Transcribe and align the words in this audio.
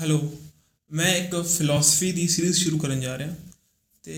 Hello 0.00 0.38
ਮੈਂ 0.90 1.16
ਇੱਕ 1.16 1.46
philosophy 1.46 2.12
ਦੀ 2.12 2.28
series 2.28 2.58
ਸ਼ੁਰੂ 2.58 2.78
ਕਰਨ 2.78 3.00
ਜਾ 3.00 3.18
ਰਿਹਾ। 3.18 3.34
ਤੇ 4.02 4.16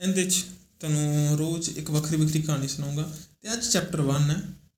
ਇਹਦੇ 0.00 0.24
'ਚ 0.30 0.44
ਤੁਹਾਨੂੰ 0.80 1.38
ਰੋਜ਼ 1.38 1.70
ਇੱਕ 1.70 1.90
ਵੱਖਰੀ 1.90 2.16
ਵੱਖਰੀ 2.16 2.42
ਕਹਾਣੀ 2.42 2.68
ਸੁਣਾਉਂਗਾ। 2.68 3.16
ਤੇ 3.40 3.52
ਅੱਜ 3.52 3.66
ਚੈਪਟਰ 3.72 4.00
1 4.00 4.30
ਹੈ 4.30 4.36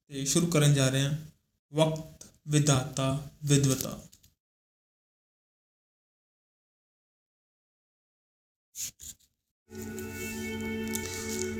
ਤੇ 0.09 0.25
ਸ਼ੁਰੂ 0.25 0.47
ਕਰਨ 0.47 0.75
ਜਾ 0.75 0.89
ਰਹੇ 0.89 1.03
ਹਾਂ। 1.03 1.15
ਵਕਤ 1.73 2.27
ਵਿਦਾਤਾ 2.49 3.31
ਵਿਦਵਤਾ 3.45 4.01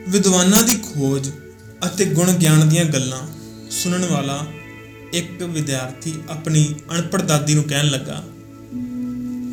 ਵਿਦਵਾਨਾਂ 0.09 0.63
ਦੀ 0.63 0.79
ਖੋਜ 0.79 1.31
ਅਤੇ 1.87 2.05
ਗੁਣ 2.05 2.33
ਗਿਆਨ 2.33 2.69
ਦੀਆਂ 2.69 2.85
ਗੱਲਾਂ 2.85 3.21
ਸੁਣਨ 3.71 4.05
ਵਾਲਾ 4.05 4.47
ਇੱਕ 5.15 5.43
ਵਿਦਿਆਰਥੀ 5.45 6.13
ਆਪਣੀ 6.31 6.65
ਅਣਪੜ੍ਹ 6.93 7.23
ਦਾਦੀ 7.23 7.55
ਨੂੰ 7.55 7.65
ਕਹਿਣ 7.65 7.87
ਲੱਗਾ, 7.87 8.23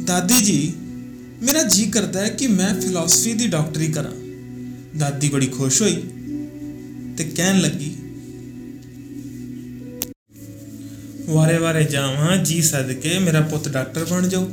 ਦਾਦੀ 0.05 0.39
ਜੀ, 0.41 0.73
ਮੇਰਾ 1.43 1.63
ਜੀ 1.63 1.86
ਕਰਦਾ 1.86 2.21
ਹੈ 2.21 2.29
ਕਿ 2.29 2.47
ਮੈਂ 2.47 2.73
ਫਿਲਾਸਫੀ 2.82 3.33
ਦੀ 3.33 3.47
ਡਾਕਟਰੀ 3.47 3.87
ਕਰਾਂ। 3.91 4.11
ਦਾਦੀ 4.99 5.29
ਬੜੀ 5.29 5.47
ਖੁਸ਼ 5.47 5.82
ਹੋਈ 5.82 5.96
ਤੇ 7.18 7.23
ਕਹਿਣ 7.25 7.59
ਲੱਗੀ, 7.61 7.96
ਵਾਰੇ 11.29 11.57
ਵਾਰੇ 11.57 11.83
ਜਾਵਾਂ, 11.83 12.37
ਜੀ 12.37 12.61
ਸਦਕੇ 12.61 13.18
ਮੇਰਾ 13.19 13.41
ਪੁੱਤ 13.41 13.68
ਡਾਕਟਰ 13.69 14.05
ਬਣ 14.05 14.27
ਜਾਊ 14.27 14.47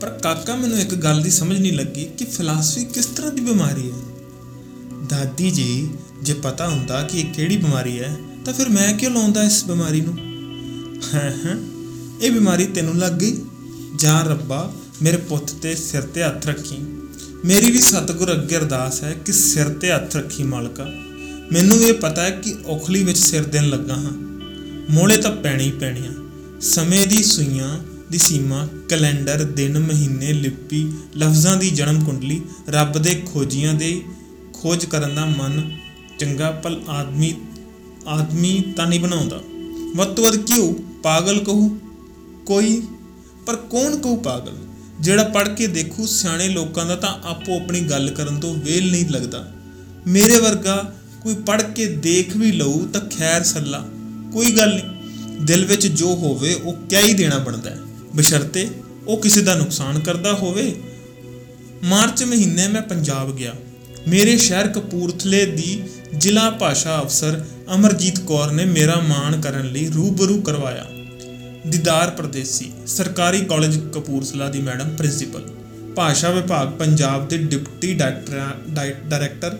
ਪਰ 0.00 0.10
ਕਾਕਾ 0.22 0.54
ਮੈਨੂੰ 0.56 0.78
ਇੱਕ 0.78 0.94
ਗੱਲ 0.94 1.22
ਦੀ 1.22 1.30
ਸਮਝ 1.30 1.58
ਨਹੀਂ 1.58 1.72
ਲੱਗੀ 1.72 2.04
ਕਿ 2.18 2.24
ਫਿਲਾਸਫੀ 2.26 2.84
ਕਿਸ 2.84 3.06
ਤਰ੍ਹਾਂ 3.06 3.32
ਦੀ 3.32 3.40
ਬਿਮਾਰੀ 3.40 3.90
ਹੈ। 3.90 5.06
ਦਾਦੀ 5.08 5.50
ਜੀ, 5.50 5.88
ਜੇ 6.22 6.34
ਪਤਾ 6.34 6.68
ਹੁੰਦਾ 6.68 7.02
ਕਿ 7.02 7.20
ਇਹ 7.20 7.32
ਕਿਹੜੀ 7.34 7.56
ਬਿਮਾਰੀ 7.56 7.98
ਹੈ, 8.00 8.16
ਤਾਂ 8.44 8.54
ਫਿਰ 8.54 8.68
ਮੈਂ 8.68 8.92
ਕਿਉਂ 8.92 9.12
ਲਾਉਂਦਾ 9.12 9.42
ਇਸ 9.42 9.64
ਬਿਮਾਰੀ 9.64 10.00
ਨੂੰ? 10.00 10.16
ਹਾਂ 11.14 11.30
ਹਾਂ। 11.30 11.56
ਇਹ 12.22 12.30
ਬਿਮਾਰੀ 12.30 12.66
ਤੈਨੂੰ 12.66 12.98
ਲੱਗ 12.98 13.12
ਗਈ? 13.12 13.36
ਜਾ 13.96 14.22
ਰੱਬਾ, 14.22 14.72
ਮੇਰੇ 15.02 15.16
ਪੁੱਤ 15.16 15.50
ਤੇ 15.50 15.74
ਸਿਰ 15.74 16.02
ਤੇ 16.02 16.22
ਹੱਥ 16.22 16.46
ਰੱਖੀ। 16.46 16.76
ਮੇਰੀ 17.44 17.70
ਵੀ 17.70 17.80
ਸਤਿਗੁਰ 17.80 18.32
ਅੱਗੇ 18.32 18.56
ਅਰਦਾਸ 18.56 19.02
ਹੈ 19.02 19.12
ਕਿ 19.12 19.32
ਸਿਰ 19.32 19.68
ਤੇ 19.68 19.92
ਹੱਥ 19.92 20.16
ਰੱਖੀ 20.16 20.42
ਮਾਲਕਾ। 20.42 20.84
ਮੈਨੂੰ 21.52 21.76
ਇਹ 21.76 21.94
ਪਤਾ 21.94 22.22
ਹੈ 22.22 22.30
ਕਿ 22.30 22.54
ਔਖਲੀ 22.66 23.04
ਵਿੱਚ 23.04 23.18
ਸਿਰ 23.18 23.42
ਦੇਣ 23.42 23.68
ਲੱਗਾ 23.68 23.94
ਹਾਂ। 23.94 24.12
ਮੋਲੇ 24.90 25.16
ਤਾਂ 25.16 25.36
ਪੈਣੀ 25.36 25.64
ਹੀ 25.64 25.70
ਪੈਣੀਆਂ 25.70 26.12
ਸਮੇਂ 26.60 27.06
ਦੀ 27.06 27.22
ਸੂਈਆਂ 27.22 27.78
ਦੀ 28.10 28.18
ਸੀਮਾ, 28.18 28.68
ਕੈਲੰਡਰ, 28.88 29.44
ਦਿਨ, 29.44 29.78
ਮਹੀਨੇ, 29.78 30.32
ਲਿਪੀ, 30.32 30.92
ਲਫ਼ਜ਼ਾਂ 31.16 31.56
ਦੀ 31.56 31.70
ਜਨਮ 31.70 32.04
ਕੁੰਡਲੀ, 32.04 32.42
ਰੱਬ 32.68 32.92
ਦੇ 32.92 33.22
ਖੋਜੀਆਂ 33.26 33.74
ਦੇ 33.74 34.02
ਖੋਜ 34.52 34.84
ਕਰਨ 34.84 35.14
ਦਾ 35.14 35.24
ਮਨ 35.24 35.78
ਚੰਗਾ 36.18 36.50
ਪਲ 36.50 36.82
ਆਦਮੀ 36.88 37.34
ਆਦਮੀ 38.06 38.64
ਤਾਂ 38.76 38.86
ਨਹੀਂ 38.86 39.00
ਬਣਾਉਂਦਾ। 39.00 39.40
ਵੱਧ 39.96 40.08
ਤੋਂ 40.08 40.24
ਵੱਧ 40.24 40.36
ਕਿਉਂ? 40.36 40.87
ਪਾਗਲ 41.02 41.44
ਕਹੂ? 41.44 41.78
ਕੋਈ? 42.46 42.82
ਪਰ 43.46 43.56
ਕੌਣ 43.56 43.96
ਕਹੂ 43.96 44.16
ਪਾਗਲ? 44.16 44.52
ਜਿਹੜਾ 45.00 45.24
ਪੜ੍ਹ 45.24 45.48
ਕੇ 45.48 45.66
ਦੇਖੂ 45.66 46.06
ਸਿਆਣੇ 46.06 46.48
ਲੋਕਾਂ 46.48 46.86
ਦਾ 46.86 46.96
ਤਾਂ 46.96 47.28
ਆਪੋ 47.28 47.56
ਆਪਣੀ 47.56 47.80
ਗੱਲ 47.80 48.10
ਕਰਨ 48.10 48.40
ਤੋਂ 48.40 48.54
ਵੇਲ 48.54 48.90
ਨਹੀਂ 48.90 49.08
ਲੱਗਦਾ। 49.08 49.52
ਮੇਰੇ 50.06 50.38
ਵਰਗਾ 50.38 50.94
ਕੋਈ 51.22 51.34
ਪੜ੍ਹ 51.34 51.62
ਕੇ 51.62 51.86
ਦੇਖ 51.86 52.36
ਵੀ 52.36 52.52
ਲਊ 52.52 52.86
ਤਾਂ 52.86 53.00
ਖੈਰ 53.00 53.42
ਸੱਲਾ। 53.42 53.88
ਕੋਈ 54.32 54.50
ਗੱਲ 54.50 54.74
ਨਹੀਂ। 54.74 54.84
ਦਿਲ 55.44 55.64
ਵਿੱਚ 55.64 55.86
ਜੋ 55.86 56.06
ਹੋਵੇ 56.06 56.54
ਉਹ 56.54 56.72
ਕਿਆ 56.72 57.00
ਹੀ 57.00 57.14
ਦੇਣਾ 57.14 57.38
ਬਣਦਾ 57.38 57.70
ਹੈ। 57.70 57.78
ਬਸ਼ਰਤੇ, 58.16 58.70
ਉਹ 59.06 59.22
ਕਿਸੇ 59.22 59.42
ਦਾ 59.42 59.54
ਨੁਕਸਾਨ 59.54 59.98
ਕਰਦਾ 59.98 60.32
ਹੋਵੇ। 60.32 60.82
ਮਾਰਚ 61.84 62.24
ਮਹੀਨੇ 62.24 62.68
ਮੈਂ 62.68 62.82
ਪੰਜਾਬ 62.82 63.36
ਗਿਆ। 63.36 63.54
ਮੇਰੇ 64.08 64.36
ਸ਼ਹਿਰ 64.36 64.68
ਕਪੂਰਥਲੇ 64.68 65.46
ਦੀ 65.46 65.82
ਜ਼ਿਲ੍ਹਾ 66.18 66.50
ਭਾਸ਼ਾ 66.50 67.00
ਅਫਸਰ 67.02 67.44
ਅਮਰਜੀਤ 67.74 68.20
ਕੌਰ 68.20 68.50
ਨੇ 68.50 68.64
ਮੇਰਾ 68.64 69.00
ਮਾਣ 69.00 69.40
ਕਰਨ 69.40 69.66
ਲਈ 69.66 69.88
ਰੂਬਰੂ 69.88 70.40
ਕਰਵਾਇਆ। 70.40 70.84
ਦੀਦਾਰ 71.66 72.10
ਪ੍ਰਦੇਸੀ, 72.10 72.72
ਸਰਕਾਰੀ 72.86 73.40
ਕਾਲਜ 73.40 73.78
ਕਪੂਰਥਲਾ 73.94 74.48
ਦੀ 74.48 74.60
ਮੈਡਮ, 74.60 74.88
ਪ੍ਰਿੰਸੀਪਲ। 74.96 75.42
ਭਾਸ਼ਾ 75.96 76.30
ਵਿਭਾਗ, 76.30 76.68
ਪੰਜਾਬ 76.68 77.28
ਦੇ 77.28 77.38
deputy 77.38 77.94
director 77.94 78.42
director 79.08 79.58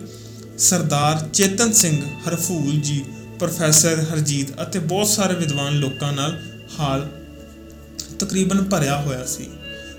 Sardar 0.57 1.27
Chetan 1.33 1.71
Singh 1.71 2.01
Harphool 2.27 2.71
ji, 2.71 3.05
professor 3.39 4.05
Harjit 4.13 4.61
ਅਤੇ 4.61 4.79
ਬਹੁਤ 4.79 5.07
ਸਾਰੇ 5.07 5.33
ਵਿਦਵਾਨ 5.33 5.73
ਲੋਕਾਂ 5.73 6.11
ਨਾਲ 6.13 6.39
ਹਾਲ 6.79 7.09
ਤਕਰੀਬਨ 8.19 8.63
ਭਰਿਆ 8.63 9.01
ਹੋਇਆ 9.01 9.25
ਸੀ। 9.25 9.47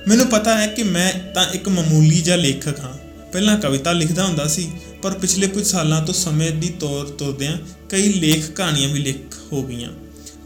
ਮੈਨੂੰ 0.08 0.26
ਪਤਾ 0.26 0.58
ਹੈ 0.58 0.66
ਕਿ 0.66 0.82
ਮੈਂ 0.82 1.32
ਤਾਂ 1.34 1.46
ਇੱਕ 1.52 1.68
ਮਾਮੂਲੀ 1.68 2.20
ਜਿਹਾ 2.20 2.36
ਲੇਖਕ 2.36 2.80
ਹਾਂ। 2.80 3.09
ਪਹਿਲਾਂ 3.32 3.56
ਕਵਿਤਾ 3.58 3.92
ਲਿਖਦਾ 3.92 4.24
ਹੁੰਦਾ 4.24 4.46
ਸੀ, 4.46 4.70
ਪਰ 5.02 5.18
ਪਿਛਲੇ 5.18 5.46
ਕੁਝ 5.46 5.64
ਸਾਲਾਂ 5.66 6.00
ਤੋਂ 6.02 6.14
ਸਮੇਂ 6.14 6.50
ਦੀ 6.52 6.68
ਤੌਰ 6.80 7.06
ਤੁਰਦਿਆਂ 7.08 7.56
ਕਈ 7.90 8.12
ਲੇਖ 8.12 8.50
ਕਹਾਣੀਆਂ 8.50 8.88
ਵੀ 8.88 9.00
ਲਿਖ 9.00 9.36
ਹੋ 9.52 9.62
ਗਈਆਂ। 9.62 9.90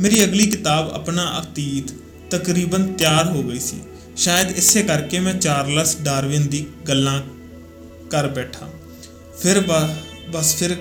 ਮੇਰੀ 0.01 0.23
ਅਗਲੀ 0.25 0.47
ਕਿਤਾਬ 0.47 0.91
ਆਪਣਾ 0.93 1.25
ਅਤੀਤ 1.41 1.93
ਤਕਰੀਬਨ 2.31 2.93
ਤਿਆਰ 2.93 3.27
ਹੋ 3.27 3.43
ਗਈ 3.43 3.59
ਸੀ। 3.59 3.77
ਸ਼ਾਇਦ 4.17 4.51
ਇਸੇ 4.51 4.83
ਕਰਕੇ 4.83 5.19
ਮੈਂ 5.21 5.35
ਚਾਰਲਸ 5.35 5.97
ਡਾਰਵਿਨ 6.03 6.47
ਦੀ 6.47 6.65
ਗੱਲਾਂ 6.89 7.21
ਕਰ 8.11 8.29
ਬੈਠਾ। 8.29 8.69
ਫਿਰ 9.43 9.61
ਬਸ 10.31 10.55
ਫਿਰ 10.57 10.77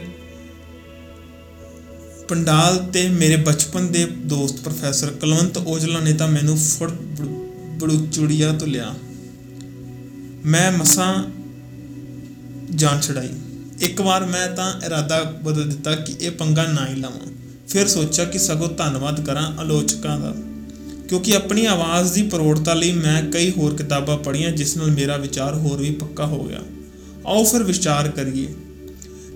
ਪੰਡਾਲ 2.30 2.78
ਤੇ 2.94 3.08
ਮੇਰੇ 3.10 3.36
ਬਚਪਨ 3.36 3.88
ਦੇ 3.88 4.06
ਦੋਸਤ 4.06 4.60
ਪ੍ਰੋਫੈਸਰ 4.60 5.10
ਕਲਵੰਤ 5.12 5.58
ਔਜਲਾ 5.58 6.00
ਨੇ 6.00 6.14
ਤਾਂ 6.14 6.28
ਮੈਨੂੰ 6.28 6.58
ਫੜ 6.58 6.92
ਬੜੂਚੁੜੀਆ 7.80 8.52
ਤੋਂ 8.52 8.68
ਲਿਆ। 8.68 8.94
ਮੈਂ 10.46 10.72
ਮਸਾਂ 10.72 11.14
ਜਾਨ 12.76 13.02
ਛੜਾਈ 13.02 13.30
ਇੱਕ 13.82 14.02
ਵਾਰ 14.02 14.26
ਮੈਂ 14.26 14.48
ਤਾਂ 14.48 14.82
ਇਰਾਦਾ 14.86 15.24
ਬਦਲ 15.24 15.70
ਦਿੱਤਾ 15.70 15.96
ਕਿ 15.96 16.14
ਇਹ 16.22 16.32
ਪੰਗਾ 16.32 16.64
ਨਾ 16.64 16.88
ਹੀ 16.88 16.96
ਲਾਵਾਂ। 16.96 17.34
ਫਿਰ 17.68 17.88
ਸੋਚਿਆ 17.88 18.26
ਕਿ 18.26 18.40
ਸਗੋਂ 18.40 18.70
ਧੰਨਵਾਦ 18.70 19.26
ਕਰਾਂ 19.26 19.58
ਆਲੋਚਕਾਂ 19.58 20.20
ਦਾ। 20.20 20.34
ਕਿਉਂਕਿ 21.10 21.36
ਆਪਣੀ 21.36 21.66
ਆਵਾਜ਼ 21.66 22.14
ਦੀ 22.14 22.24
ਪ੍ਰੋੜਤਾ 22.24 22.74
ਲਈ 22.74 22.92
ਮੈਂ 22.92 23.32
ਕਈ 23.32 23.52
ਹੋਰ 23.52 23.76
ਕਿਤਾਬਾਂ 23.76 24.18
ਪੜ੍ਹੀਆਂ 24.18 24.52
ਜਿਸ 24.52 24.78
ਨਾਲ 24.78 24.92
ਮੇਰਾ 24.92 25.18
ਵਿਚਾਰ 25.18 25.56
ਹੋਰ 25.56 25.80
ਵੀ 25.80 25.92
ਪੱਕਾ 25.92 26.26
ਹੋ 26.26 26.44
ਗਿਆ। 26.44 26.60
ਆਓ 27.26 27.44
ਫਿਰ 27.44 27.64
ਵਿਚਾਰ 27.64 28.10
ਕਰੀਏ। 28.10 28.48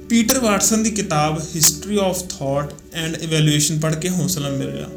ਪੀਟਰ 0.10 0.40
ਵਾਟਸਨ 0.40 0.84
ਦੀ 0.84 0.92
ਕਿਤਾਬ 0.92 1.42
history 1.56 1.98
of 1.98 2.24
thought 2.24 2.74
and 2.94 3.18
evaluation 3.22 3.80
ਪੜ੍ਹ 3.80 3.96
ਕੇ 3.96 4.10
ਹੌਸਲਾ 4.10 4.50
ਮਿਲਿਆ। 4.50 4.88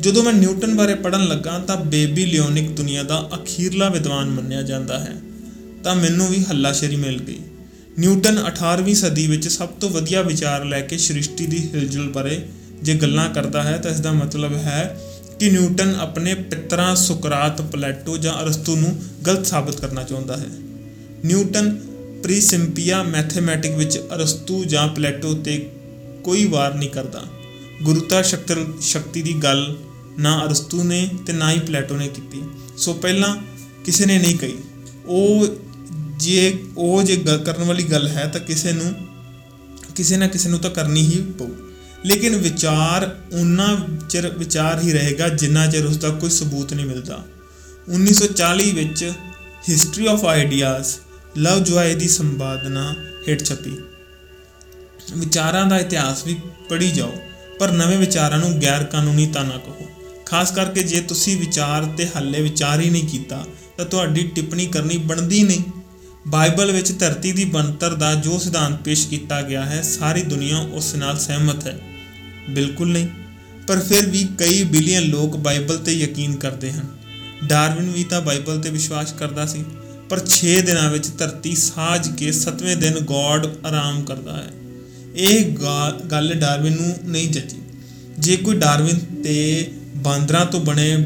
ਜਦੋਂ 0.00 0.24
ਮੈਂ 0.24 0.32
ਨਿਊਟਨ 0.32 0.74
ਬਾਰੇ 0.74 0.94
ਪੜ੍ਹਨ 0.94 1.24
ਲੱਗਾ 1.24 1.58
ਤਾਂ 1.58 1.76
ਬੇਬੀਲਿਓਨਿਕ 1.76 2.70
ਦੁਨੀਆ 2.70 3.02
ਦਾ 3.02 3.30
ਅਖੀਰਲਾ 3.34 3.88
ਵਿਦਵਾਨ 3.88 4.30
ਮੰਨਿਆ 4.30 4.62
ਜਾਂਦਾ 4.62 4.98
ਹੈ। 4.98 5.20
ਤਾਂ 5.84 5.96
ਮੈਨੂੰ 5.96 6.28
ਵੀ 6.28 6.44
ਹੱਲਾਸ਼ੇਰੀ 6.44 6.96
ਮਿਲ 6.96 7.20
ਗਈ। 7.20 7.38
ਨਿਊਟਨ 7.98 8.38
18ਵੀਂ 8.46 8.94
ਸਦੀ 8.94 9.26
ਵਿੱਚ 9.26 9.48
ਸਭ 9.48 9.68
ਤੋਂ 9.68 9.90
ਵਧੀਆ 9.90 10.22
ਵਿਚਾਰ 10.22 10.64
ਲੈ 10.64 10.80
ਕੇ 10.80 10.98
ਸ੍ਰਿਸ਼ਟੀ 10.98 11.46
ਦੀ 11.46 11.68
ਹਿਲਜੁਲ 11.74 12.08
ਬਾਰੇ 12.08 12.46
ਜੇ 12.82 12.94
ਗੱਲਾਂ 12.94 13.30
ਕਰਦਾ 13.30 13.62
ਹੈ 13.62 13.78
ਤਾਂ 13.78 13.90
ਇਸ 13.90 14.00
ਦਾ 14.00 14.12
ਮਤਲਬ 14.12 14.54
ਹੈ 14.54 15.00
ਕਿ 15.40 15.50
ਨਿਊਟਨ 15.50 15.94
ਆਪਣੇ 15.94 16.34
ਪਿੱਤਰਾਂ 16.34 16.96
ਸੁਕਰਾਤ, 16.96 17.62
ਪਲੇਟੋ 17.62 18.16
ਜਾਂ 18.16 18.42
ਅਰਸਤੂ 18.42 18.76
ਨੂੰ 18.76 19.02
ਗਲਤ 19.26 19.46
ਸਾਬਤ 19.46 19.80
ਕਰਨਾ 19.80 20.02
ਚਾਹੁੰਦਾ 20.02 20.36
ਹੈ। 20.36 20.46
ਨਿਊਟਨ 21.24 21.78
ਪ੍ਰੀਸਿੰਪੀਆ 22.22 23.02
ਮੈਥਮੈਟਿਕ 23.02 23.72
ਵਿੱਚ 23.72 23.98
ਅਰਸਤੂ 23.98 24.64
ਜਾਂ 24.64 24.88
ਪਲੇਟੋ 24.88 25.34
ਤੇ 25.34 25.70
ਕੋਈ 26.24 26.44
ਵਾਰ 26.48 26.74
ਨਹੀਂ 26.74 26.90
ਕਰਦਾ। 26.90 27.22
ਗੁਰੂਤਾ 27.82 28.22
ਸ਼ਕਤੀ 28.80 29.22
ਦੀ 29.22 29.32
ਗੱਲ 29.32 29.76
ਨਾ 30.18 30.44
ਅਰਸਤੂ 30.44 30.84
ਨੇ 30.84 31.08
ਤੇ 31.26 31.32
ਨਾ 31.32 31.52
ਹੀ 31.52 31.60
ਪਲੇਟੋ 31.60 31.96
ਨੇ 31.96 32.08
ਕੀਤੀ। 32.08 32.42
ਸੋ 32.76 32.92
ਪਹਿਲਾਂ 32.92 33.36
ਕਿਸੇ 33.84 34.06
ਨੇ 34.06 34.18
ਨਹੀਂ 34.18 34.38
ਕਹੀ। 34.38 34.56
ਉਹ 35.06 35.46
ਜੇ 36.18 36.64
ਉਹ 36.76 37.02
ਜੇ 37.02 37.16
ਕਰਨ 37.44 37.64
ਵਾਲੀ 37.64 37.82
ਗੱਲ 37.82 38.08
ਹੈ 38.08 38.26
ਤਾਂ 38.26 38.40
ਕਿਸੇ 38.40 38.72
ਨੂੰ, 38.72 38.92
ਕਿਸੇ 39.96 40.16
ਨਾ 40.16 40.26
ਕਿਸੇ 40.26 40.48
ਨੂੰ 40.48 40.58
ਤਾਂ 40.58 40.70
ਕਰਨੀ 40.70 41.00
ਹੀ 41.00 41.20
ਪਊ। 41.38 41.48
ਲੇਕਿਨ 42.04 42.36
ਵਿਚਾਰ 42.36 43.16
ਉਹਨਾਂ 43.32 43.76
ਚਿਰ 44.10 44.28
ਵਿਚਾਰ 44.28 44.80
ਹੀ 44.80 44.92
ਰਹੇਗਾ 44.92 45.28
ਜਿੰਨਾ 45.28 45.66
ਚਿਰ 45.66 45.86
ਉਸ 45.86 45.96
ਦਾ 45.96 46.08
ਕੋਈ 46.10 46.30
ਸਬੂਤ 46.30 46.72
ਨਹੀਂ 46.74 46.86
ਮਿਲਦਾ। 46.86 47.24
1940 47.88 48.70
ਵਿੱਚ 48.70 49.12
ਹਿਸਟਰੀ 49.68 50.06
ਆਫ 50.06 50.24
ਆਈਡੀਆਜ਼ 50.24 50.94
ਲਵ 51.38 51.62
ਜੁਆਏ 51.64 51.94
ਦੀ 51.94 52.08
ਸੰਪਾਦਨਾ 52.08 52.94
ਹੇਠ 53.28 53.42
ਛਪੀ। 53.42 53.76
ਵਿਚਾਰਾਂ 55.16 55.66
ਦਾ 55.66 55.78
ਇਤਿਹਾਸ 55.78 56.26
ਵੀ 56.26 56.36
ਪੜ੍ਹੀ 56.68 56.90
ਜਾਓ, 56.90 57.12
ਪਰ 57.60 57.70
ਨਵੇਂ 57.70 57.98
ਵਿਚਾਰਾਂ 57.98 58.38
ਨੂੰ 58.38 58.62
ਗੈਰ 58.62 58.84
ਕਾਨੂੰਨੀ 58.84 59.26
ਤਾਂ 59.26 59.44
ਨਾ 59.44 59.56
ਕਹੋ। 59.56 59.86
ਖਾਸ 60.26 60.50
ਕਰਕੇ 60.50 60.82
ਜੇ 60.82 61.00
ਤੁਸੀਂ 61.00 61.36
ਵਿਚਾਰ 61.36 61.84
ਤੇ 61.84 62.08
ਹੱਲੇ 62.16 62.42
ਵਿਚਾਰ 62.42 62.80
ਹੀ 62.80 62.90
ਨਹੀਂ 62.90 63.08
ਕੀਤਾ, 63.08 63.44
ਤਾਂ 63.76 63.84
ਤੁਹਾਡੀ 63.84 64.28
ਟਿੱਪਣੀ 64.34 64.66
ਕਰਨੀ 64.66 64.96
ਬਣਦੀ 64.96 65.42
ਨਹੀਂ। 65.42 65.62
ਬਾਈਬਲ 66.28 66.70
ਵਿੱਚ 66.72 66.92
ਧਰਤੀ 66.92 67.32
ਦੀ 67.32 67.44
ਬਣਤਰ 67.44 67.94
ਦਾ 67.94 68.14
ਜੋ 68.14 68.38
ਸਿਧਾਂਤ 68.38 68.74
ਪੇਸ਼ 68.82 69.06
ਕੀਤਾ 69.08 69.40
ਗਿਆ 69.42 69.64
ਹੈ, 69.64 69.80
ਸਾਰੀ 69.82 70.22
ਦੁਨੀਆ 70.22 70.58
ਉਸ 70.58 70.94
ਨਾਲ 70.94 71.18
ਸਹਿਮਤ 71.18 71.66
ਹੈ। 71.66 71.78
ਬਿਲਕੁਲ 72.50 72.92
ਨਹੀਂ, 72.92 73.06
ਪਰ 73.68 73.80
ਫਿਰ 73.80 74.06
ਵੀ 74.06 74.26
ਕਈ 74.38 74.62
ਬਿਲੀਅਨ 74.64 75.04
ਲੋਕ 75.04 75.36
ਬਾਈਬਲ 75.36 75.78
ਤੇ 75.78 75.92
ਯਕੀਨ 75.92 76.34
ਕਰਦੇ 76.36 76.72
ਹਨ। 76.72 76.86
ਡਾਰਵਿਨ 77.44 77.90
ਵੀ 77.90 78.04
ਤਾਂ 78.04 78.20
ਬਾਈਬਲ 78.20 78.60
ਤੇ 78.60 78.70
ਵਿਸ਼ਵਾਸ 78.70 79.12
ਕਰਦਾ 79.12 79.46
ਸੀ, 79.46 79.64
ਪਰ 80.10 80.20
6 80.26 80.60
ਦਿਨਾਂ 80.62 80.90
ਵਿੱਚ 80.90 81.08
ਧਰਤੀ 81.18 81.54
ਸਾਜ 81.56 82.08
ਕੇ 82.16 82.32
7ਵੇਂ 82.32 82.76
ਦਿਨ 82.76 82.98
ਗੋਡ 83.04 83.46
ਆਰਾਮ 83.66 84.02
ਕਰਦਾ 84.04 84.36
ਹੈ। 84.36 84.52
ਇਹ 85.16 85.44
ਗੱਲ 86.10 86.34
ਡਾਰਵਿਨ 86.34 86.72
ਨੂੰ 86.72 86.94
ਨਹੀਂ 87.04 87.28
ਜੱਜੀ 87.28 87.56
ਜੇ 88.18 88.36
ਕੋਈ 88.36 88.56
ਡਾਰਵਿਨ 88.56 88.98
ਤੇ 89.24 89.36
ਬਾਂਦਰਾਂ 89.96 90.44
ਤੋਂ 90.46 90.60
ਬਣੇ 90.60 90.96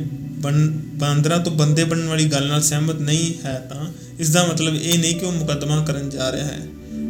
ਬਾਂਦਰਾਂ 0.95 1.39
ਤੋਂ 1.39 1.53
ਬੰਦੇ 1.53 1.85
ਬਣਨ 1.85 2.09
ਵਾਲੀ 2.09 2.25
ਗੱਲ 2.25 2.47
ਨਾਲ 2.47 2.63
ਸਹਿਮਤ 2.63 3.01
ਨਹੀਂ 3.01 3.35
ਹੈ 3.45 3.59
ਤਾਂ 3.69 3.87
ਇਸ 4.19 4.31
ਦਾ 4.31 4.47
ਮਤਲਬ 4.47 4.75
ਇਹ 4.75 4.99
ਨਹੀਂ 4.99 5.15
ਕਿ 5.17 5.25
ਉਹ 5.25 5.33
ਮੁਕੱਦਮਾ 5.33 5.85
ਕਰਨ 5.85 6.11
ਜਾ 6.11 6.33
ਰਿਹਾ 6.33 6.45
ਹੈ। 6.45 6.67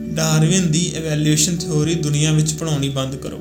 ਡਾਰਵਿਨ 0.08 0.70
ਦੀ 0.70 0.92
ਇਵੈਲੂਏਸ਼ਨ 0.96 1.56
ਥਿਉਰੀ 1.56 1.94
ਦੁਨੀਆ 1.94 2.32
ਵਿੱਚ 2.32 2.52
ਪੜਾਉਣੀ 2.52 2.88
ਬੰਦ 2.88 3.16
ਕਰੋ। 3.16 3.38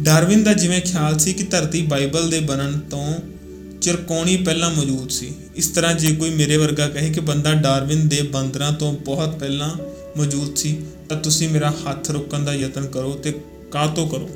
ਡਾਰਵਿਨ 0.00 0.42
ਦਾ 0.42 0.52
ਜਿਵੇਂ 0.52 0.80
ਖਿਆਲ 0.80 1.18
ਸੀ 1.18 1.32
ਕਿ 1.32 1.42
ਧਰਤੀ 1.42 1.82
ਬਾਈਬਲ 1.82 2.30
ਦੇ 2.30 2.40
ਬਣਨ 2.40 2.80
ਤੋਂ 2.80 3.14
ਚਿਰਕੋਣੀ 3.80 4.36
ਪਹਿਲਾਂ 4.36 4.70
ਮੌਜੂਦ 4.70 5.10
ਸੀ। 5.10 5.32
ਇਸ 5.56 5.68
ਤਰ੍ਹਾਂ 5.68 5.94
ਜੇ 5.94 6.14
ਕੋਈ 6.14 6.30
ਮੇਰੇ 6.30 6.56
ਵਰਗਾ 6.56 6.88
ਕਹੇ 6.88 7.10
ਕਿ 7.10 7.20
ਬੰਦਾ 7.20 7.54
ਡਾਰਵਿਨ 7.54 8.08
ਦੇ 8.08 8.22
ਬਾਂਦਰਾਂ 8.22 8.72
ਤੋਂ 8.72 8.92
ਬਹੁਤ 8.92 9.38
ਪਹਿਲਾਂ 9.38 9.70
ਮੌਜੂਦ 10.16 10.56
ਸੀ, 10.56 10.76
ਤਾਂ 11.08 11.16
ਤੁਸੀਂ 11.16 11.48
ਮੇਰਾ 11.48 11.70
ਹੱਥ 11.70 12.10
ਰੋਕਣ 12.10 12.38
ਦਾ 12.38 12.54
ਯਤਨ 12.54 12.86
ਕਰੋ 12.86 13.12
ਤੇ 13.12 13.34
ਕਾਹਤੋਂ 13.70 14.08
ਕਰੋ? 14.08 14.30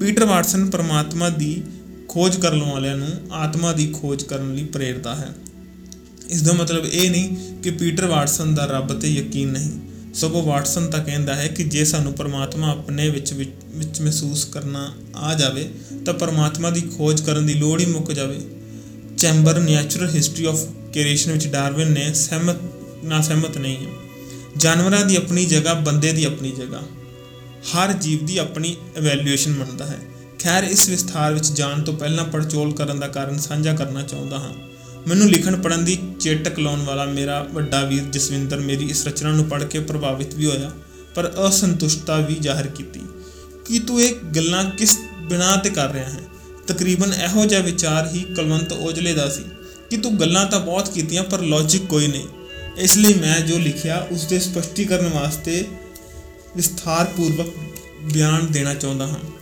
ਪੀਟਰ 0.00 0.24
ਵਾਟਸਨ 0.24 0.70
ਪਰਮਾਤਮਾ 0.70 1.28
ਦੀ 1.28 1.62
ਖੋਜ 2.12 2.40
ਕਰਨ 2.40 2.62
ਵਾਲਿਆਂ 2.62 2.96
ਨੂੰ 2.96 3.08
ਆਤਮਾ 3.32 3.72
ਦੀ 3.72 3.86
ਖੋਜ 3.86 4.22
ਕਰਨ 4.22 4.54
ਲਈ 4.54 4.64
ਪ੍ਰੇਰਦਾ 4.64 5.14
ਹੈ। 5.14 5.28
ਇਸ 6.28 6.42
ਦਾ 6.42 6.52
ਮਤਲਬ 6.52 6.86
ਇਹ 6.86 7.10
ਨਹੀਂ 7.10 7.36
ਕਿ 7.62 7.70
ਪੀਟਰ 7.70 8.06
ਵਾਟਸਨ 8.06 8.54
ਦਾ 8.54 8.64
ਰੱਬ 8.64 9.00
ਤੇ 9.00 9.08
ਯਕੀਨ 9.08 9.48
ਨਹੀਂ। 9.48 9.70
ਸਗੋਂ 10.14 10.42
ਵਾਟਸਨ 10.42 10.90
ਤਾਂ 10.90 11.04
ਕਹਿੰਦਾ 11.04 11.34
ਹੈ 11.34 11.48
ਕਿ 11.48 11.64
ਜੇ 11.64 11.84
ਸਾਨੂੰ 11.84 12.12
ਪਰਮਾਤਮਾ 12.12 12.70
ਆਪਣੇ 12.70 13.10
ਵਿੱਚ 13.10 13.32
ਵਿੱਚ 13.74 14.00
ਮਹਿਸੂਸ 14.00 14.44
ਕਰਨਾ 14.44 14.94
ਆ 15.16 15.34
ਜਾਵੇ, 15.34 15.70
ਤਾਂ 16.06 16.14
ਪਰਮਾਤਮਾ 16.14 16.70
ਦੀ 16.70 16.80
ਖੋਜ 16.80 17.20
ਕਰਨ 17.20 17.46
ਦੀ 17.46 17.54
ਲੋੜ 17.54 17.80
ਹੀ 17.80 17.86
ਮੁੱਕ 17.86 18.12
ਜਾਵੇ। 18.12 18.40
Chamber 19.18 19.60
natural 19.60 20.10
history 20.10 20.44
of 20.44 20.64
creation 20.64 21.32
ਵਿੱਚ 21.32 21.46
ਡਾਰਵਿਨ 21.46 21.92
ਨੇ 21.92 22.12
ਸਹਿਮਤ 22.14 22.56
ਨਾ 23.04 23.20
ਸਹਿਮਤ 23.20 23.58
ਨਹੀਂ 23.58 23.76
ਹੈ। 23.76 23.92
ਜਾਨਵਰਾਂ 24.56 25.04
ਦੀ 25.04 25.16
ਆਪਣੀ 25.16 25.44
ਜਗ੍ਹਾ, 25.44 25.74
ਬੰਦੇ 25.74 26.12
ਦੀ 26.12 26.24
ਆਪਣੀ 26.24 26.50
ਜਗ੍ਹਾ। 26.50 26.82
ਹਰ 27.74 27.92
ਜੀਵ 27.92 28.26
ਦੀ 28.26 28.38
ਆਪਣੀ 28.38 28.76
ਇਵੈਲੂਏਸ਼ਨ 28.96 29.50
ਮੰਨਦਾ 29.50 29.86
ਹੈ। 29.86 29.98
ਖੈਰ, 30.42 30.64
ਇਸ 30.64 30.88
ਵਿਸਥਾਰ 30.88 31.34
ਵਿੱਚ 31.34 31.52
ਜਾਣ 31.52 31.82
ਤੋਂ 31.82 31.94
ਪਹਿਲਾਂ 31.94 32.24
ਪੜਚੋਲ 32.24 32.74
ਕਰਨ 32.74 33.00
ਦਾ 33.00 33.08
ਕਾਰਨ 33.08 33.38
ਸਾਂਝਾ 33.38 33.74
ਕਰਨਾ 33.74 34.02
ਚਾਹੁੰਦਾ 34.02 34.38
ਹਾਂ। 34.38 34.54
ਮੈਨੂੰ 35.08 35.28
ਲਿਖਣ 35.28 35.60
ਪੜਨ 35.60 35.84
ਦੀ 35.84 35.98
ਚੇਟਕ 36.20 36.58
ਲਾਉਣ 36.58 36.82
ਵਾਲਾ 36.82 37.04
ਮੇਰਾ 37.04 37.42
ਵੱਡਾ 37.42 37.82
ਵੀਰ 37.82 38.02
ਜਸਵਿੰਦਰ 38.02 38.60
ਮੇਰੀ 38.60 38.86
ਇਸ 38.86 39.06
ਰਚਨਾ 39.06 39.32
ਨੂੰ 39.32 39.44
ਪੜ੍ਹ 39.44 39.64
ਕੇ 39.64 39.80
ਪ੍ਰਭਾਵਿਤ 39.80 40.34
ਵੀ 40.34 40.46
ਹੋਇਆ, 40.46 40.70
ਪਰ 41.14 41.32
ਅਸੰਤੁਸ਼ਟਤਾ 41.48 42.16
ਵੀ 42.16 42.34
ਜ਼ਾਹਿਰ 42.34 42.66
ਕੀਤੀ। 42.66 43.00
ਕਿ 43.64 43.78
ਤੂੰ 43.78 44.02
ਇਹ 44.02 44.14
ਗੱਲਾਂ 44.36 44.64
ਕਿਸ 44.64 44.98
ਬਿਨਾ 45.22 45.56
ਤੇ 45.56 45.70
ਕਰ 45.70 45.90
ਰਿਹਾ 45.90 46.10
ਹੈ? 46.10 46.20
ਤਕਰੀਬਨ 46.66 47.14
ਇਹੋ 47.14 47.46
ਜਿਹਾ 47.46 47.60
ਵਿਚਾਰ 47.60 48.10
ਹੀ 48.14 48.24
ਕਲਵੰਤ 48.36 48.72
ਔਜਲੇ 48.72 49.12
ਦਾ 49.12 49.28
ਸੀ। 49.28 49.42
ਕਿ 49.90 49.96
ਤੂੰ 49.96 50.20
ਗੱਲਾਂ 50.20 50.46
ਤਾਂ 50.46 50.60
ਬਹੁਤ 50.60 50.88
ਕੀਤੀਆਂ, 50.88 51.22
ਪਰ 51.22 51.40
ਲੌਜੀਕ 51.40 51.86
ਕੋਈ 51.86 52.06
ਨਹੀਂ। 52.06 52.28
ਇਸ 52.78 52.96
ਲਈ 52.96 53.14
ਮੈਂ 53.14 53.40
ਜੋ 53.40 53.58
ਲਿਖਿਆ 53.58 54.06
ਉਸ 54.10 54.24
ਦੇ 54.24 54.38
ਸਪਸ਼ਟੀਕਰਨ 54.38 55.08
ਵਾਸਤੇ 55.08 55.66
ਵਿਸਥਾਰਪੂਰਵਕ 56.56 57.46
ਬਿਆਨ 58.12 58.46
ਦੇਣਾ 58.52 58.74
ਚਾਹੁੰਦਾ 58.74 59.06
ਹਾਂ। 59.06 59.41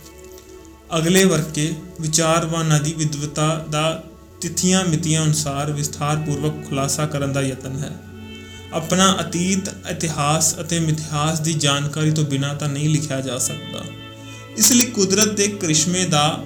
ਅਗਲੇ 0.97 1.23
ਵਰਕੇ 1.23 1.73
ਵਿਚਾਰਵਾਨਾਂ 2.01 2.79
ਦੀ 2.79 2.93
ਵਿਦਵਤਾ 2.93 3.65
ਦਾ 3.69 4.03
ਤਿਥੀਆਂ 4.41 4.85
ਮਿਤੀਆਂ 4.85 5.23
ਅਨੁਸਾਰ 5.23 5.71
ਵਿਸਥਾਰਪੂਰਵਕ 5.71 6.69
ਖੁਲਾਸਾ 6.69 7.05
ਕਰਨ 7.05 7.33
ਦਾ 7.33 7.41
ਯਤਨ 7.41 7.79
ਹੈ। 7.79 7.91
ਆਪਣਾ 8.73 9.17
ਅਤੀਤ, 9.21 9.69
ਇਤਿਹਾਸ 9.91 10.55
ਅਤੇ 10.61 10.79
ਮਿਥਿਹਾਸ 10.79 11.39
ਦੀ 11.39 11.53
ਜਾਣਕਾਰੀ 11.53 12.11
ਤੋਂ 12.11 12.23
ਬਿਨਾਂ 12.23 12.55
ਤਾਂ 12.55 12.69
ਨਹੀਂ 12.69 12.89
ਲਿਖਿਆ 12.89 13.21
ਜਾ 13.21 13.37
ਸਕਦਾ। 13.37 13.83
ਇਸ 14.57 14.71
ਲਈ 14.71 14.85
ਕੁਦਰਤ 14.85 15.27
ਦੇ 15.27 15.47
ਕ੍ਰਿਸ਼ਮੇ 15.47 16.05
ਦਾ, 16.05 16.43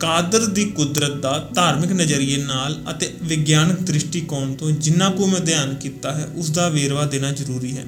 ਕਾਦਰ 0.00 0.46
ਦੀ 0.46 0.64
ਕੁਦਰਤ 0.64 1.12
ਦਾ 1.12 1.48
ਧਾਰਮਿਕ 1.54 1.92
ਨਜ਼ਰੀਏ 1.92 2.36
ਨਾਲ 2.36 2.82
ਅਤੇ 2.90 3.14
ਵਿਗਿਆਨਕ 3.22 3.80
ਦ੍ਰਿਸ਼ਟੀਕੋਣ 3.80 4.54
ਤੋਂ 4.54 4.70
ਜਿੰਨਾ 4.70 5.10
ਕੁ 5.10 5.26
ਮੈਂ 5.26 5.38
ਅਧਿਐਨ 5.38 5.74
ਕੀਤਾ 5.74 6.12
ਹੈ, 6.12 6.28
ਉਸ 6.36 6.50
ਦਾ 6.50 6.68
ਵੇਰਵਾ 6.68 7.04
ਦੇਣਾ 7.04 7.32
ਜ਼ਰੂਰੀ 7.32 7.76
ਹੈ। 7.76 7.84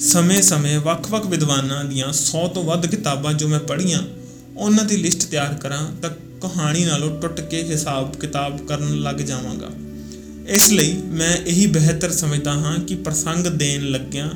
ਸਮੇਂ-ਸਮੇਂ 0.00 0.80
ਵੱਖ-ਵੱਖ 0.80 1.26
ਵਿਦਵਾਨਾਂ 1.26 1.84
ਦੀਆਂ 1.84 2.12
100 2.12 2.48
ਤੋਂ 2.48 2.64
ਵੱਧ 2.64 2.86
ਕਿਤਾਬਾਂ 2.86 3.32
ਜੋ 3.32 3.48
ਮੈਂ 3.48 3.60
ਪੜ੍ਹੀਆਂ 3.60 4.02
ਉਹਨਾਂ 4.60 4.84
ਦੀ 4.84 4.96
ਲਿਸਟ 4.96 5.30
ਤਿਆਰ 5.30 5.54
ਕਰਾਂ 5.54 5.92
ਤਾਂ 6.02 6.10
ਕਹਾਣੀ 6.40 6.84
ਨਾਲੋਂ 6.84 7.20
ਟੁੱਟ 7.20 7.40
ਕੇ 7.40 7.62
ਹਿਸਾਬ 7.62 8.16
ਕਿਤਾਬ 8.16 8.66
ਕਰਨ 8.66 9.00
ਲੱਗ 9.00 9.16
ਜਾਵਾਂਗਾ। 9.16 9.70
ਇਸ 10.48 10.70
ਲਈ 10.70 10.92
ਮੈਂ 10.92 11.36
ਇਹੀ 11.36 11.66
ਬਿਹਤਰ 11.66 12.12
ਸਮਝਦਾ 12.12 12.52
ਹਾਂ 12.52 12.78
ਕਿ 12.78 12.94
ਪ੍ਰਸੰਗ 12.94 13.46
ਦੇਣ 13.46 13.82
ਲੱਗਿਆਂ 13.82 14.30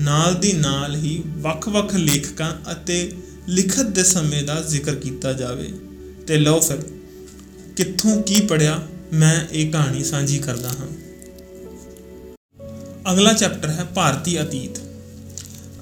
ਨਾਲ 0.00 0.34
ਦੀ 0.34 0.52
ਨਾਲ 0.52 0.96
ਹੀ 0.96 1.22
ਵੱਖ-ਵੱਖ 1.26 1.94
ਲੇਖਕਾਂ 1.94 2.72
ਅਤੇ 2.72 3.12
ਲਿਖਤ 3.48 3.86
ਦੇ 3.86 4.04
ਸਮੇਂ 4.04 4.42
ਦਾ 4.42 4.60
ਜ਼ਿਕਰ 4.60 4.94
ਕੀਤਾ 4.94 5.32
ਜਾਵੇ। 5.32 5.72
ਤੇ 6.26 6.38
ਲਓ 6.38 6.60
ਫਿਰ, 6.60 6.76
ਕਿੱਥੋਂ 7.76 8.22
ਕੀ 8.22 8.40
ਪੜਿਆ 8.40 8.82
ਮੈਂ 9.12 9.46
ਇਹ 9.52 9.72
ਕਹਾਣੀ 9.72 10.04
ਸਾਂਝੀ 10.04 10.38
ਕਰਦਾ 10.38 10.68
ਹਾਂ। 10.68 10.88
ਅਗਲਾ 13.12 13.32
ਚੈਪਟਰ 13.32 13.68
ਹੈ 13.68 13.84
ਭਾਰਤੀ 13.84 14.42
ਅਤੀਤ। 14.42 14.89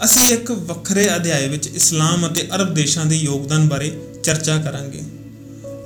ਅਸੀਂ 0.04 0.34
ਇੱਕ 0.34 0.50
ਵੱਖਰੇ 0.50 1.16
ਅਧਿਆਇ 1.16 1.48
ਵਿੱਚ 1.48 1.66
ਇਸਲਾਮ 1.66 2.26
ਅਤੇ 2.26 2.48
ਅਰਬ 2.54 2.74
ਦੇਸ਼ਾਂ 2.74 3.06
ਦੇ 3.06 3.16
ਯੋਗਦਾਨ 3.16 3.68
ਬਾਰੇ 3.68 4.00
ਚਰਚਾ 4.22 4.58
ਕਰਾਂਗੇ। 4.58 5.02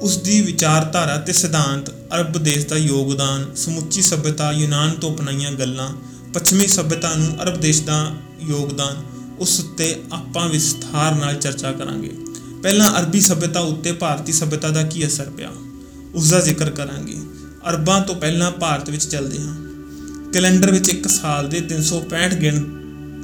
ਉਸ 0.01 0.17
ਦੀ 0.17 0.41
ਵਿਚਾਰਧਾਰਾ 0.41 1.17
ਤੇ 1.17 1.33
ਸਿਧਾਂਤ, 1.33 1.91
ਅਰਬ 1.91 2.33
ਦੇਸ਼ 2.33 2.67
ਦਾ 2.67 2.77
ਯੋਗਦਾਨ, 2.77 3.55
ਸਮੁੱਚੀ 3.55 4.03
ਸਭਿਅਤਾ, 4.03 4.53
ਯੂਨਾਨ 4.53 4.91
ਤੋਂ 4.91 5.17
ਅਪਣਾਈਆਂ 5.17 5.53
ਗੱਲਾਂ, 5.53 5.91
ਪੱਛਮੀ 6.35 6.67
ਸਭਿਅਤਾ 6.67 7.15
ਨੂੰ 7.15 7.43
ਅਰਬ 7.43 7.61
ਦੇਸ਼ 7.61 7.83
ਦਾ 7.83 8.13
ਯੋਗਦਾਨ, 8.41 9.03
ਉਸ 9.39 9.61
ਉੱਤੇ 9.61 10.01
ਆਪਾਂ 10.13 10.49
ਵਿਸਥਾਰ 10.49 11.15
ਨਾਲ 11.15 11.35
ਚਰਚਾ 11.35 11.73
ਕਰਾਂਗੇ। 11.73 12.17
ਪਹਿਲਾਂ 12.63 13.01
ਅਰਬੀ 13.01 13.21
ਸਭਿਅਤਾ 13.21 13.61
ਉੱਤੇ 13.61 13.93
ਭਾਰਤੀ 13.93 14.33
ਸਭਿਅਤਾ 14.33 14.71
ਦਾ 14.71 14.83
ਕੀ 14.83 15.07
ਅਸਰ 15.07 15.31
ਪਿਆ? 15.31 15.49
ਉਸ 16.15 16.31
ਦਾ 16.31 16.41
ਜ਼ਿਕਰ 16.41 16.71
ਕਰਾਂਗੇ। 16.71 17.17
ਅਰਬਾਂ 17.69 18.01
ਤੋਂ 18.01 18.15
ਪਹਿਲਾਂ 18.15 18.51
ਭਾਰਤ 18.51 18.91
ਵਿੱਚ 18.91 19.05
ਚੱਲਦੇ 19.05 19.39
ਹਾਂ। 19.39 19.57
ਕੈਲੰਡਰ 20.33 20.71
ਵਿੱਚ 20.71 20.89
ਇੱਕ 20.89 21.09
ਸਾਲ 21.09 21.49
ਦੇ 21.49 21.61
365 21.61 22.35
ਗਿਣ, 22.35 22.65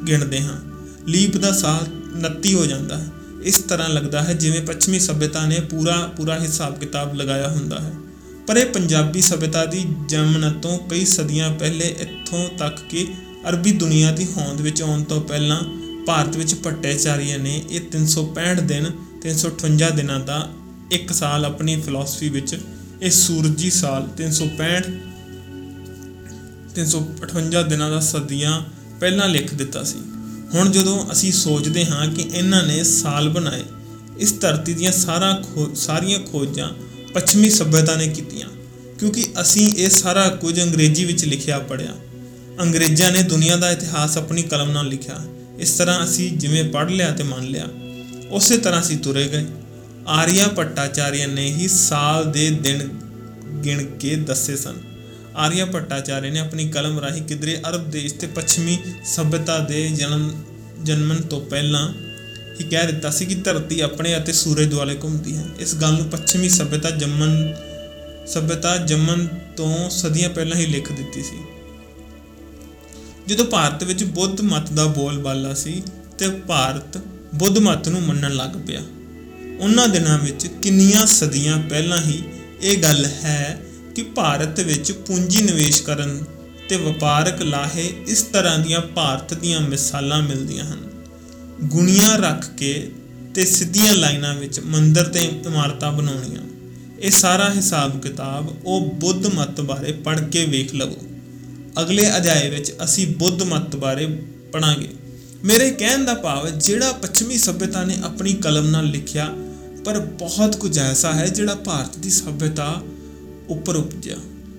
ਗਿਣਦੇ 0.06 0.40
ਹਾਂ। 0.40 0.77
ਲੀਪ 1.08 1.36
ਦਾ 1.36 1.52
ਸਾਲ 1.52 1.86
29 2.18 2.54
ਹੋ 2.54 2.66
ਜਾਂਦਾ 2.66 2.98
ਹੈ। 2.98 3.08
ਇਸ 3.42 3.58
ਤਰ੍ਹਾਂ 3.58 3.88
ਲੱਗਦਾ 3.88 4.22
ਹੈ 4.22 4.32
ਜਿਵੇਂ 4.32 4.60
ਪੱਛਮੀ 4.60 4.98
ਸਭਿਅਤਾ 4.98 5.46
ਨੇ 5.46 5.60
ਪੂਰਾ 5.60 6.12
ਪੂਰਾ 6.16 6.38
ਹਿਸਾਬ 6.38 6.78
ਕਿਤਾਬ 6.78 7.14
ਲਗਾਇਆ 7.14 7.48
ਹੁੰਦਾ 7.48 7.80
ਹੈ। 7.80 7.92
ਪਰ 8.46 8.56
ਇਹ 8.56 8.66
ਪੰਜਾਬੀ 8.66 9.20
ਸਭਿਅਤਾ 9.20 9.64
ਦੀ 9.64 9.84
ਜਨਮ 10.08 10.60
ਤੋਂ 10.60 10.78
ਕਈ 10.78 11.04
ਸਦੀਆਂ 11.04 11.54
ਪਹਿਲੇ 11.54 11.96
ਇੱਥੋਂ 12.00 12.48
ਤੱਕ 12.58 12.76
ਕਿ 12.90 13.06
ਅਰਬੀ 13.48 13.72
ਦੁਨੀਆ 13.72 14.10
ਦੀ 14.10 14.26
ਹੋਂਦ 14.36 14.60
ਵਿੱਚ 14.60 14.82
ਆਉਣ 14.82 15.04
ਤੋਂ 15.04 15.20
ਪਹਿਲਾਂ 15.20 15.60
ਭਾਰਤ 16.06 16.36
ਵਿੱਚ 16.36 16.54
ਭੱਟਾਚਾਰੀਆ 16.54 17.36
ਨੇ 17.36 17.62
ਇਹ 17.70 17.80
365 17.80 18.66
ਦਿਨ 18.66 18.86
358 19.24 19.96
ਦਿਨਾਂ 19.96 20.20
ਦਾ 20.20 20.50
ਇੱਕ 20.92 21.12
ਸਾਲ 21.12 21.44
ਆਪਣੀ 21.44 21.80
ਫਿਲਾਸਫੀ 21.80 22.28
ਵਿੱਚ 22.28 22.58
ਇਹ 23.02 23.10
ਸੂਰਜੀ 23.10 23.70
ਸਾਲ 23.70 24.08
365 24.16 24.92
358 26.76 27.68
ਦਿਨਾਂ 27.68 27.90
ਦਾ 27.90 28.00
ਸਦੀਆਂ 28.00 28.62
ਪਹਿਲਾਂ 29.00 29.28
ਲਿਖ 29.28 29.54
ਦਿੱਤਾ 29.54 29.82
ਸੀ। 29.82 29.98
ਹੁਣ 30.54 30.70
ਜਦੋਂ 30.70 31.12
ਅਸੀਂ 31.12 31.32
ਸੋਚਦੇ 31.32 31.84
ਹਾਂ 31.86 32.06
ਕਿ 32.08 32.22
ਇਹਨਾਂ 32.34 32.62
ਨੇ 32.62 32.82
ਸਾਲ 32.84 33.28
ਬਣਾਏ, 33.28 33.62
ਇਸ 34.18 34.40
ਧਰਤੀ 34.40 34.74
ਦੀਆਂ 34.74 34.92
ਸਾਰਾ 34.92 35.42
ਸਾਰੀਆਂ 35.74 36.18
ਖੋਜਾਂ 36.18 36.68
ਪੱਛਮੀ 37.14 37.50
ਸਭਿਅਤਾ 37.50 37.94
ਨੇ 37.94 38.06
ਕੀਤੀਆਂ, 38.08 38.48
ਕਿਉਂਕਿ 38.98 39.26
ਅਸੀਂ 39.40 39.74
ਇਹ 39.76 39.90
ਸਾਰਾ 39.90 40.28
ਕੁਝ 40.28 40.62
ਅੰਗਰੇਜ਼ੀ 40.62 41.04
ਵਿੱਚ 41.04 41.24
ਲਿਖਿਆ 41.24 41.58
ਪੜਿਆ 41.58 41.94
ਅੰਗਰੇਜ਼ਾਂ 42.60 43.10
ਨੇ 43.10 43.22
ਦੁਨੀਆ 43.22 43.56
ਦਾ 43.56 43.70
ਇਤਿਹਾਸ 43.70 44.16
ਆਪਣੀ 44.16 44.42
ਕਲਮ 44.42 44.70
ਨਾਲ 44.70 44.88
ਲਿਖਿਆ। 44.88 45.24
ਇਸ 45.58 45.72
ਤਰ੍ਹਾਂ 45.72 46.04
ਅਸੀਂ 46.04 46.30
ਜਿਵੇਂ 46.32 46.64
ਪੜ੍ਹ 46.64 46.90
ਲਿਆ 46.90 47.10
ਤੇ 47.10 47.22
ਮੰਨ 47.22 47.44
ਲਿਆ। 47.44 47.68
ਉਸੇ 48.30 48.58
ਤਰ੍ਹਾਂ 48.58 48.80
ਅਸੀਂ 48.80 48.98
ਤੁਰੇ 48.98 49.28
ਗਏ। 49.28 49.46
ਆਰੀਆ 50.08 50.48
ਭੱਟਾਚਾਰੀਆ 50.48 51.26
ਨੇ 51.26 51.46
ਹੀ 51.46 51.68
ਸਾਲ 51.68 52.32
ਦੇ 52.32 52.50
ਦਿਨ 52.50 52.88
ਗਿਣ 53.64 53.84
ਕੇ 53.84 54.14
ਦੱਸੇ 54.16 54.56
ਸਨ। 54.56 54.74
ਆਰੀਆ 55.36 55.64
ਭੱਟਾਚਾਰਿਆ 55.66 56.32
ਨੇ 56.32 56.38
ਆਪਣੀ 56.38 56.68
ਕਲਮ 56.68 56.98
ਰਾਹੀਂ 56.98 57.22
ਕਿਧਰੇ 57.22 57.56
ਅਰਬ 57.68 57.90
ਦੇਸ਼ 57.90 58.14
ਤੇ 58.14 58.26
ਪੱਛਮੀ 58.26 58.78
ਸਭਿਅਤਾ 59.04 59.58
ਦੇ 59.58 59.88
ਜਨਮ 59.88 60.30
ਜਨਮਨ 60.82 61.20
ਤੋਂ 61.22 61.40
ਪਹਿਲਾਂ 61.40 61.88
ਹੀ 62.60 62.64
ਕਹਿ 62.64 62.86
ਦਿੱਤਾ 62.86 63.10
ਸੀ 63.10 63.26
ਕਿ 63.26 63.34
ਧਰਤੀ 63.34 63.80
ਆਪਣੇ 63.80 64.16
ਅਤੇ 64.16 64.32
ਸੂਰਜ 64.32 64.68
ਦੁਆਲੇ 64.68 64.96
ਘੁੰਮਦੀ 65.02 65.36
ਹੈ। 65.36 65.44
ਇਸ 65.60 65.74
ਗੱਲ 65.74 65.92
ਨੂੰ 65.92 66.06
ਪੱਛਮੀ 66.06 66.48
ਸਭਿਅਤਾ 66.48 66.90
ਜੰਮਨ 66.90 67.54
ਸਭਿਅਤਾ 68.26 68.76
ਜੰਮਨ 68.76 69.26
ਤੋਂ 69.56 69.90
ਸਦੀਆਂ 69.90 70.30
ਪਹਿਲਾਂ 70.30 70.56
ਹੀ 70.56 70.66
ਲਿਖ 70.66 70.92
ਦਿੱਤੀ 70.92 71.22
ਸੀ। 71.22 71.38
ਜਦੋਂ 73.26 73.44
ਭਾਰਤ 73.44 73.84
ਵਿੱਚ 73.84 74.04
ਬੁੱਧ 74.04 74.40
ਮਤ 74.40 74.70
ਦਾ 74.70 74.86
ਬੋਲਬਾਲਾ 74.86 75.54
ਸੀ 75.54 75.82
ਤੇ 76.18 76.28
ਭਾਰਤ 76.48 76.98
ਬੁੱਧ 77.34 77.58
ਮਤ 77.58 77.88
ਨੂੰ 77.88 78.02
ਮੰਨਣ 78.02 78.34
ਲੱਗ 78.34 78.56
ਪਿਆ, 78.66 78.80
ਉਹਨਾਂ 79.60 79.88
ਦਿਨਾਂ 79.88 80.18
ਵਿੱਚ 80.18 80.46
ਕਿੰਨੀਆਂ 80.62 81.06
ਸਦੀਆਂ 81.06 81.58
ਪਹਿਲਾਂ 81.60 82.00
ਹੀ 82.00 82.22
ਇਹ 82.62 82.76
ਗੱਲ 82.82 83.04
ਹੈ 83.04 83.60
ਕਿ 83.98 84.04
ਭਾਰਤ 84.04 84.60
ਵਿੱਚ 84.60 84.92
ਪੂੰਜੀ 84.92 85.40
ਨਿਵੇਸ਼ 85.42 85.82
ਕਰਨ 85.82 86.24
ਤੇ 86.68 86.76
ਵਪਾਰਕ 86.76 87.42
ਲਾਹੇ 87.42 87.86
ਇਸ 88.08 88.22
ਤਰ੍ਹਾਂ 88.22 88.58
ਦੀਆਂ 88.58 88.80
ਭਾਰਤ 88.80 89.34
ਦੀਆਂ 89.34 89.60
ਮਿਸਾਲਾਂ 89.60 90.22
ਮਿਲਦੀਆਂ 90.22 90.64
ਹਨ। 90.64 90.82
ਗੁਣੀਆਂ 91.62 92.18
ਰੱਖ 92.18 92.46
ਕੇ 92.50 92.90
ਤੇ 93.34 93.44
ਸਿੱਧੀਆਂ 93.44 93.94
ਲਾਈਨਾਂ 93.94 94.34
ਵਿੱਚ 94.34 94.60
ਮੰਦਰ 94.60 95.04
ਤੇ 95.04 95.24
ਇਮਾਰਤਾਂ 95.46 95.92
ਬਣਾਉਣੀਆਂ। 95.92 96.42
ਇਹ 96.98 97.10
ਸਾਰਾ 97.10 97.50
ਹਿਸਾਬ 97.50 98.00
ਕਿਤਾਬ 98.00 98.54
ਉਹ 98.64 98.90
ਬੁੱਧ 98.94 99.26
ਮਤ 99.26 99.60
ਬਾਰੇ 99.60 99.92
ਪੜ੍ਹ 99.92 100.20
ਕੇ 100.20 100.44
ਵੇਖ 100.44 100.74
ਲਵੋ। 100.74 100.96
ਅਗਲੇ 101.80 102.16
ਅਧਿਆਏ 102.16 102.50
ਵਿੱਚ 102.50 102.72
ਅਸੀਂ 102.84 103.06
ਬੁੱਧ 103.06 103.42
ਮਤ 103.42 103.76
ਬਾਰੇ 103.76 104.06
ਪੜਾਂਗੇ 104.52 104.88
ਮੇਰੇ 105.44 105.70
ਕਹਿਣ 105.70 106.04
ਦਾ 106.04 106.14
ਭਾਵ, 106.14 106.48
ਜਿਹੜਾ 106.48 106.92
ਪੱਛਮੀ 106.92 107.38
ਸਭਿਅਤਾ 107.38 107.84
ਨੇ 107.84 107.96
ਆਪਣੀ 108.04 108.34
ਕਲਮ 108.34 108.66
ਨਾਲ 108.66 108.84
ਲਿਖਿਆ, 108.84 109.28
ਪਰ 109.84 109.98
ਬਹੁਤ 109.98 110.56
ਕੁਝ 110.56 110.78
ਐਸਾ 110.78 111.12
ਹੈ 111.12 111.26
ਜਿਹੜਾ 111.26 111.54
ਭਾਰਤ 111.54 111.98
ਦੀ 111.98 112.10
ਸਭਿਅਤਾ 112.10 112.82
ਉੱਪਰ 113.50 113.76
ਉਪਜਿਆ, 113.76 114.16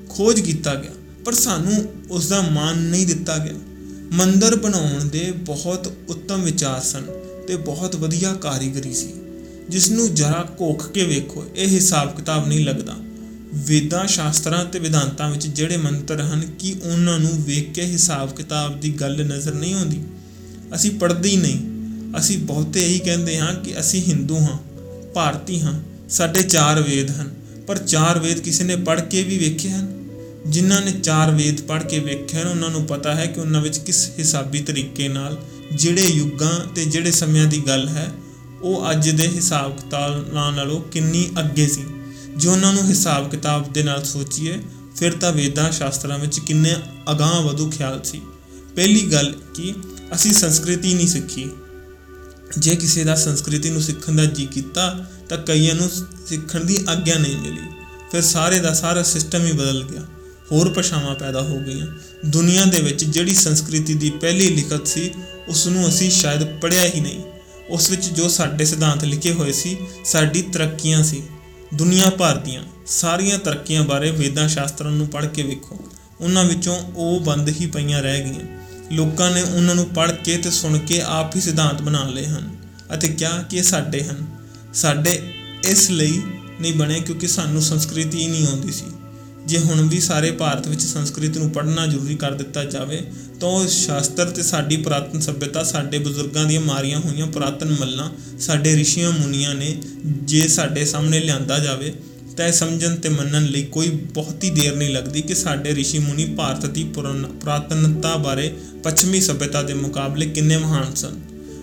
ਖੋਜ 0.09 0.39
ਕੀਤਾ 0.39 0.75
ਗਿਆ, 0.75 0.91
ਪਰ 1.25 1.33
ਸਾਨੂੰ 1.33 1.93
ਉਸ 2.11 2.27
ਦਾ 2.27 2.41
ਮਾਨ 2.41 2.77
ਨਹੀਂ 2.77 3.07
ਦਿੱਤਾ 3.07 3.37
ਗਿਆ। 3.37 3.53
ਮੰਦਰ 4.13 4.55
ਬਣਾਉਣ 4.55 5.05
ਦੇ 5.05 5.31
ਬਹੁਤ 5.31 5.93
ਉੱਤਮ 6.09 6.41
ਵਿਚਾਰ 6.41 6.81
ਸਨ 6.81 7.01
ਤੇ 7.47 7.55
ਬਹੁਤ 7.55 7.95
ਵਧੀਆ 7.95 8.33
ਕਾਰੀਗਰੀ 8.33 8.93
ਸੀ। 8.93 9.13
ਜਿਸ 9.69 9.91
ਨੂੰ 9.91 10.15
ਜਰਾ 10.15 10.55
ਕੋਖ 10.57 10.91
ਕੇ 10.91 11.03
ਵੇਖੋ, 11.03 11.45
ਇਹ 11.55 11.67
ਹਿਸਾਬ 11.67 12.15
ਕਿਤਾਬ 12.15 12.47
ਨਹੀਂ 12.47 12.65
ਲੱਗਦਾ। 12.65 12.95
ਵੇਦਾਂ 13.55 14.07
ਸ਼ਾਸਤਰਾਂ 14.07 14.65
ਤੇ 14.65 14.79
ਵਿਧਾਂਤਾਂ 14.79 15.31
ਵਿੱਚ 15.31 15.47
ਜਿਹੜੇ 15.47 15.77
ਮੰਤਰ 15.77 16.21
ਹਨ 16.21 16.41
ਕਿ 16.59 16.75
ਉਹਨਾਂ 16.83 17.19
ਨੂੰ 17.19 17.43
ਵੇਖ 17.43 17.71
ਕੇ 17.71 17.81
ਹਿਸਾਬ 17.81 18.35
ਕਿਤਾਬ 18.35 18.79
ਦੀ 18.79 18.89
ਗੱਲ 18.89 19.25
ਨਜ਼ਰ 19.25 19.53
ਨਹੀਂ 19.53 19.75
ਆਉਂਦੀ। 19.75 20.01
ਅਸੀਂ 20.75 20.91
ਪੜ੍ਹਦੇ 20.91 21.29
ਹੀ 21.29 21.37
ਨਹੀਂ। 21.37 21.59
ਅਸੀਂ 22.17 22.37
ਬਹੁਤੇ 22.37 22.85
ਇਹੀ 22.85 22.99
ਕਹਿੰਦੇ 22.99 23.39
ਹਾਂ 23.39 23.53
ਕਿ 23.53 23.79
ਅਸੀਂ 23.79 24.03
ਹਿੰਦੂ 24.03 24.37
ਹਾਂ, 24.37 24.57
ਭਾਰਤੀ 25.13 25.59
ਹਾਂ, 25.59 25.79
ਸਾਡੇ 26.09 26.41
ਚਾਰ 26.41 26.81
ਵੇਦ 26.81 27.11
ਹਨ। 27.11 27.38
ਪਰ 27.69 27.77
ਚਾਰ 27.77 28.19
ਵੇਦ 28.19 28.39
ਕਿਸੇ 28.39 28.63
ਨੇ 28.63 28.75
ਪੜ੍ਹ 28.75 29.01
ਕੇ 29.01 29.23
ਵੀ 29.23 29.37
ਵੇਖੇ 29.37 29.69
ਹਨ। 29.69 30.09
ਜਿਨ੍ਹਾਂ 30.47 30.81
ਨੇ 30.81 30.91
ਚਾਰ 30.91 31.31
ਵੇਦ 31.31 31.61
ਪੜ੍ਹ 31.61 31.83
ਕੇ 31.83 31.99
ਵੇਖੇ 31.99 32.37
ਹਨ, 32.37 32.47
ਉਹਨਾਂ 32.47 32.69
ਨੂੰ 32.69 32.85
ਪਤਾ 32.85 33.15
ਹੈ 33.15 33.25
ਕਿ 33.25 33.39
ਉਹਨਾਂ 33.39 33.61
ਵਿੱਚ 33.61 33.77
ਕਿਸ 33.77 34.09
ਹਿਸਾਬੀ 34.19 34.59
ਤਰੀਕੇ 34.59 35.07
ਨਾਲ 35.07 35.43
ਜਿਹੜੇ 35.73 36.01
ਯੁੱਗਾਂ 36.01 36.73
ਤੇ 36.75 36.85
ਜਿਹੜੇ 36.85 37.11
ਸਮਿਆਂ 37.11 37.45
ਦੀ 37.45 37.57
ਗੱਲ 37.67 37.87
ਹੈ, 37.87 38.11
ਉਹ 38.61 38.91
ਅੱਜ 38.91 39.09
ਦੇ 39.09 39.27
ਹਿਸਾਬ 39.27 39.77
ਕਿਤਾਬ 39.77 40.33
ਨਾਲੋਂ 40.33 40.81
ਕਿੰਨੀ 40.81 41.29
ਅੱਗੇ 41.39 41.67
ਸੀ। 41.67 41.85
ਜੇ 42.37 42.47
ਉਹਨਾਂ 42.47 42.73
ਨੂੰ 42.73 42.87
ਹਿਸਾਬ 42.87 43.29
ਕਿਤਾਬ 43.29 43.73
ਦੇ 43.73 43.83
ਨਾਲ 43.83 44.03
ਸੋਚੀਏ, 44.03 44.59
ਫਿਰ 44.95 45.11
ਤਾਂ 45.11 45.31
ਵੇਦਾਂ 45.31 45.71
ਸ਼ਾਸਤਰਾਂ 45.71 46.19
ਵਿੱਚ 46.19 46.39
ਕਿੰਨੇ 46.39 46.75
ਅਗਾਂਹ 47.11 47.41
ਵਧੂ 47.41 47.69
ਖਿਆਲ 47.69 48.01
ਸੀ। 48.03 48.21
ਪਹਿਲੀ 48.75 49.11
ਗੱਲ 49.11 49.35
ਕਿ 49.55 49.73
ਅਸੀਂ 50.13 50.33
ਸੰਸਕ੍ਰਿਤੀ 50.33 50.93
ਨਹੀਂ 50.93 51.07
ਸਿੱਖੀ। 51.07 51.49
ਜੇ 52.57 52.75
ਕਿਸੇ 52.75 53.03
ਦਾ 53.03 53.15
ਸੰਸਕ੍ਰਿਤੀ 53.15 53.69
ਨੂੰ 53.69 53.81
ਸਿੱਖਣ 53.81 54.15
ਦਾ 54.15 54.25
ਜੀ 54.25 54.45
ਕੀਤਾ, 54.45 55.05
ਤਾਂ 55.29 55.37
ਕਈਆਂ 55.37 55.75
ਨੂੰ 55.75 55.89
ਸਿੱਖਣ 56.27 56.63
ਦੀ 56.63 56.85
ਆਗਿਆ 56.89 57.17
ਨਹੀਂ 57.17 57.37
ਮਿਲੀ। 57.37 57.61
ਫਿਰ 58.11 58.21
ਸਾਰੇ 58.21 58.59
ਦਾ 58.59 58.73
ਸਾਰਾ 58.73 59.03
ਸਿਸਟਮ 59.03 59.45
ਹੀ 59.45 59.51
ਬਦਲ 59.51 59.83
ਗਿਆ। 59.83 60.01
ਹੋਰ 60.51 60.73
ਭਾਸ਼ਾਵਾਂ 60.73 61.15
ਪੈਦਾ 61.15 61.41
ਹੋ 61.41 61.59
ਗਈਆਂ। 61.59 61.87
ਦੁਨੀਆ 62.25 62.65
ਦੇ 62.65 62.81
ਵਿੱਚ 62.81 63.05
ਜਿਹੜੀ 63.05 63.33
ਸੰਸਕ੍ਰਿਤੀ 63.33 63.93
ਦੀ 63.93 64.09
ਪਹਿਲੀ 64.09 64.49
ਲਿਖਤ 64.49 64.87
ਸੀ 64.87 65.11
ਉਸ 65.47 65.67
ਨੂੰ 65.67 65.89
ਅਸੀਂ 65.89 66.11
ਸ਼ਾਇਦ 66.11 66.59
ਪੜ੍ਹਿਆ 66.59 66.83
ਹੀ 66.95 66.99
ਨਹੀਂ। 66.99 67.23
ਉਸ 67.69 67.89
ਵਿੱਚ 67.89 68.05
ਜੋ 68.05 68.27
ਸਾਡੇ 68.27 68.65
ਸਿਧਾਂਤ 68.65 69.03
ਲਿਖੇ 69.03 69.33
ਹੋਏ 69.33 69.51
ਸੀ, 69.51 69.77
ਸਾਡੀ 70.05 70.41
ਤਰੱਕੀਆਂ 70.41 71.03
ਸੀ। 71.03 71.23
ਦੁਨੀਆ 71.73 72.09
ਭਰ 72.09 72.37
ਦੀਆਂ 72.37 72.63
ਸਾਰੀਆਂ 72.87 73.39
ਤਰੱਕੀਆਂ 73.39 73.83
ਬਾਰੇ 73.83 74.11
ਵੇਦਾਂ 74.11 74.47
ਸ਼ਾਸਤਰਾਂ 74.47 74.91
ਨੂੰ 74.91 75.07
ਪੜ੍ਹ 75.07 75.27
ਕੇ 75.27 75.43
ਵੇਖੋ। 75.43 75.79
ਉਹਨਾਂ 76.21 76.45
ਵਿੱਚੋਂ 76.45 76.79
ਉਹ 76.95 77.19
ਬੰਦ 77.19 77.49
ਹੀ 77.49 77.65
ਪਈਆਂ 77.65 78.01
ਰਹਿ 78.01 78.23
ਗਈਆਂ। 78.23 78.58
ਲੋਕਾਂ 78.91 79.31
ਨੇ 79.31 79.41
ਉਹਨਾਂ 79.41 79.75
ਨੂੰ 79.75 79.85
ਪੜ੍ਹ 79.85 80.11
ਕੇ 80.11 80.37
ਤੇ 80.37 80.51
ਸੁਣ 80.51 80.77
ਕੇ 80.77 81.01
ਆਪ 81.01 81.35
ਹੀ 81.35 81.41
ਸਿਧਾਂਤ 81.41 81.81
ਬਣਾ 81.81 82.07
ਲਏ 82.07 82.25
ਹਨ 82.25 82.49
ਅਤੇ 82.93 83.07
ਕਿਹਾ 83.07 83.43
ਕਿ 83.43 83.57
ਇਹ 83.57 83.63
ਸਾਡੇ 83.63 84.03
ਹਨ। 84.03 84.25
ਸਾਡੇ 84.73 85.21
ਇਸ 85.65 85.91
ਲਈ 85.91 86.21
ਨਹੀਂ 86.61 86.73
ਬਣੇ 86.73 86.99
ਕਿਉਂਕਿ 86.99 87.27
ਸਾਨੂੰ 87.27 87.61
ਸੰਸਕ੍ਰਿਤੀ 87.61 88.17
ਹੀ 88.17 88.27
ਨਹੀਂ 88.27 88.47
ਆਉਂਦੀ 88.47 88.71
ਸੀ। 88.71 88.85
ਜੇ 89.45 89.57
ਹੁਣ 89.57 89.81
ਵੀ 89.81 89.99
ਸਾਰੇ 89.99 90.31
ਭਾਰਤ 90.31 90.67
ਵਿੱਚ 90.67 90.81
ਸੰਸਕ੍ਰਿਤ 90.81 91.37
ਨੂੰ 91.37 91.49
ਪੜ੍ਹਨਾ 91.49 91.87
ਜ਼ਰੂਰੀ 91.87 92.15
ਕਰ 92.15 92.31
ਦਿੱਤਾ 92.31 92.63
ਜਾਵੇ, 92.65 93.11
ਤਾਂ 93.39 93.49
ਉਹ 93.49 93.67
ਸ਼ਾਸਤਰ 93.67 94.29
ਤੇ 94.29 94.43
ਸਾਡੀ 94.43 94.77
ਪੁਰਾਤਨ 94.77 95.19
ਸਭਿਅਤਾ, 95.19 95.63
ਸਾਡੇ 95.63 95.97
ਬਜ਼ੁਰਗਾਂ 95.97 96.45
ਦੀਆਂ 96.45 96.61
ਮਾਰੀਆਂ 96.61 96.99
ਹੋਈਆਂ 96.99 97.27
ਪੁਰਾਤਨ 97.27 97.75
ਮੱਲਾਂ, 97.79 98.09
ਸਾਡੇ 98.39 98.75
ਰਿਸ਼ੀਆਂ 98.75 99.11
ਮੁਨੀਆਂ 99.11 99.55
ਨੇ 99.55 99.81
ਜੇ 100.05 100.47
ਸਾਡੇ 100.47 100.85
ਸਾਹਮਣੇ 100.85 101.19
ਲਿਆਂਦਾ 101.19 101.59
ਜਾਵੇ 101.59 101.93
ਤਾਂ 102.39 102.47
ਇਹ 102.47 102.53
ਸਮਝਣ 102.53 102.95
ਤੇ 102.95 103.09
ਮੰਨਣ 103.09 103.45
ਲਈ 103.45 103.63
ਕੋਈ 103.63 103.87
ਬਹੁਤੀ 103.89 104.49
ਦੇਰ 104.49 104.75
ਨਹੀਂ 104.75 104.89
ਲੱਗਦੀ 104.89 105.21
ਕਿ 105.21 105.35
ਸਾਡੇ 105.35 105.75
ਰਿਸ਼ੀ 105.75 105.99
ਮੁਨੀ 105.99 106.25
ਭਾਰਤ 106.25 106.65
ਦੀ 106.65 106.83
ਪੁਰਾਨ- 106.83 107.27
ਪੁਰਾਤਨਤਾ 107.27 108.15
ਬਾਰੇ 108.15 108.55
ਪੱਛਮੀ 108.83 109.21
ਸਭਿਅਤਾ 109.21 109.63
ਦੇ 109.63 109.73
ਮੁਕਾਬਲੇ 109.73 110.25
ਕਿੰਨੇ 110.25 110.57
ਮਹਾਨ 110.57 110.95
ਸਨ। 110.95 111.19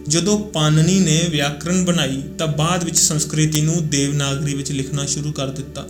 ਜਦੋਂ 0.09 0.39
ਪਾਣਨੀ 0.39 1.01
ਨੇ 1.01 1.25
ਵਿਆਕਰਣ 1.31 1.85
ਬਣਾਈ 1.85 2.23
ਤਾਂ 2.39 2.47
ਬਾਅਦ 2.47 2.85
ਵਿੱਚ 2.85 2.97
ਸੰਸਕ੍ਰਿਤੀ 2.97 3.61
ਨੂੰ 3.61 3.89
ਦੇਵਨਾਗਰੀ 3.89 4.55
ਵਿੱਚ 4.55 4.73
ਲਿਖਣਾ 4.73 5.07
ਸ਼ੁਰੂ 5.07 5.33
ਕਰ 5.33 5.49
ਦਿੱਤਾ। 5.49 5.89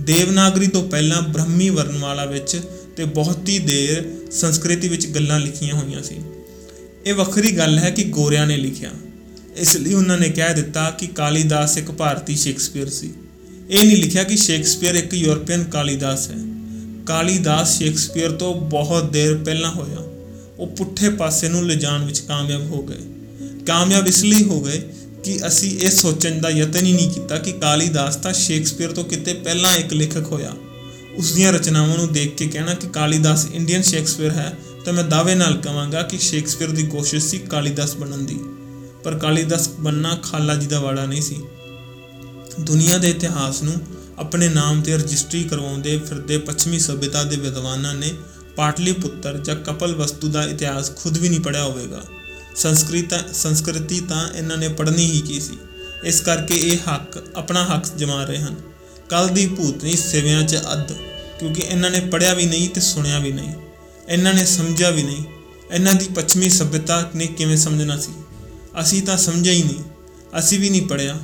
ਦੇਵਨਾਗਰੀ 0.00 0.66
ਤੋਂ 0.66 0.88
ਪਹਿਲਾਂ 0.88 1.22
ਬ੍ਰਹਮੀ 1.22 1.70
ਵਰਣਮਾਲਾ 1.70 2.24
ਵਿੱਚ 2.24 2.60
ਤੇ 2.96 3.04
ਬਹੁਤੀ 3.04 3.58
ਦੇਰ 3.58 4.30
ਸੰਸਕ੍ਰਿਤੀ 4.32 4.88
ਵਿੱਚ 4.88 5.06
ਗੱਲਾਂ 5.06 5.40
ਲਿਖੀਆਂ 5.40 5.74
ਹੋਈਆਂ 5.74 6.02
ਸੀ। 6.02 6.14
ਇਹ 7.06 7.14
ਵੱਖਰੀ 7.14 7.50
ਗੱਲ 7.50 7.78
ਹੈ 7.78 7.90
ਕਿ 7.90 8.04
ਗੋਰਿਆਂ 8.04 8.46
ਨੇ 8.46 8.56
ਲਿਖਿਆ। 8.56 8.90
ਇਸ 9.56 9.76
ਲਈ 9.76 9.94
ਉਹਨਾਂ 9.94 10.18
ਨੇ 10.18 10.28
ਕਹਿ 10.28 10.54
ਦਿੱਤਾ 10.54 10.90
ਕਿ 10.90 11.06
ਕਾਲੀਦਾਸ 11.06 11.78
ਇੱਕ 11.78 11.90
ਭਾਰਤੀ 11.90 12.36
ਸ਼ੇਕਸਪੀਅਰ 12.36 12.88
ਸੀ। 12.88 13.12
ਇਹ 13.70 13.84
ਨਹੀਂ 13.84 13.96
ਲਿਖਿਆ 13.96 14.24
ਕਿ 14.24 14.36
ਸ਼ੇਕਸਪੀਅਰ 14.36 14.94
ਇੱਕ 14.94 15.14
ਯੂਰਪੀਅਨ 15.14 15.64
ਕਾਲੀਦਾਸ 15.64 16.30
ਹੈ। 16.30 16.36
ਕਾਲੀਦਾਸ 17.06 17.78
ਸ਼ੇਕਸਪੀਅਰ 17.78 18.30
ਤੋਂ 18.30 18.54
ਬਹੁਤ 18.54 19.12
ਦੇਰ 19.12 19.34
ਪਹਿਲਾਂ 19.34 19.70
ਹੋਇਆ। 19.70 19.96
ਉਹ 20.58 20.66
ਪੁੱਠੇ 20.66 21.10
ਪਾਸੇ 21.10 21.48
ਨੂੰ 21.48 21.66
ਲਿਜਾਣ 21.66 22.04
ਵਿੱਚ 22.04 22.18
ਕਾਮਯਾਬ 22.18 22.62
ਹੋ 22.62 22.82
ਗਏ। 22.82 23.00
ਕਾਮਯਾਬ 23.66 24.08
ਇਸ 24.08 24.24
ਲਈ 24.24 24.44
ਹੋ 24.44 24.60
ਗਏ 24.60 24.82
ਕਿ 25.24 25.46
ਅਸੀਂ 25.46 25.78
ਇਹ 25.78 25.90
ਸੋਚਣ 25.90 26.40
ਦਾ 26.40 26.50
ਯਤਨ 26.50 26.86
ਹੀ 26.86 26.92
ਨਹੀਂ 26.92 27.10
ਕੀਤਾ 27.10 27.38
ਕਿ 27.38 27.52
ਕਾਲੀਦਾਸ 27.52 28.16
ਤਾਂ 28.16 28.32
ਸ਼ੇਕਸਪੀਅਰ 28.32 28.92
ਤੋਂ 28.92 29.04
ਕਿਤੇ 29.04 29.34
ਪਹਿਲਾਂ 29.34 29.76
ਇੱਕ 29.76 29.92
ਲੇਖਕ 29.92 30.26
ਹੋਇਆ। 30.32 30.52
ਉਸ 31.16 31.32
ਦੀਆਂ 31.32 31.52
ਰਚਨਾਵਾਂ 31.52 31.96
ਨੂੰ 31.96 32.12
ਦੇਖ 32.12 32.34
ਕੇ 32.34 32.46
ਕਹਿਣਾ 32.46 32.74
ਕਿ 32.74 32.86
ਕਾਲੀਦਾਸ 32.86 33.46
ਇੰਡੀਅਨ 33.54 33.82
ਸ਼ੇਕਸਪੀਅਰ 33.82 34.30
ਹੈ 34.30 34.58
ਤਾਂ 34.84 34.92
ਮੈਂ 34.92 35.04
ਦਾਅਵੇ 35.04 35.34
ਨਾਲ 35.34 35.56
ਕਹਾਂਗਾ 35.56 36.02
ਕਿ 36.02 36.18
ਸ਼ੇਕਸਪੀਅਰ 36.18 36.70
ਦੀ 36.70 36.82
ਕੋਸ਼ਿਸ਼ 36.82 37.26
ਸੀ 37.26 37.38
ਕਾਲੀਦਾਸ 37.38 37.96
ਬਣਨ 37.96 38.26
ਦੀ। 38.26 38.40
ਪਰ 39.04 39.18
ਕਾਲੀਦਾਸ 39.18 39.68
ਬੰਨਾ 39.68 40.14
ਖਾਲਾ 40.22 40.54
ਜੀ 40.54 40.66
ਦਾ 40.66 40.80
ਵਾੜਾ 40.80 41.06
ਨਹੀਂ 41.06 41.22
ਸੀ। 41.22 41.36
ਦੁਨੀਆ 42.60 42.98
ਦੇ 42.98 43.10
ਇਤਿਹਾਸ 43.10 43.62
ਨੂੰ 43.62 43.74
ਆਪਣੇ 44.18 44.48
ਨਾਮ 44.48 44.80
ਤੇ 44.80 44.96
ਰਜਿਸਟਰੀ 44.96 45.44
ਕਰਵਾਉਂਦੇ 45.44 45.98
ਫਿਰਦੇ 45.98 46.38
ਪੱਛਮੀ 46.38 46.78
ਸਭਿਅਤਾ 46.78 47.22
ਦੇ 47.22 47.36
ਵਿਦਵਾਨਾਂ 47.36 47.94
ਨੇ 47.94 48.14
ਪਾਟਲੀਪੁੱਤਰ 48.56 49.38
ਜਾਂ 49.38 49.56
ਕਪਲ 49.56 49.94
ਵਸਤੂ 49.94 50.28
ਦਾ 50.28 50.44
ਇਤਿਹਾਸ 50.44 50.96
ਖੁਦ 50.96 51.18
ਵੀ 51.18 51.28
ਨਹੀਂ 51.28 51.40
ਪੜਿਆ 51.40 51.64
ਹੋਵੇਗਾ। 51.64 52.02
ਸੰਸਕ੍ਰਿਤ 52.56 53.34
ਸੰਸਕ੍ਰਿਤੀ 53.34 54.00
ਤਾਂ 54.00 54.28
ਇਹਨਾਂ 54.32 54.56
ਨੇ 54.56 54.68
ਪੜ੍ਹਨੀ 54.68 55.10
ਹੀ 55.10 55.20
ਕੀ 55.20 55.40
ਸੀ? 55.40 55.58
ਇਸ 56.04 56.20
ਕਰਕੇ 56.20 56.56
ਇਹ 56.56 56.78
ਹੱਕ, 56.94 57.22
ਆਪਣਾ 57.36 57.64
ਹੱਕ 57.64 57.84
ਜਮਾ 57.96 58.24
ਰਹੇ 58.24 58.38
ਹਨ। 58.38 58.54
ਕੱਲ 59.08 59.28
ਦੀ 59.28 59.46
ਭੂਤਨੀ 59.46 59.96
ਸਿਵਿਆਂ 59.96 60.42
'ਚ 60.42 60.56
ਅੱਧ, 60.72 60.92
ਕਿਉਂਕਿ 61.38 61.62
ਇਹਨਾਂ 61.62 61.90
ਨੇ 61.90 62.00
ਪੜ੍ਹਿਆ 62.00 62.34
ਵੀ 62.34 62.46
ਨਹੀਂ 62.46 62.68
ਤੇ 62.68 62.80
ਸੁਣਿਆ 62.80 63.18
ਵੀ 63.18 63.32
ਨਹੀਂ। 63.32 63.52
ਇਹਨਾਂ 64.08 64.34
ਨੇ 64.34 64.44
ਸਮਝਿਆ 64.44 64.90
ਵੀ 64.90 65.02
ਨਹੀਂ। 65.02 65.24
ਇਹਨਾਂ 65.74 65.94
ਦੀ 65.94 66.04
ਪੱਛਮੀ 66.04 66.50
ਸਭਿਅਤਾ 66.50 67.10
ਨੇ 67.16 67.26
ਕਿਵੇਂ 67.26 67.56
ਸਮਝਣਾ 67.56 67.98
ਸੀ? 67.98 68.12
ਅਸੀਂ 68.80 69.02
ਤਾਂ 69.02 69.16
ਸਮਝਿਆ 69.16 69.52
ਹੀ 69.52 69.62
ਨਹੀਂ। 69.62 69.84
ਅਸੀਂ 70.38 70.60
ਵੀ 70.60 70.70
ਨਹੀਂ 70.70 70.86
ਪੜ੍ਹਿਆ। 70.86 71.18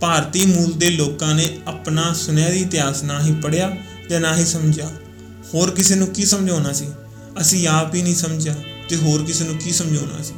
ਭਾਰਤੀ 0.00 0.46
ਮੂਲ 0.46 0.72
ਦੇ 0.72 0.90
ਲੋਕਾਂ 0.90 1.34
ਨੇ 1.34 1.58
ਆਪਣਾ 1.66 2.12
ਸੁਨਹਿਰੀ 2.12 2.60
ਇਤਿਹਾਸ 2.60 3.02
ਨਾ 3.02 3.22
ਹੀ 3.22 3.32
ਪੜ੍ਹਿਆ 3.32 3.76
ਤੇ 4.08 4.18
ਨਾ 4.18 4.36
ਹੀ 4.36 4.44
ਸਮਝਿਆ। 4.44 4.90
ਹੋਰ 5.54 5.70
ਕਿਸੇ 5.70 5.94
ਨੂੰ 5.94 6.06
ਕੀ 6.06 6.24
ਸਮਝਾਉਣਾ 6.24 6.72
ਸੀ? 6.72 6.84
ਅਸੀਂ 7.40 7.68
ਆਪ 7.68 7.94
ਹੀ 7.94 8.02
ਨਹੀਂ 8.02 8.14
ਸਮਝਿਆ 8.14 8.54
ਤੇ 8.88 8.96
ਹੋਰ 8.96 9.24
ਕਿਸੇ 9.24 9.44
ਨੂੰ 9.44 9.56
ਕੀ 9.56 9.72
ਸਮਝਾਉਣਾ 9.72 10.22
ਸੀ? 10.22 10.34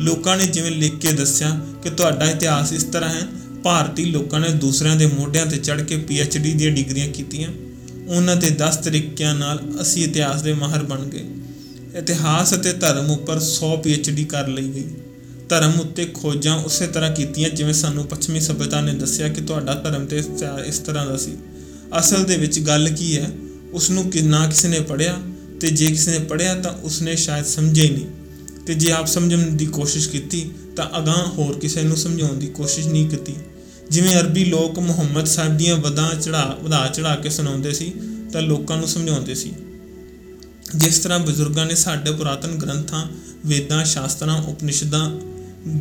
ਲੋਕਾਂ 0.00 0.36
ਨੇ 0.36 0.46
ਜਿਵੇਂ 0.46 0.70
ਲਿਖ 0.70 0.98
ਕੇ 0.98 1.12
ਦੱਸਿਆ 1.12 1.60
ਕਿ 1.82 1.90
ਤੁਹਾਡਾ 1.90 2.30
ਇਤਿਹਾਸ 2.30 2.72
ਇਸ 2.72 2.84
ਤਰ੍ਹਾਂ 2.84 3.10
ਹੈ, 3.10 3.22
ਭਾਰਤੀ 3.64 4.04
ਲੋਕਾਂ 4.04 4.40
ਨੇ 4.40 4.48
ਦੂਸਰਿਆਂ 4.48 4.96
ਦੇ 4.96 5.06
ਮੋਢਿਆਂ 5.06 5.46
ਤੇ 5.46 5.56
ਚੜ੍ਹ 5.56 5.82
ਕੇ 5.82 5.96
ਡੀ 6.38 6.52
ਦੀਆਂ 6.52 6.70
ਡਿਗਰੀਆਂ 6.70 7.08
ਕੀਤੀਆਂ। 7.08 7.48
ਉਹਨਾਂ 8.08 8.36
ਦੇ 8.36 8.50
10 8.50 8.76
ਤਰੀਕਿਆਂ 8.76 9.34
ਨਾਲ 9.34 9.58
ਅਸੀਂ 9.80 10.04
ਇਤਿਹਾਸ 10.04 10.42
ਦੇ 10.42 10.52
ਮਾਹਰ 10.52 10.82
ਬਣ 10.82 11.04
ਗਏ। 11.04 11.24
ਇਤਿਹਾਸ 11.98 12.54
ਅਤੇ 12.54 12.72
ਧਰਮ 12.72 13.10
ਉੱਪਰ 13.10 13.40
100 13.40 13.76
ਡੀ 14.10 14.24
ਕਰ 14.24 14.48
ਲਈ 14.48 14.68
ਗਈ। 14.68 14.84
ਧਰਮ 15.52 15.80
ਉੱਤੇ 15.80 16.04
ਖੋਜਾਂ 16.04 16.58
ਉਸੇ 16.58 16.86
ਤਰ੍ਹਾਂ 16.86 17.10
ਕੀਤੀਆਂ 17.12 17.50
ਜਿਵੇਂ 17.50 17.74
ਸਾਨੂੰ 17.74 18.06
ਪੱਛਮੀ 18.06 18.40
ਸਭਿਅਤਾ 18.40 18.80
ਨੇ 18.80 18.94
ਦੱਸਿਆ 18.94 19.28
ਕਿ 19.28 19.40
ਤੁਹਾਡਾ 19.40 19.74
ਧਰਮ 19.74 20.06
ਤੇ 20.06 20.18
ਇਤਿਹਾਸ 20.18 20.66
ਇਸ 20.66 20.78
ਤਰ੍ਹਾਂ 20.78 21.06
ਦਾ 21.06 21.16
ਸੀ। 21.16 21.36
ਅਸਲ 22.00 22.24
ਦੇ 22.24 22.36
ਵਿੱਚ 22.36 22.60
ਗੱਲ 22.60 22.88
ਕੀ 22.88 23.18
ਹੈ? 23.18 23.30
ਉਸ 23.72 23.90
ਨੂੰ 23.90 24.10
ਕਿ 24.10 24.22
ਨਾ 24.22 24.46
ਕਿਸੇ 24.46 24.68
ਨੇ 24.68 24.80
ਪੜ੍ਹਿਆ 24.80 25.16
ਤੇ 25.60 25.70
ਜੇ 25.70 25.86
ਕਿਸੇ 25.86 26.10
ਨੇ 26.10 26.18
ਪੜ੍ਹਿਆ 26.18 26.54
ਤਾਂ 26.54 26.72
ਉਸਨੇ 26.72 27.16
ਸ਼ਾਇਦ 27.16 27.44
ਸਮਝਿਆ 27.44 27.84
ਹੀ 27.84 27.90
ਨਹੀਂ। 27.90 28.06
ਤੇ 28.66 28.74
ਜੇ 28.74 28.92
ਆਪ 28.92 29.06
ਸਮਝਣ 29.06 29.38
ਦੀ 29.38 29.66
ਕੋਸ਼ਿਸ਼ 29.66 30.08
ਕੀਤੀ 30.08 30.50
ਤਾਂ 30.76 30.98
ਅਗਾਹ 30.98 31.26
ਹੋਰ 31.26 31.58
ਕਿਸੇ 31.58 31.82
ਨੂੰ 31.82 31.96
ਸਮਝਾਉਣ 31.96 32.34
ਦੀ 32.34 32.46
ਕੋਸ਼ਿਸ਼ 32.46 32.88
ਨਹੀਂ 32.88 33.08
ਕੀਤੀ। 33.08 33.34
ਜਿਵੇਂ 33.90 34.16
ਅਰਬੀ 34.16 34.44
ਲੋਕ 34.44 34.78
ਮੁਹੰਮਦ 34.78 35.26
ਸਾਹਿਬ 35.26 35.56
ਦੀਆਂ 35.56 35.76
ਵਦਾਂ 35.76 36.14
ਚੜਾ 36.14 36.58
ਵਧਾ 36.62 36.86
ਚੜਾ 36.86 37.16
ਕੇ 37.16 37.30
ਸੁਣਾਉਂਦੇ 37.30 37.72
ਸੀ 37.72 37.92
ਤਾਂ 38.32 38.42
ਲੋਕਾਂ 38.42 38.76
ਨੂੰ 38.76 38.88
ਸਮਝਾਉਂਦੇ 38.88 39.34
ਸੀ। 39.34 39.52
ਜਿਸ 40.76 40.98
ਤਰ੍ਹਾਂ 40.98 41.18
ਬਜ਼ੁਰਗਾਂ 41.18 41.66
ਨੇ 41.66 41.74
ਸਾਡੇ 41.74 42.12
ਪੁਰਾਤਨ 42.12 42.48
ਗ੍ਰੰਥਾਂ, 42.48 43.06
ਵੇਦਾਂ, 43.46 43.84
ਸ਼ਾਸਤਰਾਂ, 43.84 44.42
ਉਪਨਿਸ਼ਦਾਂ 44.42 45.31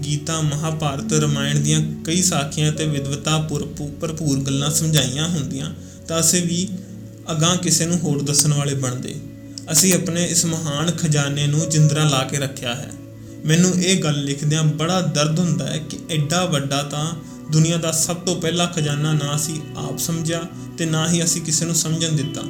ਗੀਤਾ, 0.06 0.42
ਮਹਾਭਾਰਤ, 0.42 1.14
ਰਮਾਇਣ 1.14 1.60
ਦੀਆਂ 1.60 2.04
ਕਈ 2.04 2.22
ਸਾਖੀਆਂ 2.22 2.72
ਤੇ 2.72 2.86
ਵਿਦਵਤਾ 2.86 3.48
ਭਰਪੂਰ 4.02 4.40
ਗੱਲਾਂ 4.40 4.72
ਸਮਝਾਈਆਂ 4.72 5.30
ਹੁੰਦੀਆਂ 5.30 5.74
ਤਾਂ 6.08 6.20
ਅਸੀਂ 6.20 6.42
ਵੀ 6.42 6.68
ਅਗਾਹ 7.32 7.58
ਕਿਸੇ 7.58 7.86
ਨੂੰ 7.86 8.00
ਹੋਰ 8.00 8.22
ਦੱਸਣ 8.22 8.54
ਵਾਲੇ 8.54 8.74
ਬਣਦੇ। 8.74 9.16
ਅਸੀਂ 9.72 9.94
ਆਪਣੇ 9.94 10.26
ਇਸ 10.26 10.46
ਮਹਾਨ 10.46 10.92
ਖਜ਼ਾਨੇ 10.92 11.48
ਨੂੰ 11.48 11.70
ਜਿੰਦਰਾ 11.70 12.10
ਲਾ 12.10 12.24
ਕੇ 12.24 12.38
ਰੱਖਿਆ 12.38 12.76
ਹੈ। 12.76 12.92
ਮੈਨੂੰ 13.46 13.72
ਇਹ 13.72 14.04
ਗੱਲ 14.04 14.24
ਲਿਖਦਿਆਂ 14.24 14.64
ਬੜਾ 14.64 15.02
ਦਰਦ 15.02 15.40
ਹੁੰਦਾ 15.40 15.68
ਹੈ 15.68 15.78
ਕਿ 15.78 15.98
ਐਡਾ 16.12 16.46
ਵੱਡਾ 16.46 16.84
ਤਾਂ 16.84 17.12
ਦੁਨੀਆ 17.52 17.78
ਦਾ 17.78 17.92
ਸਭ 17.92 18.16
ਤੋਂ 18.16 18.42
ਪਹਿਲਾ 18.42 18.66
ਖਜ਼ਾਨਾ 18.66 19.14
ਨਾ 19.14 19.38
ਸੀ 19.38 19.62
ਆਪ 19.78 20.00
ਸਮਝਿਆ 20.00 20.42
ਤੇ 20.78 20.86
ਨਾ 20.86 21.12
ਹੀ 21.12 21.24
ਅਸੀਂ 21.24 21.42
ਕਿਸੇ 21.42 21.66
ਨੂੰ 21.66 21.76
ਸਮਝਣ 21.76 22.12
ਦਿੱਤਾ। 22.12 22.42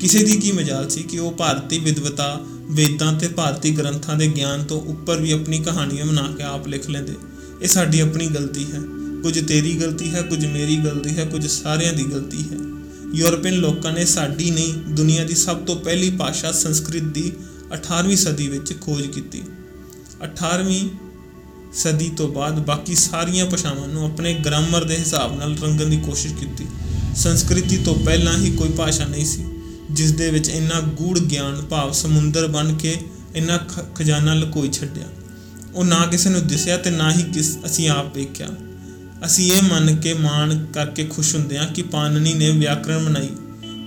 ਕਿਸੇ 0.00 0.24
ਦੀ 0.24 0.36
ਕੀ 0.36 0.52
ਮਜਾਲ 0.52 0.88
ਸੀ 0.88 1.02
ਕਿ 1.02 1.18
ਉਹ 1.18 1.32
ਭਾਰਤੀ 1.32 1.78
ਵਿਦਵਤਾ 1.78 2.40
ਵੇਦਾਂ 2.70 3.12
ਤੇ 3.12 3.28
ਭਾਰਤੀ 3.28 3.78
ਗ੍ਰੰਥਾਂ 3.78 4.16
ਦੇ 4.16 4.28
ਗਿਆਨ 4.28 4.64
ਤੋਂ 4.64 4.80
ਉੱਪਰ 4.80 5.20
ਵੀ 5.20 5.32
ਆਪਣੀ 5.32 5.58
ਕਹਾਣੀਆਂ 5.58 6.06
ਬਣਾ 6.06 6.34
ਕੇ 6.36 6.42
ਆਪ 6.42 6.68
ਲਿਖ 6.68 6.90
ਲੈਂਦੇ। 6.90 7.12
ਇਹ 7.62 7.68
ਸਾਡੀ 7.68 8.00
ਆਪਣੀ 8.00 8.26
ਗਲਤੀ 8.26 8.66
ਹੈ। 8.72 8.80
ਕੁਝ 9.22 9.48
ਤੇਰੀ 9.48 9.74
ਗਲਤੀ 9.74 10.10
ਹੈ, 10.10 10.22
ਕੁਝ 10.22 10.46
ਮੇਰੀ 10.46 10.76
ਗਲਤੀ 10.76 11.18
ਹੈ, 11.18 11.24
ਕੁਝ 11.24 11.46
ਸਾਰਿਆਂ 11.46 11.92
ਦੀ 11.92 12.04
ਗਲਤੀ 12.04 12.42
ਹੈ। 12.42 12.56
ਯੂਰਪੀਅਨ 13.14 13.54
ਲੋਕਾਂ 13.54 13.92
ਨੇ 13.92 14.04
ਸਾਡੀ 14.04 14.50
ਨਹੀਂ, 14.50 14.74
ਦੁਨੀਆ 14.74 15.24
ਦੀ 15.24 15.34
ਸਭ 15.34 15.56
ਤੋਂ 15.56 15.76
ਪਹਿਲੀ 15.76 16.10
ਭਾਸ਼ਾ 16.10 16.52
ਸੰਸਕ੍ਰਿਤ 16.52 17.02
ਦੀ 17.02 17.32
18ਵੀਂ 17.72 18.16
ਸਦੀ 18.16 18.48
ਵਿੱਚ 18.48 18.80
ਖੋਜ 18.80 19.06
ਕੀਤੀ। 19.06 19.42
18ਵੀਂ 20.22 20.88
ਸਦੀ 21.72 22.10
ਤੋਂ 22.16 22.28
ਬਾਅਦ 22.28 22.66
ਬਾਕੀ 22.66 22.94
ਸਾਰੀਆਂ 22.94 23.46
ਭਾਸ਼ਾਵਾਂ 23.46 23.88
ਨੂੰ 23.88 24.04
ਆਪਣੇ 24.04 24.34
ਗ੍ਰਾਮਰ 24.34 24.84
ਦੇ 24.84 24.96
ਹਿਸਾਬ 24.96 25.38
ਨਾਲ 25.38 25.56
ਰੰਗਣ 25.58 25.86
ਦੀ 25.86 25.96
ਕੋਸ਼ਿਸ਼ 25.96 26.34
ਕੀਤੀ। 26.34 26.66
ਸੰਸਕ੍ਰਿਤੀ 27.16 27.76
ਤੋਂ 27.76 27.94
ਪਹਿਲਾਂ 27.94 28.38
ਹੀ 28.38 28.50
ਕੋਈ 28.50 28.68
ਭਾਸ਼ਾ 28.68 29.04
ਨਹੀਂ 29.04 29.24
ਸੀ। 29.24 29.44
ਜਿਸ 29.90 30.12
ਦੇ 30.12 30.30
ਵਿੱਚ 30.30 30.48
ਇੰਨਾ 30.48 30.80
ਗੂੜ 30.80 31.18
ਗਿਆਨ, 31.18 31.62
ਭਾਵ 31.62 31.92
ਸਮੁੰਦਰ 31.92 32.46
ਬਣ 32.46 32.74
ਕੇ 32.74 32.96
ਇੰਨਾ 33.36 33.58
ਖਜ਼ਾਨਾ 33.94 34.34
ਲੁਕੋਈ 34.34 34.72
ਛੱਡਿਆ। 34.72 35.04
ਉਹ 35.74 35.84
ਨਾ 35.84 36.06
ਕਿਸੇ 36.06 36.30
ਨੂੰ 36.30 36.46
ਦਿਸਿਆ 36.46 36.76
ਤੇ 36.76 36.90
ਨਾ 36.90 37.12
ਹੀ 37.12 37.22
ਕਿਸ, 37.22 37.58
ਅਸੀਂ 37.66 37.88
ਆਪ 37.88 38.16
ਵੇਖਿਆ। 38.16 38.48
ਅਸੀਂ 39.24 39.52
ਇਹ 39.52 39.62
ਮੰਨ 39.62 39.96
ਕੇ 39.96 40.14
ਮਾਣ 40.14 40.66
ਕਰਕੇ 40.66 41.04
ਖੁਸ਼ 41.04 41.34
ਹੁੰਦੇ 41.34 41.58
ਹਾਂ 41.58 41.66
ਕਿ 41.66 41.82
ਪਾਨਨੀ 41.82 42.34
ਨੇ 42.34 42.50
ਵਿਆਕਰਣ 42.50 43.04
ਬਣਾਈ। 43.04 43.28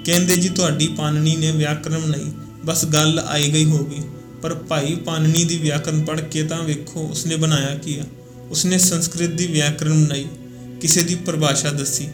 ਕਹਿੰਦੇ 0.05 0.35
ਜੀ, 0.35 0.49
ਤੁਹਾਡੀ 0.49 0.87
ਪਾਨਨੀ 0.87 1.35
ਨੇ 1.35 1.51
ਵਿਆਕਰਣ 1.51 1.99
ਬਣਾਈ। 1.99 2.31
ਬਸ 2.65 2.85
ਗੱਲ 2.85 3.19
ਆਈ 3.19 3.53
ਗਈ 3.53 3.65
ਹੋਗੀ 3.65 4.01
ਪਰ 4.41 4.53
ਭਾਈ, 4.53 4.95
ਪਾਨਨੀ 4.95 5.43
ਦੀ 5.43 5.57
ਵਿਆਕਰਣ 5.57 6.01
ਪੜ੍ਹ 6.01 6.21
ਕੇ 6.21 6.43
ਤਾਂ 6.43 6.63
ਵੇਖੋ, 6.63 7.01
ਉਸਨੇ 7.01 7.35
ਬਣਾਇਆ 7.35 7.75
ਕੀ 7.75 7.97
ਆ? 7.97 8.03
ਉਸਨੇ 8.49 8.77
ਸੰਸਕ੍ਰਿਤ 8.77 9.29
ਦੀ 9.29 9.47
ਵਿਆਕਰਣ 9.47 10.05
ਬਣਾਈ। 10.05 10.25
ਕਿਸੇ 10.81 11.03
ਦੀ 11.03 11.15
ਪਰਿਭਾਸ਼ਾ 11.15 11.71
ਦੱਸੀ। 11.71 12.07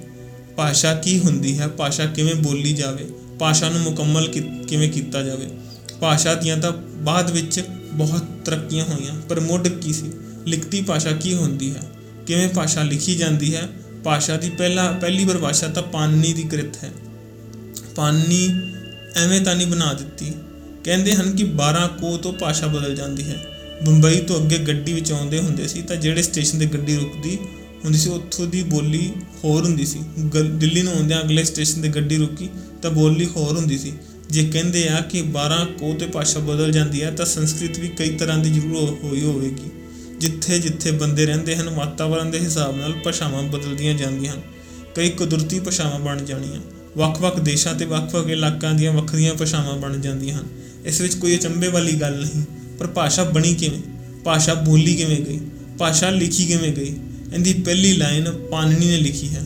ਭਾਸ਼ਾ 0.56 0.94
ਕੀ 0.94 1.20
ਹੁੰਦੀ 1.20 1.60
ਹੈ? 1.60 1.68
ਭਾਸ਼ਾ 1.68 2.06
ਕਿਵੇਂ 2.06 2.36
ਬੋਲੀ 2.36 2.74
ਜਾਵੇ? 2.74 3.10
ਭਾਸ਼ਾ 3.40 3.70
ਨੂੰ 3.70 3.82
ਮੁਕੰਮਲ 3.82 4.28
ਕਿ- 4.28 4.68
ਕਿਵੇਂ 4.68 4.90
ਕੀਤਾ 4.90 5.22
ਜਾਵੇ? 5.22 5.48
ਭਾਸ਼ਾ 6.02 6.36
ਦੀਆਂ 6.36 6.58
ਤਾਂ 6.58 6.72
ਬਾਅਦ 6.96 7.32
ਵਿੱਚ 7.32 7.64
ਬਹੁਤ 7.94 8.24
ਤਰੱਕੀਆਂ 8.46 8.86
ਹੋਈਆਂ, 8.86 9.22
ਪਰ 9.30 9.40
ਮੁੱਢ 9.40 9.68
ਕੀ 9.68 9.94
ਸੀ? 9.94 10.12
ਲਿਖਤੀ 10.48 10.82
ਭਾਸ਼ਾ 10.82 11.12
ਕੀ 11.12 11.34
ਹੁੰਦੀ 11.34 11.76
ਹੈ? 11.76 11.82
ਕਿਵੇਂ 12.28 12.50
ਭਾਸ਼ਾ 12.50 12.84
ਲਿਖੀ 12.84 13.16
ਜਾਂਦੀ 13.16 13.56
ਹੈ? 13.56 13.70
ਭਾਸ਼ਾ 14.04 14.38
ਦੀ 14.38 14.50
ਪਹਿਲਾ, 14.50 14.92
ਪਹਿਲੀ 14.92 15.26
ਪਰਿਭਾਸ਼ਾ 15.26 15.68
ਤਾਂ 15.68 15.84
ਪਾਣਿਨੀ 15.84 16.34
ਦੀ 16.34 16.44
ਕ੍ਰਿਤ 16.44 16.84
ਹੈ। 16.84 16.92
ਪਾਣਿਨੀ 17.96 18.50
ਐਵੇਂ 19.16 19.42
ਤਾਂ 19.42 19.56
ਨਹੀਂ 19.56 19.68
ਬਣਾ 19.68 19.94
ਦਿੱਤੀ। 19.94 20.34
ਕਹਿੰਦੇ 20.84 21.16
ਹਨ 21.16 21.36
ਕਿ 21.36 21.44
12 21.44 21.88
ਕੋ 21.88 22.18
ਤੋਂ 22.18 22.34
ਭਾਸ਼ਾ 22.34 22.68
ਬਦਲ 22.68 22.96
ਜਾਂਦੀ 22.96 23.24
ਹੈ। 23.24 23.46
ਬੰਬਈ 23.86 24.20
ਤੋਂ 24.20 24.38
ਅੱਗੇ 24.38 24.58
ਗੱਡੀ 24.58 24.94
ਵਿੱਚ 24.94 25.12
ਆਉਂਦੇ 25.12 25.40
ਹੁੰਦੇ 25.40 25.68
ਸੀ 25.68 25.82
ਤਾਂ 25.82 25.96
ਜਿਹੜੇ 25.96 26.22
ਸਟੇਸ਼ਨ 26.22 26.60
ਤੇ 26.60 26.66
ਗੱਡੀ 26.66 26.96
ਰੁਕਦੀ 26.96 27.40
ਹੁੰਦੀ 27.84 27.98
ਸੀ, 27.98 28.10
ਉੱਥੋਂ 28.10 28.48
ਦੀ 28.48 28.64
ਬੋਲੀ 28.64 29.12
ਹੋਰ 29.44 29.64
ਹੁੰਦੀ 29.64 29.86
ਸੀ। 29.86 30.00
ਗੱਲ- 30.36 30.58
ਦਿੱਲੀ 30.58 30.82
ਨੂੰ 30.82 30.94
ਆਉਂਦਿਆਂ 30.94 31.22
ਅਗਲੇ 31.22 31.44
ਸਟੇਸ਼ਨ 31.44 31.82
ਤੇ 31.82 31.88
ਗੱਡੀ 31.88 32.18
ਰੁਕੀ 32.18 32.50
ਤਾਂ 32.82 32.92
ਬੋਲੀ 32.92 33.26
ਹੋਰ 33.26 33.58
ਹੁੰਦੀ 33.58 33.78
ਸੀ। 33.78 33.94
ਜੇ 34.30 34.46
ਕਹਿੰਦੇ 34.46 34.88
ਆ 34.88 35.02
ਕਿ 35.02 35.22
12 35.22 35.66
ਕੋ 35.66 35.94
ਤੇ 35.94 36.08
ਭਾਸ਼ਾ 36.08 36.40
ਬਦਲ 36.40 36.72
ਜਾਂਦੀ 36.72 37.04
ਹੈ 37.04 37.12
ਤਾਂ 37.12 37.26
ਸੰਸਕ੍ਰਿਤ 37.26 37.80
ਵੀ 37.80 37.88
ਕਈ 37.88 38.10
ਤਰ੍ਹਾਂ 38.10 38.38
ਦੀ 38.38 38.50
ਜ਼ਰੂਰ 38.50 38.76
ਹੋ- 38.76 39.08
ਹੋਈ 39.08 39.24
ਹੋਵੇਗੀ। 39.24 39.72
ਜਿੱਥੇ 40.20 40.60
ਜਿੱਥੇ 40.60 40.92
ਬੰਦੇ 40.92 41.26
ਰਹਿੰਦੇ 41.26 41.56
ਹਨ 41.56 41.70
ਵਾਤਾਵਰਣ 41.70 42.26
ਦੇ 42.26 42.40
ਹਿਸਾਬ 42.40 42.78
ਨਾਲ 42.78 42.92
ਭਾਸ਼ਾਵਾਂ 42.92 43.44
ਬਦਲਦੀਆਂ 43.44 43.94
ਜਾਂਦੀਆਂ 43.94 44.34
ਹਨ। 44.34 44.42
ਕਈ 44.96 45.10
ਕੁਦਰਤੀ 45.10 45.60
ਭਾਸ਼ਾਵਾਂ 45.60 46.00
ਬਣ 46.00 46.26
ਜਾਣੀਆਂ। 46.26 46.62
ਵੱਖ-ਵੱਖ 46.98 47.40
ਦੇਸ਼ਾਂ 47.40 47.76
ਤੇ 47.76 47.86
ਵੱਖ-ਵੱਖ 47.86 48.28
ਇਲਾਕਿਆਂ 48.28 48.74
ਦੀਆਂ 48.74 48.94
ਵੱਖਰੀਆਂ 48.94 49.34
ਭਾਸ਼ਾਵਾਂ 49.34 49.78
ਬਣ 49.78 49.98
ਜਾਂਦੀਆਂ 49.98 50.40
ਹਨ। 50.40 50.46
ਇਸ 50.86 51.02
ਵਿੱਚ 51.02 51.14
ਕੋਈ 51.14 51.36
ਅਚੰਭੇ 51.36 51.68
ਵਾਲੀ 51.68 51.94
ਗੱਲ 51.94 52.22
ਨਹੀਂ। 52.22 52.44
ਪਰ 52.80 52.88
ਭਾਸ਼ਾ 52.88 53.24
ਬਣੀ 53.24 53.56
ਕਿਵੇਂ? 53.56 53.80
ਭਾਸ਼ਾ 54.24 54.54
ਬੋਲੀ 54.54 54.96
ਕਿਵੇਂ 54.96 55.22
ਗਈ? 55.22 55.40
ਭਾਸ਼ਾ 55.78 56.10
ਲਿਖੀ 56.10 56.46
ਕਿਵੇਂ 56.46 56.74
ਗਈ? 56.74 56.96
ਇਹਦੀ 57.34 57.54
ਪਹਿਲੀ 57.54 57.94
ਲਾਈਨ 57.94 58.32
ਪਾਣਿਨੀ 58.52 58.86
ਨੇ 58.86 58.98
ਲਿਖੀ 58.98 59.30
ਹੈ। 59.30 59.44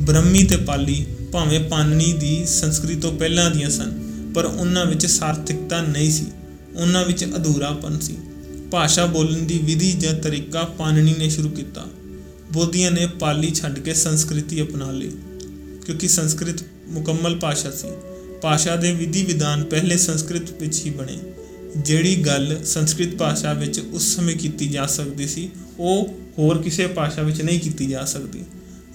ਬ੍ਰਹਮੀ 0.00 0.42
ਤੇ 0.44 0.56
ਪਾਲੀ 0.56 1.04
ਭਾਵੇਂ 1.32 1.60
ਪਾਣਿਨੀ 1.60 2.12
ਦੀ 2.12 2.44
ਸੰਸਕ੍ਰਿਤ 2.46 3.00
ਤੋਂ 3.00 3.12
ਪਹਿਲਾਂ 3.12 3.50
ਦੀਆਂ 3.50 3.70
ਸਨ, 3.70 3.92
ਪਰ 4.34 4.44
ਉਹਨਾਂ 4.44 4.86
ਵਿੱਚ 4.86 5.06
ਸਾਰਥਿਕਤਾ 5.06 5.80
ਨਹੀਂ 5.82 6.10
ਸੀ। 6.10 6.26
ਉਹਨਾਂ 6.76 7.04
ਵਿੱਚ 7.04 7.24
ਅਧੂਰਾਪਨ 7.24 7.98
ਸੀ। 7.98 8.16
ਭਾਸ਼ਾ 8.70 9.06
ਬੋਲਣ 9.06 9.38
ਦੀ 9.38 9.58
ਵਿਧੀ 9.58 9.92
ਜਾਂ 9.92 10.12
ਤਰੀਕਾ 10.14 10.62
ਪਾਣਿਨੀ 10.78 11.14
ਨੇ 11.18 11.28
ਸ਼ੁਰੂ 11.30 11.48
ਕੀਤਾ। 11.48 11.86
ਬੋਧੀਆਂ 12.52 12.90
ਨੇ 12.90 13.06
ਪਾਲੀ 13.20 13.50
ਛੱਡ 13.50 13.78
ਕੇ 13.78 13.94
ਸੰਸਕ੍ਰਿਤੀ 13.94 14.62
ਅਪਣਾ 14.62 14.90
ਲਈ, 14.90 15.10
ਕਿਉਂਕਿ 15.86 16.08
ਸੰਸਕ੍ਰਿਤ 16.08 16.62
ਮੁਕੰਮਲ 16.88 17.38
ਭਾਸ਼ਾ 17.38 17.70
ਸੀ। 17.70 17.88
ਭਾਸ਼ਾ 18.42 18.76
ਦੇ 18.76 18.92
ਵਿਧੀ 18.92 19.22
ਵਿਧਾਨ 19.22 19.64
ਪਹਿਲੇ 19.64 19.96
ਸੰਸਕ੍ਰਿਤ 19.96 20.50
ਵਿੱਚ 20.60 20.84
ਹੀ 20.86 20.90
ਬਣੇ। 20.90 21.18
ਜਿਹੜੀ 21.76 22.14
ਗੱਲ 22.16 22.56
ਸੰਸਕ੍ਰਿਤ 22.64 23.16
ਭਾਸ਼ਾ 23.16 23.52
ਵਿੱਚ 23.52 23.80
ਉਸ 23.80 24.16
ਸਮੇਂ 24.16 24.36
ਕੀਤੀ 24.36 24.68
ਜਾ 24.68 24.86
ਸਕਦੀ 24.86 25.26
ਸੀ, 25.26 25.48
ਉਹ 25.78 26.14
ਹੋਰ 26.38 26.62
ਕਿਸੇ 26.62 26.86
ਭਾਸ਼ਾ 26.86 27.22
ਵਿੱਚ 27.22 27.42
ਨਹੀਂ 27.42 27.60
ਕੀਤੀ 27.60 27.86
ਜਾ 27.86 28.04
ਸਕਦੀ। 28.04 28.44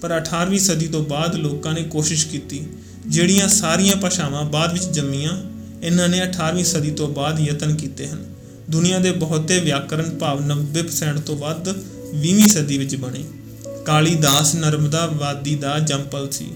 ਪਰ 0.02 0.18
18ਵੀਂ 0.18 0.60
ਸਦੀ 0.60 0.88
ਤੋਂ 0.88 1.06
ਬਾਅਦ 1.06 1.36
ਲੋਕਾਂ 1.36 1.74
ਨੇ 1.74 1.84
ਕੋਸ਼ਿਸ਼ 1.84 2.28
ਕੀਤੀ, 2.28 2.64
ਜਿਹੜੀਆਂ 3.08 3.48
ਸਾਰੀਆਂ 3.48 3.96
ਭਾਸ਼ਾਵਾਂ 3.96 4.44
ਬਾਅਦ 4.44 4.74
ਵਿੱਚ 4.74 4.84
ਜੰਮੀਆਂ, 4.84 5.44
ਇਹਨਾਂ 5.84 6.10
ਨੇ 6.10 6.22
18ਵੀਂ 6.22 6.66
ਸਦੀ 6.66 6.92
ਤੋਂ 6.92 7.08
ਬਾਅਦ 7.08 7.40
ਯਤਨ 7.40 7.76
ਕੀਤੇ 7.76 8.08
ਹਨ। 8.08 8.26
ਦੁਨੀਆ 8.70 9.00
ਦੇ 9.00 9.12
ਬਹੁਤੇ 9.12 9.60
ਵਿਆਕਰਣ 9.60 10.10
ਭਾਵ 10.10 10.46
90% 10.46 11.20
ਤੋਂ 11.20 11.38
ਵੱਧ 11.38 11.70
20ਵੀਂ 12.16 12.48
ਸਦੀ 12.48 12.78
ਵਿੱਚ 12.78 12.96
ਬਣੇ। 12.96 13.24
ਕਾਲੀਦਾਸ 13.86 14.56
ਨਰਮਦਾ 14.56 15.06
ਵਾਦੀ 15.06 15.56
ਦਾ 15.56 15.80
ਜੰਪਲ 15.80 16.30
ਸੀ। 16.30 16.48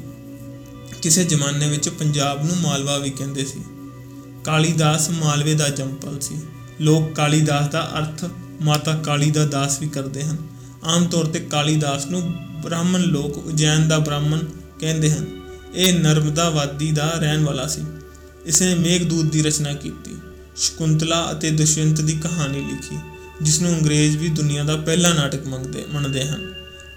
ਕਿਸੇ 1.01 1.23
ਜ਼ਮਾਨੇ 1.23 1.69
ਵਿੱਚ 1.69 1.89
ਪੰਜਾਬ 1.89 2.45
ਨੂੰ 2.45 2.57
ਮਾਲਵਾ 2.57 2.97
ਵੀ 2.97 3.09
ਕਹਿੰਦੇ 3.09 3.45
ਸੀ। 3.45 3.61
ਕਾਲੀਦਾਸ 4.43 5.09
ਮਾਲਵੇ 5.09 5.53
ਦਾ 5.53 5.69
ਜੰਪਲ 5.69 6.19
ਸੀ। 6.19 6.35
ਲੋਕ 6.81 7.13
ਕਾਲੀਦਾਸ 7.13 7.71
ਦਾ 7.71 7.91
ਅਰਥ 7.99 8.25
ਮਾਤਾ 8.61 8.95
ਕਾਲੀ 8.95 9.31
ਦਾ 9.31 9.45
ਦਾਸ 9.45 9.79
ਵੀ 9.81 9.87
ਕਰਦੇ 9.87 10.23
ਹਨ। 10.23 10.50
ਆਮ 10.83 11.05
ਤੌਰ 11.05 11.25
ਤੇ 11.25 11.39
ਕਾਲੀਦਾਸ 11.39 12.05
ਨੂੰ 12.05 12.21
ਬ੍ਰਾਹਮਣ 12.61 13.01
ਲੋਕ 13.01 13.37
ਉਜੈਨ 13.37 13.87
ਦਾ 13.87 13.99
ਬ੍ਰਾਹਮਣ 13.99 14.39
ਕਹਿੰਦੇ 14.79 15.11
ਹਨ। 15.11 15.25
ਇਹ 15.75 15.93
ਨਰਮਦਾ 15.93 16.49
ਵਾਦੀ 16.49 16.91
ਦਾ 16.91 17.11
ਰਹਿਣ 17.17 17.43
ਵਾਲਾ 17.43 17.67
ਸੀ। 17.67 17.81
ਇਸਨੇ 18.45 18.75
ਮੇਘਦੂਤ 18.75 19.25
ਦੀ 19.25 19.41
ਰਚਨਾ 19.41 19.73
ਕੀਤੀ, 19.73 20.15
ਸ਼ਕੁੰਤਲਾ 20.57 21.27
ਅਤੇ 21.31 21.51
ਦੁਸ਼ਯੰਤ 21.51 22.01
ਦੀ 22.01 22.13
ਕਹਾਣੀ 22.13 22.61
ਲਿਖੀ 22.61 22.97
ਜਿਸ 23.41 23.61
ਨੂੰ 23.61 23.71
ਅੰਗਰੇਜ਼ 23.71 24.17
ਵੀ 24.17 24.29
ਦੁਨੀਆ 24.29 24.63
ਦਾ 24.63 24.75
ਪਹਿਲਾ 24.75 25.13
ਨਾਟਕ 25.13 25.47
ਮੰਗਦੇ 25.47 25.85
ਮੰਨਦੇ 25.93 26.25
ਹਨ। 26.25 26.53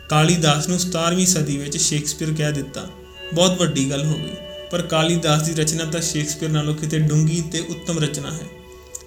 ਕਾਲੀਦਾਸ 0.09 0.69
ਨੂੰ 0.69 0.79
17ਵੀਂ 0.79 1.27
ਸਦੀ 1.27 1.57
ਵਿੱਚ 1.57 1.77
ਸ਼ੇਕਸਪੀਅਰ 1.77 2.33
ਕਹਿ 2.33 2.53
ਦਿੱਤਾ, 2.53 2.87
ਬਹੁਤ 3.35 3.59
ਵੱਡੀ 3.61 3.91
ਗੱਲ 3.91 4.05
ਹੋ 4.05 4.15
ਗਈ, 4.15 4.35
ਪਰ 4.71 4.83
ਕਾਲੀਦਾਸ 4.83 5.43
ਦੀ 5.43 5.55
ਰਚਨਾ 5.55 5.85
ਤਾਂ 5.85 6.01
ਸ਼ੇਕਸਪੀਅਰ 6.01 6.51
ਨਾਲੋਂ 6.51 6.75
ਕਿਤੇ 6.75 6.99
ਡੂੰਗੀ 6.99 7.43
ਤੇ 7.53 7.61
ਉੱਤਮ 7.61 7.99
ਰਚਨਾ 7.99 8.31
ਹੈ। 8.31 8.47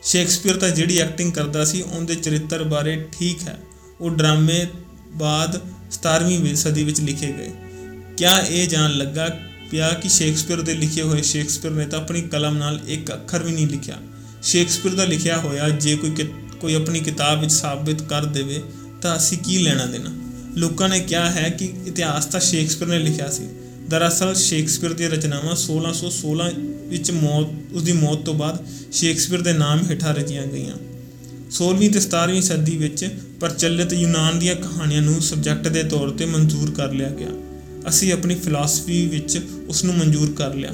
ਸ਼ੇਕਸਪੀਅਰ 0.04 0.58
ਤਾਂ 0.58 0.70
ਜਿਹੜੀ 0.70 0.98
ਐਕਟਿੰਗ 0.98 1.32
ਕਰਦਾ 1.34 1.66
ਸੀ, 1.66 1.82
ਉਹਦੇ 1.82 2.16
ਚਰਿੱਤਰ 2.16 2.64
ਬਾਰੇ 2.64 3.08
ਠੀਕ 3.12 3.48
ਹੈ 3.48 3.60
ਉਹ 4.02 4.12
ਡਰਾਮੇ 4.12 4.66
ਬਾਅਦ 5.14 5.60
17ਵੀਂ 5.92 6.56
ਸਦੀ 6.56 6.84
ਵਿੱਚ 6.84 7.02
ਲਿਖੇ 7.02 7.28
ਗਏ। 7.28 7.52
ਕਿਆ 8.18 8.40
ਇਹ 8.40 8.68
ਜਾਣ 8.68 8.92
ਲੱਗਾ 8.92 9.40
ਪਿਆ 9.72 9.90
ਕਿ 9.90 10.10
ਸ਼ੇਕਸਪੀਅਰ 10.10 10.62
ਦੇ 10.62 10.74
ਲਿਖੇ 10.74 11.02
ਹੋਏ 11.02 11.22
ਸ਼ੇਕਸਪੀਅਰ 11.22 11.74
ਨੇ 11.74 11.86
ਤਾਂ 11.86 12.00
ਆਪਣੀ 12.00 12.22
ਕਲਮ 12.22 12.58
ਨਾਲ 12.58 12.80
ਇੱਕ 12.88 13.14
ਅੱਖਰ 13.14 13.44
ਵੀ 13.44 13.52
ਨਹੀਂ 13.52 13.68
ਲਿਖਿਆ। 13.68 13.98
ਸ਼ੇਕਸਪੀਅਰ 14.44 14.96
ਦਾ 14.96 15.06
ਲਿਖਿਆ 15.06 15.38
ਹੋਇਆ, 15.38 15.70
ਜੇ 15.70 15.96
ਕੋਈ 15.96 16.10
ਕਿ- 16.10 16.56
ਕੋਈ 16.56 16.76
ਆਪਣੀ 16.76 17.00
ਕਿਤਾਬ 17.00 17.42
ਵਿੱਚ 17.42 17.52
ਸਾਬਿਤ 17.52 18.02
ਕਰ 18.02 18.26
ਦੇਵੇ, 18.26 18.64
ਤਾਂ 19.02 19.18
ਅਸੀਂ 19.18 19.38
ਕੀ 19.38 19.58
ਲੈਣਾ 19.58 19.86
ਦੇਣਾ? 19.86 20.10
ਲੋਕਾਂ 20.56 20.90
ਨੇ 20.90 21.00
ਕਿਹਾ 21.00 21.32
ਹੈ 21.32 21.50
ਕਿ 21.50 21.74
ਇਤਿਹਾਸ 21.88 22.26
ਤਾਂ 22.26 22.40
ਸ਼ੇਕਸਪੀਅਰ 22.40 22.90
ਨੇ 22.90 23.00
ਲਿਖਿਆ 23.00 23.30
ਸੀ। 23.30 23.44
ਦਰਅਸਲ, 23.90 24.34
ਸ਼ੇਕਸਪੀਅਰ 24.34 24.94
ਦੀਆਂ 24.94 25.10
ਰਚਨਾਵਾਂ 25.10 25.56
1616 25.56 26.52
ਵਿੱਚ 26.90 27.12
ਮੌਤ 27.12 27.48
ਉਸ 27.74 27.84
ਦੀ 27.84 27.92
ਮੌਤ 27.92 28.18
ਤੋਂ 28.18 28.34
ਬਾਅਦ 28.34 28.68
ਸ਼ੇਕਸਪੀਅਰ 28.92 29.42
ਦੇ 29.42 29.54
ਨਾਮ 29.54 29.80
ਹੇਠਾਂ 29.90 30.14
ਰਚੀਆਂ 30.14 30.48
ਗਈਆਂ। 30.48 30.76
16ਵੀਂ 31.52 31.90
ਤੇ 31.90 32.00
17ਵੀਂ 32.00 32.42
ਸਦੀ 32.42 32.78
ਵਿੱਚ 32.78 33.10
ਪ੍ਰਚਲਿਤ 33.40 33.94
ਯੂਨਾਨ 33.94 34.40
ਦੀਆਂ 34.40 34.56
ਕਹਾਣੀਆਂ 34.56 35.02
ਨੂੰ 35.02 35.22
ਸਬਜੈਕਟ 35.22 35.68
ਦੇ 35.68 35.84
ਤੌਰ 35.84 36.10
ਤੇ 36.10 36.26
ਮਨਜ਼ੂਰ 36.26 36.72
ਕਰ 36.72 36.92
ਲਿਆ 36.92 37.10
ਗਿਆ। 37.10 37.28
ਅਸੀਂ 37.90 38.14
ਆਪਣੀ 38.14 38.36
ਫਿਲਾਸਫੀ 38.36 39.08
ਵਿੱਚ 39.08 39.40
ਉਸ 39.68 39.84
ਨੂੰ 39.84 39.96
ਮਨਜ਼ੂਰ 39.96 40.32
ਕਰ 40.32 40.54
ਲਿਆ। 40.54 40.72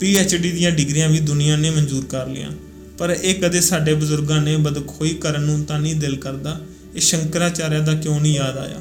ਪੀ 0.00 0.16
ਐਚ 0.16 0.36
ਡੀ 0.36 0.50
ਦੀਆਂ 0.52 0.70
ਡਿਗਰੀਆਂ 0.70 1.08
ਵੀ 1.08 1.20
ਦੁਨੀਆ 1.20 1.56
ਨੇ 1.56 1.70
ਮਨਜ਼ੂਰ 1.70 2.04
ਕਰ 2.04 2.26
ਲਿਆ 2.26 2.50
ਪਰ 2.98 3.10
ਇਹ 3.22 3.34
ਕਦੇ 3.34 3.60
ਸਾਡੇ 3.60 3.94
ਬਜ਼ੁਰਗਾਂ 3.94 4.42
ਨੇ 4.42 4.56
ਬਦਖੋਈ 4.56 5.10
ਕਰਨ 5.10 5.42
ਨੂੰ 5.42 5.64
ਤਾਂ 5.64 5.80
ਨਹੀਂ 5.80 5.94
ਦਿਲ 5.94 6.16
ਕਰਦਾ। 6.16 6.60
ਇਹ 6.96 7.00
ਸ਼ੰਕਰਾਚਾਰਿਆ 7.00 7.80
ਦਾ 7.80 7.94
ਕਿਉਂ 7.94 8.20
ਨਹੀਂ 8.20 8.34
ਯਾਦ 8.34 8.56
ਆਇਆ? 8.58 8.80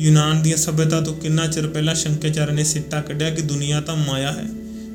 ਯੂਨਾਨ 0.00 0.42
ਦੀਆਂ 0.42 0.56
ਸਭਿਅਤਾ 0.56 1.00
ਤੋਂ 1.00 1.14
ਕਿੰਨਾ 1.14 1.46
ਚਿਰ 1.46 1.68
ਪਹਿਲਾਂ 1.68 1.94
ਸ਼ੰਕਰਾਚਾਰਿਆ 1.94 2.54
ਨੇ 2.54 2.64
ਸਿੱਟਾ 2.64 3.00
ਕੱਢਿਆ 3.00 3.30
ਕਿ 3.30 3.42
ਦੁਨੀਆ 3.42 3.80
ਤਾਂ 3.80 3.96
ਮਾਇਆ 3.96 4.32
ਹੈ? 4.32 4.44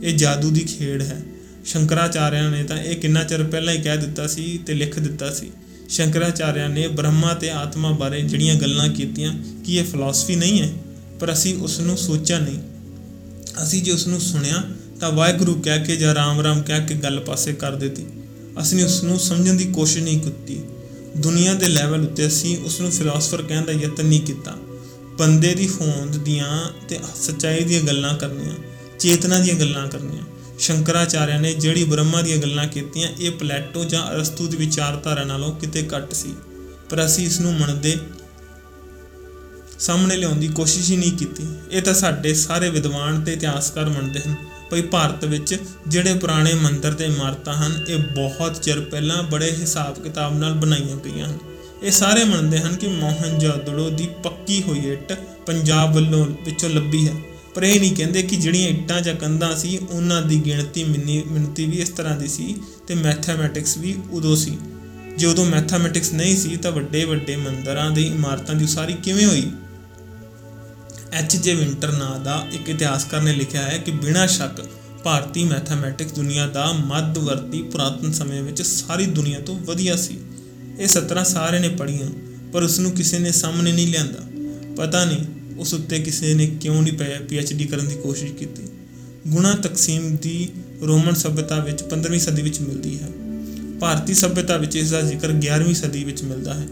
ਇਹ 0.03 0.17
ਜਾਦੂ 0.17 0.49
ਦੀ 0.49 0.59
ਖੇਡ 0.59 1.01
ਹੈ। 1.01 1.21
ਸ਼ੰਕਰਾਚਾਰਿਆ 1.65 2.49
ਨੇ 2.49 2.63
ਤਾਂ 2.63 2.77
ਇਹ 2.77 2.95
ਕਿੰਨਾ 2.95 3.23
ਚਿਰ 3.23 3.43
ਪਹਿਲਾਂ 3.43 3.73
ਹੀ 3.73 3.81
ਕਹਿ 3.81 3.97
ਦਿੱਤਾ 3.97 4.27
ਸੀ 4.27 4.59
ਤੇ 4.65 4.73
ਲਿਖ 4.73 4.99
ਦਿੱਤਾ 4.99 5.31
ਸੀ। 5.33 5.51
ਸ਼ੰਕਰਾਚਾਰਿਆ 5.89 6.67
ਨੇ 6.67 6.87
ਬ੍ਰਹਮਾ 6.87 7.33
ਤੇ 7.33 7.49
ਆਤਮਾ 7.49 7.91
ਬਾਰੇ 7.91 8.21
ਜਿਹੜੀਆਂ 8.21 8.55
ਗੱਲਾਂ 8.55 8.89
ਕੀਤੀਆਂ, 8.89 9.33
ਕੀ 9.65 9.77
ਇਹ 9.77 9.83
ਫਿਲਾਸਫੀ 9.83 10.35
ਨਹੀਂ 10.35 10.61
ਹੈ? 10.61 10.73
ਪਰ 11.19 11.33
ਅਸੀਂ 11.33 11.55
ਉਸ 11.55 11.79
ਨੂੰ 11.79 11.97
ਸੋਚਿਆ 11.97 12.39
ਨਹੀਂ। 12.39 12.59
ਅਸੀਂ 13.63 13.83
ਜੇ 13.83 13.91
ਉਸ 13.91 14.07
ਨੂੰ 14.07 14.21
ਸੁਣਿਆ, 14.21 14.63
ਤਾਂ 14.99 15.11
ਵਾਹਿਗੁਰੂ 15.11 15.61
ਕਹਿ 15.61 15.83
ਕੇ 15.83 15.95
ਜਾਂ 15.95 16.15
ਰਾਮ 16.15 16.41
ਰਾਮ 16.41 16.61
ਕਹਿ 16.61 16.85
ਕੇ 16.85 16.95
ਗੱਲ 16.95 17.19
ਪਾਸੇ 17.19 17.53
ਕਰ 17.53 17.75
ਦਿੱਤੀ। 17.75 18.05
ਅਸੀਂ 18.61 18.85
ਉਸ 18.85 19.03
ਨੂੰ 19.03 19.19
ਸਮਝਣ 19.19 19.53
ਦੀ 19.53 19.65
ਕੋਸ਼ਿਸ਼ 19.65 20.03
ਨਹੀਂ 20.03 20.19
ਕੀਤੀ। 20.19 20.61
ਦੁਨੀਆ 21.17 21.53
ਦੇ 21.53 21.67
ਲੈਵਲ 21.67 22.01
ਉੱਤੇ 22.01 22.27
ਅਸੀਂ 22.27 22.57
ਉਸ 22.57 22.81
ਨੂੰ 22.81 22.91
ਫਿਲਾਸਫਰ 22.91 23.41
ਕਹਿਣ 23.41 23.65
ਦਾ 23.65 23.71
ਯਤਨ 23.71 24.05
ਨਹੀਂ 24.05 24.21
ਕੀਤਾ। 24.21 24.55
ਬੰਦੇ 25.19 25.55
ਦੀ 25.55 25.67
ਹੋਂਦ 25.67 26.17
ਦੀਆਂ 26.17 26.69
ਤੇ 26.89 26.99
ਸੱਚਾਈ 27.21 27.63
ਦੀਆਂ 27.63 27.81
ਗੱਲਾਂ 27.81 28.17
ਕਰਨੀਆਂ, 28.17 28.53
ਚੇਤਨਾ 28.99 29.39
ਦੀਆਂ 29.39 29.55
ਗੱਲਾਂ 29.55 29.87
ਕਰਨੀਆਂ। 29.87 30.23
ਸ਼ੰਕਰਾਚਾਰਿਆ 30.59 31.37
ਨੇ 31.39 31.53
ਜਿਹੜੀ 31.53 31.83
ਬ੍ਰਹਮਾ 31.83 32.21
ਦੀਆਂ 32.21 32.37
ਗੱਲਾਂ 32.37 32.67
ਕੀਤੀਆਂ, 32.67 33.09
ਇਹ 33.19 33.31
ਪਲੇਟੋ 33.31 33.83
ਜਾਂ 33.85 34.01
ਅਰਸਤੂ 34.11 34.47
ਦੀ 34.47 34.57
ਵਿਚਾਰਧਾਰਾ 34.57 35.23
ਨਾਲੋਂ 35.23 35.55
ਕਿਤੇ 35.55 35.87
ਘੱਟ 35.95 36.13
ਸੀ। 36.13 36.33
ਪਰ 36.89 37.05
ਅਸੀਂ 37.05 37.25
ਇਸ 37.25 37.39
ਨੂੰ 37.39 37.53
ਮੰਨਦੇ 37.53 37.97
ਸਾਹਮਣੇ 39.79 40.15
ਲਿਆਉਣ 40.15 40.37
ਦੀ 40.37 40.47
ਕੋਸ਼ਿਸ਼ 40.47 40.91
ਹੀ 40.91 40.97
ਨਹੀਂ 40.97 41.11
ਕੀਤੀ। 41.11 41.43
ਇਹ 41.71 41.81
ਤਾਂ 41.81 41.93
ਸਾਡੇ 41.93 42.33
ਸਾਰੇ 42.33 42.69
ਵਿਦਵਾਨ 42.69 43.21
ਤੇ 43.21 43.33
ਇਤਿਹਾਸਕਾਰ 43.33 43.89
ਮੰਨਦੇ 43.89 44.19
ਹਨ, 44.19 44.35
ਭਈ 44.71 44.81
ਭਾਰਤ 44.81 45.25
ਵਿੱਚ 45.25 45.55
ਜਿਹੜੇ 45.87 46.13
ਪੁਰਾਣੇ 46.13 46.53
ਮੰਦਿਰ 46.53 46.93
ਤੇ 46.93 47.05
ਇਮਾਰਤਾਂ 47.05 47.53
ਹਨ, 47.53 47.85
ਇਹ 47.87 47.97
ਬਹੁਤ 47.97 48.61
ਚਿਰ 48.61 48.81
ਪਹਿਲਾਂ 48.81 49.23
ਬੜੇ 49.23 49.51
ਹਿਸਾਬ 49.51 50.03
ਕਿਤਾਬ 50.03 50.37
ਨਾਲ 50.37 50.53
ਬਣਾਈਆਂ 50.53 50.95
ਗਈਆਂ 50.95 51.27
ਹਨ। 51.27 51.37
ਇਹ 51.83 51.91
ਸਾਰੇ 51.91 52.23
ਮੰਨਦੇ 52.23 52.59
ਹਨ 52.59 52.75
ਕਿ 52.75 52.87
ਮੋਹਨਜੋਦੜੋ 52.87 53.89
ਦੀ 53.89 54.09
ਪੱਕੀ 54.23 54.63
ਹੋਈ 54.63 54.79
ਇੱਟ 54.79 55.13
ਪੰਜਾਬ 55.45 55.95
ਵੱਲੋਂ 55.95 56.25
ਵਿੱਚੋਂ 56.45 56.69
ਲੱਭੀ 56.69 57.07
ਹੈ। 57.07 57.13
ਪਰ 57.55 57.63
ਇਹ 57.63 57.79
ਨਹੀਂ 57.79 57.95
ਕਹਿੰਦੇ 57.95 58.21
ਕਿ 58.21 58.35
ਜਿਹੜੀਆਂ 58.35 58.69
ਇੱਟਾਂ 58.69 59.01
ਜਾਂ 59.01 59.15
ਕੰਧਾਂ 59.15 59.55
ਸੀ, 59.55 59.77
ਉਹਨਾਂ 59.77 60.21
ਦੀ 60.21 60.45
ਗਿਣਤੀ 60.45 60.83
ਮਿੰਨੀ 60.83 61.23
ਮਿਣਤੀ 61.31 61.65
ਵੀ 61.65 61.77
ਇਸ 61.77 61.89
ਤਰ੍ਹਾਂ 61.89 62.17
ਦੀ 62.17 62.27
ਸੀ 62.27 62.55
ਤੇ 62.87 62.95
ਮੈਥਮੈਟਿਕਸ 62.95 63.77
ਵੀ 63.77 63.95
ਉਦੋਂ 64.11 64.35
ਸੀ। 64.35 64.57
ਜੇ 65.17 65.25
ਉਦੋਂ 65.25 65.45
ਮੈਥਮੈਟਿਕਸ 65.45 66.13
ਨਹੀਂ 66.13 66.37
ਸੀ 66.37 66.57
ਤਾਂ 66.57 66.71
ਵੱਡੇ 66.71 67.05
ਵੱਡੇ 67.05 67.35
ਮੰਦਿਰਾਂ 67.35 67.91
ਦੀ 67.91 68.07
ਇਮਾਰਤਾਂ 68.07 68.55
ਦੀ 68.55 68.63
ਉਸਾਰੀ 68.63 68.93
ਕਿਵੇਂ 68.93 69.25
ਹੋਈ? 69.25 69.51
ਐਚ 71.11 71.35
ਜੇ 71.35 71.53
ਵਿੰਟਰ 71.53 71.91
ਨਾਂ 71.91 72.19
ਦਾ 72.19 72.47
ਇੱਕ 72.51 72.69
ਇਤਿਹਾਸਕਾਰ 72.69 73.21
ਨੇ 73.21 73.33
ਲਿਖਿਆ 73.33 73.61
ਹੈ 73.61 73.77
ਕਿ 73.77 73.91
ਬਿਨਾਂ 73.91 74.27
ਸ਼ੱਕ 74.27 74.69
ਭਾਰਤੀ 75.03 75.43
ਮੈਥਮੈਟਿਕਸ 75.43 76.11
ਦੁਨੀਆ 76.11 76.47
ਦਾ 76.47 76.71
ਮੱਧਵਰਤੀ 76.71 77.61
ਪੁਰਾਤਨ 77.61 78.11
ਸਮੇਂ 78.11 78.43
ਵਿੱਚ 78.43 78.61
ਸਾਰੀ 78.61 79.05
ਦੁਨੀਆ 79.05 79.39
ਤੋਂ 79.39 79.59
ਵਧੀਆ 79.59 79.95
ਸੀ। 79.95 80.19
ਇਹ 80.79 80.87
ਸਤਰਾਂ 80.87 81.25
ਸਾਰੇ 81.25 81.59
ਨੇ 81.59 81.69
ਪੜ੍ਹੀਆਂ, 81.69 82.07
ਪਰ 82.51 82.63
ਉਸ 82.63 82.79
ਨੂੰ 82.79 82.91
ਕਿਸੇ 82.91 83.19
ਨੇ 83.19 83.31
ਸਾਹਮਣੇ 83.31 83.71
ਨਹੀਂ 83.71 83.87
ਲਿਆਂਦਾ। 83.87 84.19
ਪਤਾ 84.75 85.05
ਨਹੀਂ 85.05 85.38
ਉਸ 85.59 85.73
ਉੱਤੇ 85.73 85.99
ਕਿਸੇ 85.99 86.33
ਨੇ 86.33 86.47
ਕਿਉਂ 86.47 86.81
ਨਹੀਂ 86.81 86.93
ਪੀ 87.29 87.37
ਐਚ 87.37 87.53
ਡੀ 87.53 87.65
ਕਰਨ 87.65 87.87
ਦੀ 87.87 87.95
ਕੋਸ਼ਿਸ਼ 87.95 88.33
ਕੀਤੀ। 88.33 88.63
ਗੁਣਾ 89.27 89.53
ਤਕਸੀਮ 89.53 90.15
ਦੀ 90.15 90.49
ਰੋਮਨ 90.81 91.13
ਸਭਿਅਤਾ 91.13 91.63
ਵਿੱਚ 91.63 91.83
15ਵੀਂ 91.83 92.19
ਸਦੀ 92.19 92.41
ਵਿੱਚ 92.41 92.61
ਮਿਲਦੀ 92.61 92.99
ਹੈ। 92.99 93.09
ਭਾਰਤੀ 93.79 94.13
ਸਭਿਅਤਾ 94.13 94.57
ਵਿੱਚ 94.57 94.75
ਇਸ 94.75 94.91
ਦਾ 94.91 95.01
ਜ਼ਿਕਰ 95.01 95.29
11ਵੀਂ 95.29 95.75
ਸਦੀ 95.75 96.03
ਵਿੱਚ 96.03 96.23
ਮਿਲਦਾ 96.23 96.53
ਹੈ। 96.53 96.67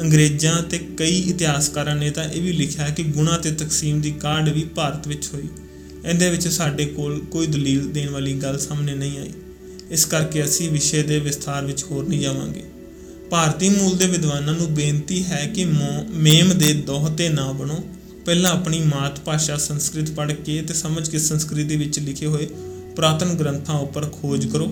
ਅੰਗਰੇਜ਼ਾਂ 0.00 0.62
ਤੇ 0.62 0.78
ਕਈ 0.78 1.20
ਇਤਿਹਾਸਕਾਰਾਂ 1.20 1.96
ਨੇ 1.96 2.10
ਤਾਂ 2.10 2.24
ਇਹ 2.24 2.42
ਵੀ 2.42 2.52
ਲਿਖਿਆ 2.52 2.84
ਹੈ 2.84 2.90
ਕਿ 2.90 3.02
ਗੁਣਾ 3.02 3.38
ਤੇ 3.38 3.52
ਤਕਸੀਮ 3.52 4.00
ਦੀ 4.00 4.10
ਕਾਢ 4.10 4.48
ਵੀ 4.48 4.64
ਭਾਰਤ 4.64 5.08
ਵਿੱਚ 5.08 5.28
ਹੋਈ। 5.34 5.44
ਇਹਦੇ 6.08 6.30
ਵਿੱਚ 6.30 6.48
ਸਾਡੇ 6.48 6.86
ਕੋਲ 6.86 7.18
ਕੋਈ 7.18 7.46
ਦਲੀਲ 7.46 7.92
ਦੇਣ 7.92 8.10
ਵਾਲੀ 8.10 8.32
ਗੱਲ 8.32 8.58
ਸਾਹਮਣੇ 8.58 8.94
ਨਹੀਂ 8.94 9.18
ਆਈ। 9.18 9.30
ਇਸ 9.90 10.04
ਕਰਕੇ 10.04 10.44
ਅਸੀਂ 10.44 10.70
ਵਿਸ਼ੇ 10.70 11.02
ਦੇ 11.02 11.18
ਵਿਸਥਾਰ 11.18 11.64
ਵਿੱਚ 11.64 11.84
ਹੋਰ 11.84 12.08
ਨਹੀਂ 12.08 12.20
ਜਾਵਾਂਗੇ। 12.20 12.62
ਭਾਰਤੀ 13.30 13.68
ਮੂਲ 13.68 13.96
ਦੇ 13.96 14.06
ਵਿਦਵਾਨਾਂ 14.06 14.54
ਨੂੰ 14.54 14.74
ਬੇਨਤੀ 14.74 15.24
ਹੈ 15.24 15.52
ਕਿ 15.54 15.64
ਮੋ- 15.64 16.10
ਮੇਮ 16.10 16.58
ਦੇ 16.58 16.74
ਦੋਹਤੇ 16.74 17.28
ਨਾ 17.28 17.52
ਬਣੋ। 17.52 17.84
ਪਹਿਲਾਂ 18.28 18.50
ਆਪਣੀ 18.50 18.80
ਮਾਤ 18.80 19.20
ਭਾਸ਼ਾ 19.20 19.56
ਸੰਸਕ੍ਰਿਤ 19.56 20.10
ਪੜ੍ਹ 20.10 20.32
ਕੇ 20.32 20.62
ਤੇ 20.62 20.74
ਸਮਝ 20.74 21.08
ਕੇ 21.08 21.18
ਸੰਸਕ੍ਰਿਤੀ 21.18 21.76
ਵਿੱਚ 21.76 21.98
ਲਿਖੇ 21.98 22.26
ਹੋਏ 22.26 22.46
ਪੁਰਾਤਨ 22.96 23.34
ਗ੍ਰੰਥਾਂ 23.34 23.74
ਉੱਪਰ 23.74 24.06
ਖੋਜ 24.06 24.46
ਕਰੋ। 24.46 24.66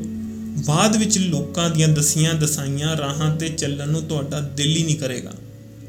ਬਾਅਦ 0.66 0.96
ਵਿੱਚ 0.96 1.18
ਲੋਕਾਂ 1.18 1.70
ਦੀਆਂ 1.70 1.88
ਦਸੀਆਂ 1.88 2.34
ਦਸਾਈਆਂ 2.34 2.96
ਰਾਹਾਂ 2.96 3.36
ਤੇ 3.36 3.48
ਚੱਲਣ 3.48 3.88
ਨੂੰ 3.88 4.02
ਤੁਹਾਡਾ 4.02 4.40
ਦਿਲ 4.40 4.76
ਹੀ 4.76 4.82
ਨਹੀਂ 4.82 4.96
ਕਰੇਗਾ। 4.96 5.32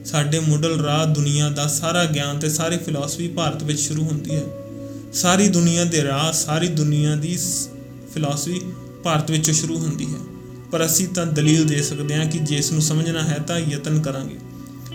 ਸਾਡੇ 0.06 0.40
ਮੁੱਢਲ 0.40 0.80
ਰਾਹ 0.80 1.06
ਦੁਨੀਆ 1.06 1.50
ਦਾ 1.50 1.68
ਸਾਰਾ 1.68 2.06
ਗਿਆਨ 2.06 2.40
ਤੇ 2.40 2.50
ਸਾਰੀ 2.50 2.78
ਫਿਲਾਸਫੀ 2.78 3.28
ਭਾਰਤ 3.28 3.64
ਵਿੱਚ 3.64 3.80
ਸ਼ੁਰੂ 3.80 4.04
ਹੁੰਦੀ 4.04 4.36
ਹੈ। 4.36 4.44
ਸਾਰੀ 5.14 5.48
ਦੁਨੀਆ 5.48 5.84
ਦੇ 5.84 6.04
ਰਾਹ, 6.04 6.34
ਸਾਰੀ 6.34 6.68
ਦੁਨੀਆ 6.68 7.16
ਦੀ 7.16 7.40
ਫਿਲਾਸਫੀ 8.14 8.62
ਭਾਰਤ 9.04 9.32
ਵਿੱਚੋਂ 9.32 9.54
ਸ਼ੁਰੂ 9.54 9.78
ਹੁੰਦੀ 9.78 10.06
ਹੈ। 10.06 10.20
ਪਰ 10.72 10.86
ਅਸੀਂ 10.86 11.08
ਤਾਂ 11.08 11.26
ਦਲੀਲ 11.26 11.66
ਦੇ 11.66 11.82
ਸਕਦੇ 11.82 12.16
ਹਾਂ 12.16 12.26
ਕਿ 12.26 12.38
ਜੇ 12.38 12.56
ਇਸ 12.56 12.72
ਨੂੰ 12.72 12.82
ਸਮਝਣਾ 12.82 13.24
ਹੈ 13.24 13.38
ਤਾਂ 13.48 13.60
ਯਤਨ 13.60 14.02
ਕਰਾਂਗੇ। 14.02 14.47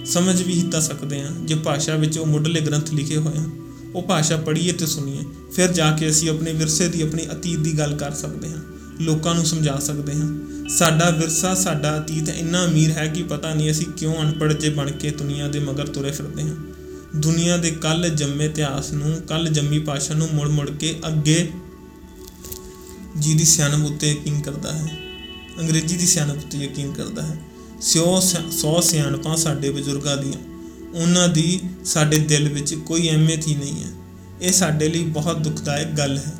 ਸਮਝ 0.06 0.42
ਵੀ 0.42 0.52
ਹੀ 0.52 0.62
ਤਾਂ 0.62 0.80
ਸਕਦੇ 0.80 1.22
ਹਾਂ 1.22 1.30
ਜੇ 1.30 1.54
ਭਾਸ਼ਾ 1.54 1.96
ਵਿੱਚ 1.96 2.18
ਉਹ 2.18 2.26
ਮੁੱਢਲੇ 2.26 2.60
ਗ੍ਰੰਥ 2.60 2.92
ਲਿਖੇ 2.92 3.16
ਹੋਏ 3.16 3.38
ਹਨ 3.38 3.50
ਉਹ 3.94 4.02
ਭਾਸ਼ਾ 4.02 4.36
ਪੜ੍ਹੀਏ 4.36 4.72
ਤੇ 4.72 4.86
ਸੁਣੀਏ, 4.86 5.24
ਫਿਰ 5.52 5.72
ਜਾ 5.72 5.90
ਕੇ 5.92 6.08
ਅਸੀਂ 6.10 6.30
ਆਪਣੇ 6.30 6.52
ਵਿਰਸੇ 6.52 6.88
ਦੀ, 6.88 7.02
ਆਪਣੀ 7.02 7.26
ਅਤੀਤ 7.32 7.58
ਦੀ 7.58 7.78
ਗੱਲ 7.78 7.96
ਕਰ 7.96 8.12
ਸਕਦੇ 8.12 8.48
ਹਾਂ, 8.48 8.58
ਲੋਕਾਂ 9.00 9.34
ਨੂੰ 9.34 9.44
ਸਮਝਾ 9.46 9.78
ਸਕਦੇ 9.78 10.12
ਹਾਂ। 10.12 10.68
ਸਾਡਾ 10.68 11.10
ਵਿਰਸਾ, 11.10 11.54
ਸਾਡਾ 11.54 11.98
ਅਤੀਤ, 11.98 12.28
ਇੰਨਾ 12.28 12.64
ਅਮੀਰ 12.64 12.90
ਹੈ 12.90 13.06
ਕਿ 13.06 13.22
ਪਤਾ 13.22 13.54
ਨਹੀਂ 13.54 13.70
ਅਸੀਂ 13.70 13.86
ਕਿਉਂ 13.86 14.14
ਅਨਪੜ੍ਹ 14.22 14.52
ਜੇ 14.52 14.70
ਬਣ 14.70 14.90
ਕੇ 14.90 15.10
ਦੁਨੀਆ 15.10 15.48
ਦੇ 15.48 15.58
ਮਗਰ 15.58 15.86
ਤੁਰੇ 15.86 16.10
ਫਿਰਦੇ 16.10 16.42
ਹਾਂ। 16.42 16.56
ਦੁਨੀਆ 17.16 17.56
ਦੇ 17.56 17.70
ਕੱਲ 17.70 18.08
ਜੰਮੇ 18.08 18.44
ਇਤਿਹਾਸ 18.44 18.92
ਨੂੰ 18.92 19.20
ਕੱਲ 19.28 19.48
ਜੰਮੀ 19.48 19.78
ਭਾਸ਼ਾ 19.78 20.14
ਨੂੰ 20.14 20.28
ਮੁੜ 20.34 20.48
ਮੁੜ 20.48 20.70
ਕੇ 20.70 20.94
ਅੱਗੇ 21.06 21.50
ਜੀ 23.18 23.34
ਦੀ 23.34 23.44
ਸਿਆਣਪ 23.44 23.84
ਉੱਤੇ 23.84 24.10
ਯਕੀਨ 24.12 24.40
ਕਰਦਾ 24.40 24.72
ਹੈ। 24.72 24.98
ਅੰਗਰੇਜ਼ੀ 25.60 25.96
ਦੀ 25.96 26.06
ਸਿਆਣਪ 26.06 26.36
ਉੱਤੇ 26.36 26.58
ਯਕੀਨ 26.58 26.92
ਕਰਦਾ 26.92 27.22
ਹੈ। 27.22 27.51
ਸਿਓ 27.82 28.20
ਸੌ 28.50 28.80
ਸਿਆਣਪਾਂ 28.80 29.36
ਸਾਡੇ 29.36 29.70
ਬਜ਼ੁਰਗਾਂ 29.70 30.16
ਦੀਆਂ, 30.16 30.38
ਉਹਨਾਂ 30.94 31.28
ਦੀ 31.28 31.60
ਸਾਡੇ 31.84 32.18
ਦਿਲ 32.18 32.48
ਵਿੱਚ 32.48 32.74
ਕੋਈ 32.74 33.08
ਅਹਿਮੀਅਤ 33.08 33.48
ਹੀ 33.48 33.54
ਨਹੀਂ 33.54 33.84
ਹੈ। 33.84 33.88
ਇਹ 34.42 34.52
ਸਾਡੇ 34.52 34.88
ਲਈ 34.88 35.02
ਬਹੁਤ 35.02 35.38
ਦੁਖਦਾਇਕ 35.38 35.88
ਗੱਲ 35.88 36.18
ਹੈ। 36.18 36.32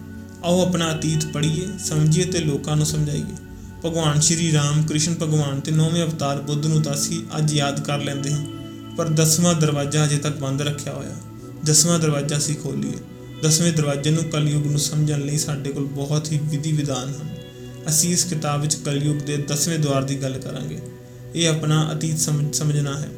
ਆਓ 0.45 0.63
ਆਪਣਾ 0.63 0.93
ਅਤੀਤ 0.95 1.27
ਪੜ੍ਹੀਏ, 1.27 1.67
ਸਮਝੀਏ 1.85 2.25
ਤੇ 2.25 2.39
ਲੋਕਾਂ 2.39 2.77
ਨੂੰ 2.77 2.87
ਸਮਝਾਈਏ। 2.87 3.35
ਭਗਵਾਨ 3.85 4.21
ਸ਼੍ਰੀ 4.21 4.53
ਰਾਮ 4.53 4.83
ਕ੍ਰਿਸ਼ਨ 4.83 5.15
ਭਗਵਾਨ 5.15 5.61
ਤੇ 5.61 5.73
ਨੌਵੇਂ 5.73 6.05
ਅਵਤਾਰ 6.05 6.41
ਬੁੱਧ 6.41 6.67
ਨੂੰ 6.67 6.83
ਤਾਂ 6.83 6.95
ਅਸੀਂ 6.95 7.23
ਅੱਜ 7.39 7.53
ਯਾਦ 7.53 7.81
ਕਰ 7.81 7.99
ਲੈਂਦੇ 7.99 8.33
ਹਾਂ। 8.33 8.47
ਪਰ 8.97 9.09
ਦਸਵਾਂ 9.09 9.55
ਦਰਵਾਜ਼ਾ 9.55 10.05
ਅਜੇ 10.05 10.19
ਤੱਕ 10.19 10.37
ਬੰਦ 10.37 10.63
ਰੱਖਿਆ 10.63 10.93
ਹੋਇਆ। 10.93 11.17
ਦਸਵਾਂ 11.65 11.99
ਦਰਵਾਜ਼ਾ 11.99 12.37
ਅਸੀਂ 12.37 12.57
ਖੋਲੀਏ 12.57 12.99
ਦਸਵੇਂ 13.43 13.73
ਦਰਵਾਜ਼ੇ 13.73 14.11
ਨੂੰ 14.11 14.25
ਕਲਯੁਗ 14.25 14.67
ਨੂੰ 14.67 14.79
ਸਮਝਣ 14.79 15.21
ਲਈ 15.21 15.39
ਸਾਡੇ 15.39 15.71
ਕੋਲ 15.71 15.85
ਬਹੁਤ 15.85 16.33
ਹੀ 16.33 16.41
ਵਿਧੀ 16.43 16.73
ਵਿਧਾਨ 16.73 17.09
ਹਨ। 17.09 17.35
ਅਸੀਂ 17.89 18.13
ਇਸ 18.13 18.25
ਕਿਤਾਬ 18.25 18.61
ਵਿੱਚ 18.61 18.75
ਕਲਯੁਗ 18.75 19.17
ਦੇ 19.17 19.37
ਦਸਵੇਂ 19.37 19.79
ਦਵਾਰ 19.79 20.03
ਦੀ 20.03 20.23
ਗੱਲ 20.23 20.39
ਕਰਾਂਗੇ। 20.39 20.79
ਇਹ 21.35 21.49
ਆਪਣਾ 21.49 21.95
ਅਤੀਤ 21.95 22.19
ਸਮਝ- 22.19 22.53
ਸਮਝਣਾ 22.53 23.01
ਹੈ। 23.01 23.09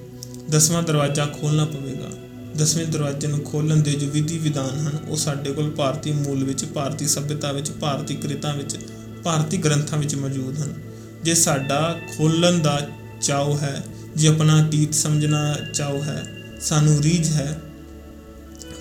ਦਸਵਾਂ 0.51 0.83
ਦਰਵਾਜ਼ਾ 0.83 1.27
ਖੋਲਣਾ 1.27 1.65
ਪਵੇਗਾ। 1.65 2.11
ਦਸਵੇਂ 2.57 2.87
ਦਰਵਾਜ਼ੇ 2.87 3.29
ਨੂੰ 3.29 3.41
ਖੋਲਣ 3.41 3.77
ਦੇ 3.77 3.93
ਜੋ 3.93 4.07
ਵਿਧੀ 4.07 4.39
ਵਿਧਾਨ 4.39 4.79
ਹਨ, 4.79 4.99
ਉਹ 5.09 5.17
ਸਾਡੇ 5.17 5.53
ਕੋਲ 5.53 5.71
ਭਾਰਤੀ 5.71 6.13
ਮੂਲ 6.13 6.45
ਵਿੱਚ, 6.45 6.65
ਭਾਰਤੀ 6.65 7.09
ਸਭਿਅਤਾ 7.09 7.53
ਵਿੱਚ, 7.53 7.71
ਭਾਰਤੀ 7.71 8.15
ਕ੍ਰਿਤਾਂ 8.15 8.55
ਵਿੱਚ, 8.55 8.77
ਭਾਰਤੀ 9.25 9.57
ਗ੍ਰੰਥਾਂ 9.57 9.99
ਵਿੱਚ 9.99 10.15
ਮੌਜੂਦ 10.15 10.61
ਹਨ। 10.61 10.75
ਜੇ 11.23 11.35
ਸਾਡਾ 11.35 11.99
ਖੋਲਣ 12.19 12.59
ਦਾ 12.59 12.89
ਚਾਉ 13.23 13.59
ਹੈ, 13.59 13.85
ਜੇ 14.17 14.29
ਆਪਣਾ 14.29 14.69
ਅਤੀਤ 14.69 14.95
ਸਮਝਣਾ 14.95 15.55
ਚਾਉ 15.75 16.03
ਹੈ, 16.03 16.37
ਸਾਨੂੰ 16.61 17.03
ਰੀਝ 17.03 17.29
ਹੈ, 17.29 17.61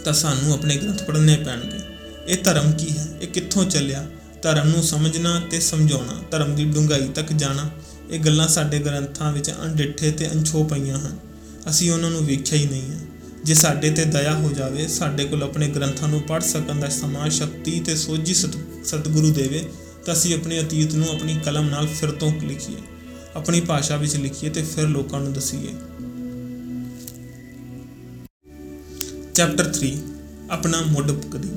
ਤਾਂ 0.06 0.14
ਸਾਨੂੰ 0.14 0.54
ਆਪਣੇ 0.54 0.78
ਗ੍ਰੰਥ 0.78 1.04
ਪੜ੍ਹਨੇ 1.04 1.36
ਪੈਣਗੇ। 1.36 1.80
ਇਹ 2.28 2.38
ਧਰਮ 2.44 2.72
ਕੀ 2.72 2.98
ਹੈ? 2.98 3.08
ਇਹ 3.22 3.28
ਕਿੱਥੋਂ 3.28 3.66
ਚੱਲਿਆ? 3.66 4.08
ਧਰਮ 4.42 4.68
ਨੂੰ 4.68 4.84
ਸਮਝਣਾ 4.84 5.42
ਤੇ 5.52 5.60
ਸਮਝਾਉਣਾ, 5.60 6.24
ਧਰਮ 6.32 6.56
ਦੀ 6.56 6.66
ਡੂੰਘਾਈ 6.66 7.08
ਤੱਕ 7.16 7.34
ਜਾਣਾ। 7.34 7.70
ਇਹ 8.10 8.20
ਗੱਲਾਂ 8.20 8.48
ਸਾਡੇ 8.48 8.80
ਗ੍ਰੰਥਾਂ 8.80 9.34
ਵਿੱਚ 9.34 9.52
ਅਣਡਿੱਠੇ 9.52 10.12
ਤੇ 10.12 10.32
ਅਣਛੋ 10.32 10.64
ਪਈਆਂ 10.64 11.00
ਹਨ। 11.00 11.18
ਅਸੀਂ 11.70 11.92
ਉਹਨਾਂ 11.92 12.12
ਨੂੰ 12.12 12.26
ਵੇਖਿਆ 12.26 12.58
ਹੀ 12.58 12.66
ਨਹੀਂ 12.66 12.82
ਹੈ। 12.82 13.00
ਜੇ 13.44 13.54
ਸਾਡੇ 13.54 13.92
ਤੇ 13.92 14.06
ਦਇਆ 14.06 14.34
ਹੋ 14.34 14.52
ਜਾਵੇ, 14.52 14.88
ਸਾਡੇ 14.88 15.26
ਕੋਲ 15.26 15.44
ਆਪਣੇ 15.44 15.68
ਗ੍ਰੰਥਾਂ 15.68 16.08
ਨੂੰ 16.08 16.22
ਪੜ੍ਹ 16.22 16.44
ਸਕਣ 16.44 16.80
ਦਾ 16.80 16.90
ਸਮਾਂ, 16.90 17.30
ਸ਼ਕਤੀ 17.30 17.80
ਤੇ 17.80 17.96
ਸੋਝੀ 17.96 18.34
ਸਤ- 18.34 18.86
ਸਤਿਗੁਰੂ 18.86 19.32
ਦੇਵੇ, 19.32 19.70
ਤਾਂ 20.06 20.14
ਅਸੀਂ 20.14 20.36
ਆਪਣੇ 20.36 20.60
ਅਤੀਤ 20.60 20.94
ਨੂੰ 20.94 21.10
ਆਪਣੀ 21.10 21.40
ਕਲਮ 21.46 21.70
ਨਾਲ 21.70 21.88
ਫਿਰ 21.88 22.12
ਤੋਂ 22.12 22.34
ਲਿਖੀਏ, 22.42 22.78
ਆਪਣੀ 23.36 23.62
ਭਾਸ਼ਾ 23.62 23.96
ਵਿੱਚ 23.96 24.16
ਲਿਖੀਏ 24.16 24.50
ਤੇ 24.50 24.64
ਫਿਰ 24.64 24.88
ਲੋਕਾਂ 24.88 25.22
ਨੂੰ 25.22 25.34
ਦਸੀਏ। 25.34 25.74
ਚੈਪਟਰ 29.36 29.74
3 29.82 29.98
ਆਪਣਾ 30.50 30.82
ਮੁੱਢ 30.82 31.12
ਕਦੀ 31.12 31.50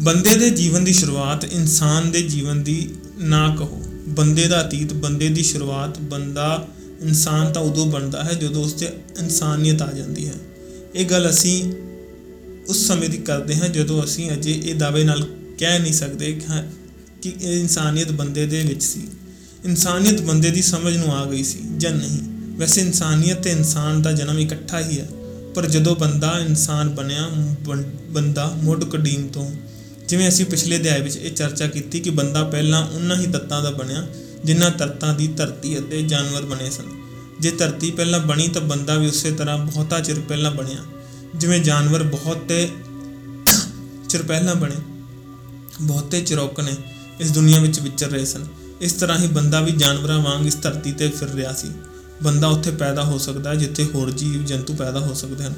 ਬੰਦੇ 0.00 0.34
ਦੇ 0.34 0.50
ਜੀਵਨ 0.50 0.84
ਦੀ 0.84 0.92
ਸ਼ੁਰੂਆਤ 0.92 1.44
ਇਨਸਾਨ 1.44 2.10
ਦੇ 2.10 2.22
ਜੀਵਨ 2.22 2.62
ਦੀ 2.62 2.94
ਨਾ 3.18 3.56
ਕਹੋ। 3.56 3.82
ਬੰਦੇ 4.10 4.48
ਦਾ 4.48 4.68
ਅਤੀਤ, 4.68 4.92
ਬੰਦੇ 4.92 5.28
ਦੀ 5.28 5.42
ਸ਼ੁਰੂਆਤ, 5.42 5.98
ਬੰਦਾ 5.98 6.68
ਇਨਸਾਨ 7.02 7.52
ਤਾਂ 7.52 7.62
ਉਦੋਂ 7.62 7.86
ਬਣਦਾ 7.86 8.24
ਹੈ 8.24 8.34
ਜਦੋਂ 8.34 8.64
ਉਸ 8.64 8.76
'ਚ 8.76 8.82
ਇਨਸਾਨੀਅਤ 9.20 9.82
ਆ 9.82 9.92
ਜਾਂਦੀ 9.92 10.28
ਹੈ। 10.28 10.32
ਇਹ 10.94 11.06
ਗੱਲ 11.06 11.30
ਅਸੀਂ 11.30 11.72
ਉਸ 12.68 12.86
ਸਮੇਂ 12.86 13.08
ਦੀ 13.08 13.18
ਕਰਦੇ 13.18 13.56
ਹਾਂ 13.56 13.68
ਜਦੋਂ 13.68 14.04
ਅਸੀਂ 14.04 14.30
ਅਜੇ 14.30 14.62
ਇਹ 14.64 14.74
ਦਾਅਵੇ 14.74 15.04
ਨਾਲ 15.04 15.28
ਕਹਿ 15.58 15.78
ਨਹੀਂ 15.78 15.92
ਸਕਦੇ 15.92 16.32
ਕਿ 16.32 16.46
ਹਾਂ 16.50 16.62
ਕਿ 17.22 17.34
ਇਹ 17.40 17.60
ਇਨਸਾਨੀਅਤ 17.60 18.12
ਬੰਦੇ 18.12 18.46
ਦੇ 18.46 18.60
ਵਿੱਚ 18.60 18.82
ਸੀ। 18.82 19.00
ਇਨਸਾਨੀਅਤ 19.64 20.20
ਬੰਦੇ 20.20 20.50
ਦੀ 20.50 20.62
ਸਮਝ 20.62 20.96
ਨੂੰ 20.96 21.16
ਆ 21.16 21.30
ਗਈ 21.30 21.44
ਸੀ 21.44 21.58
ਜਾਂ 21.78 21.92
ਨਹੀਂ। 21.92 22.18
ਵੈਸੇ 22.58 22.80
ਇਨਸਾਨੀਅਤ 22.80 23.42
ਤੇ 23.42 23.50
ਇਨਸਾਨ 23.50 24.02
ਦਾ 24.02 24.12
ਜਨਮ 24.12 24.38
ਇਕੱਠਾ 24.38 24.80
ਹੀ 24.80 25.00
ਹੈ, 25.00 25.08
ਪਰ 25.54 25.66
ਜਦੋਂ 25.66 25.96
ਬੰਦਾ 25.96 26.38
ਇਨਸਾਨ 26.38 26.88
ਬਣਿਆ 26.88 27.30
ਬੰ- 27.64 28.10
ਬੰਦਾ 28.10 28.56
ਮੁੱਢ 28.62 28.84
ਕਦੀਮ 28.84 29.28
ਤੋਂ 29.28 29.50
ਜਿਵੇਂ 30.10 30.28
ਅਸੀਂ 30.28 30.44
ਪਿਛਲੇ 30.46 30.76
ਅਧਿਆਇ 30.76 31.02
ਵਿੱਚ 31.02 31.16
ਇਹ 31.16 31.30
ਚਰਚਾ 31.30 31.66
ਕੀਤੀ 31.66 32.00
ਕਿ 32.00 32.10
ਬੰਦਾ 32.10 32.42
ਪਹਿਲਾਂ 32.44 32.86
ਉਹਨਾਂ 32.86 33.16
ਹੀ 33.16 33.26
ਤੱਤਾਂ 33.26 33.62
ਦਾ 33.62 33.70
ਬਣਿਆ 33.70 34.06
ਜਿਨ੍ਹਾਂ 34.44 34.70
ਤੱਤਾਂ 34.70 35.14
ਦੀ 35.14 35.26
ਧਰਤੀ 35.28 35.78
ਅਤੇ 35.78 36.02
ਜਾਨਵਰ 36.02 36.42
ਬਣੇ 36.42 36.70
ਸਨ। 36.70 36.84
ਜੇ 37.40 37.50
ਧਰਤੀ 37.50 37.90
ਪਹਿਲਾਂ 37.90 38.20
ਬਣੀ 38.20 38.48
ਤਾਂ 38.48 38.62
ਬੰਦਾ 38.62 38.94
ਵੀ 38.94 39.06
ਉਸੇ 39.06 39.30
ਤਰ੍ਹਾਂ 39.30 39.58
ਬਹੁਤਾ 39.58 40.00
ਚਿਰ 40.00 40.20
ਪਹਿਲਾਂ 40.20 40.50
ਬਣਿਆ। 40.50 40.84
ਜਿਵੇਂ 41.36 41.60
ਜਾਨਵਰ 41.60 42.02
ਬਹੁਤੇ 42.02 42.68
ਚਿਰ 44.08 44.22
ਪਹਿਲਾਂ 44.22 44.54
ਬਣੇ, 44.54 44.74
ਬਹੁਤੇ 45.80 46.20
ਚਿਰੋਕ 46.20 46.60
ਨੇ 46.60 46.74
ਇਸ 47.20 47.30
ਦੁਨੀਆ 47.30 47.60
ਵਿੱਚ 47.60 47.80
ਵਿਚਰ 47.80 48.06
ਰਹੇ 48.06 48.24
ਸਨ। 48.24 48.46
ਇਸ 48.80 48.92
ਤਰ੍ਹਾਂ 48.92 49.18
ਹੀ 49.18 49.26
ਬੰਦਾ 49.26 49.60
ਵੀ 49.60 49.72
ਜਾਨਵਰਾਂ 49.72 50.18
ਵਾਂਗ 50.18 50.46
ਇਸ 50.46 50.56
ਧਰਤੀ 50.62 50.92
ਤੇ 50.92 51.08
ਫਿਰ 51.08 51.28
ਰਿਹਾ 51.28 51.52
ਸੀ। 51.52 51.68
ਬੰਦਾ 52.22 52.46
ਉੱਥੇ 52.46 52.70
ਪੈਦਾ 52.70 53.04
ਹੋ 53.04 53.18
ਸਕਦਾ 53.18 53.50
ਹੈ 53.50 53.54
ਜਿੱਥੇ 53.54 53.84
ਹੋਰ 53.94 54.10
ਜੀਵ 54.10 54.44
ਜੰਤੂ 54.44 54.74
ਪੈਦਾ 54.74 55.00
ਹੋ 55.00 55.14
ਸਕਦੇ 55.14 55.44
ਹਨ। 55.44 55.54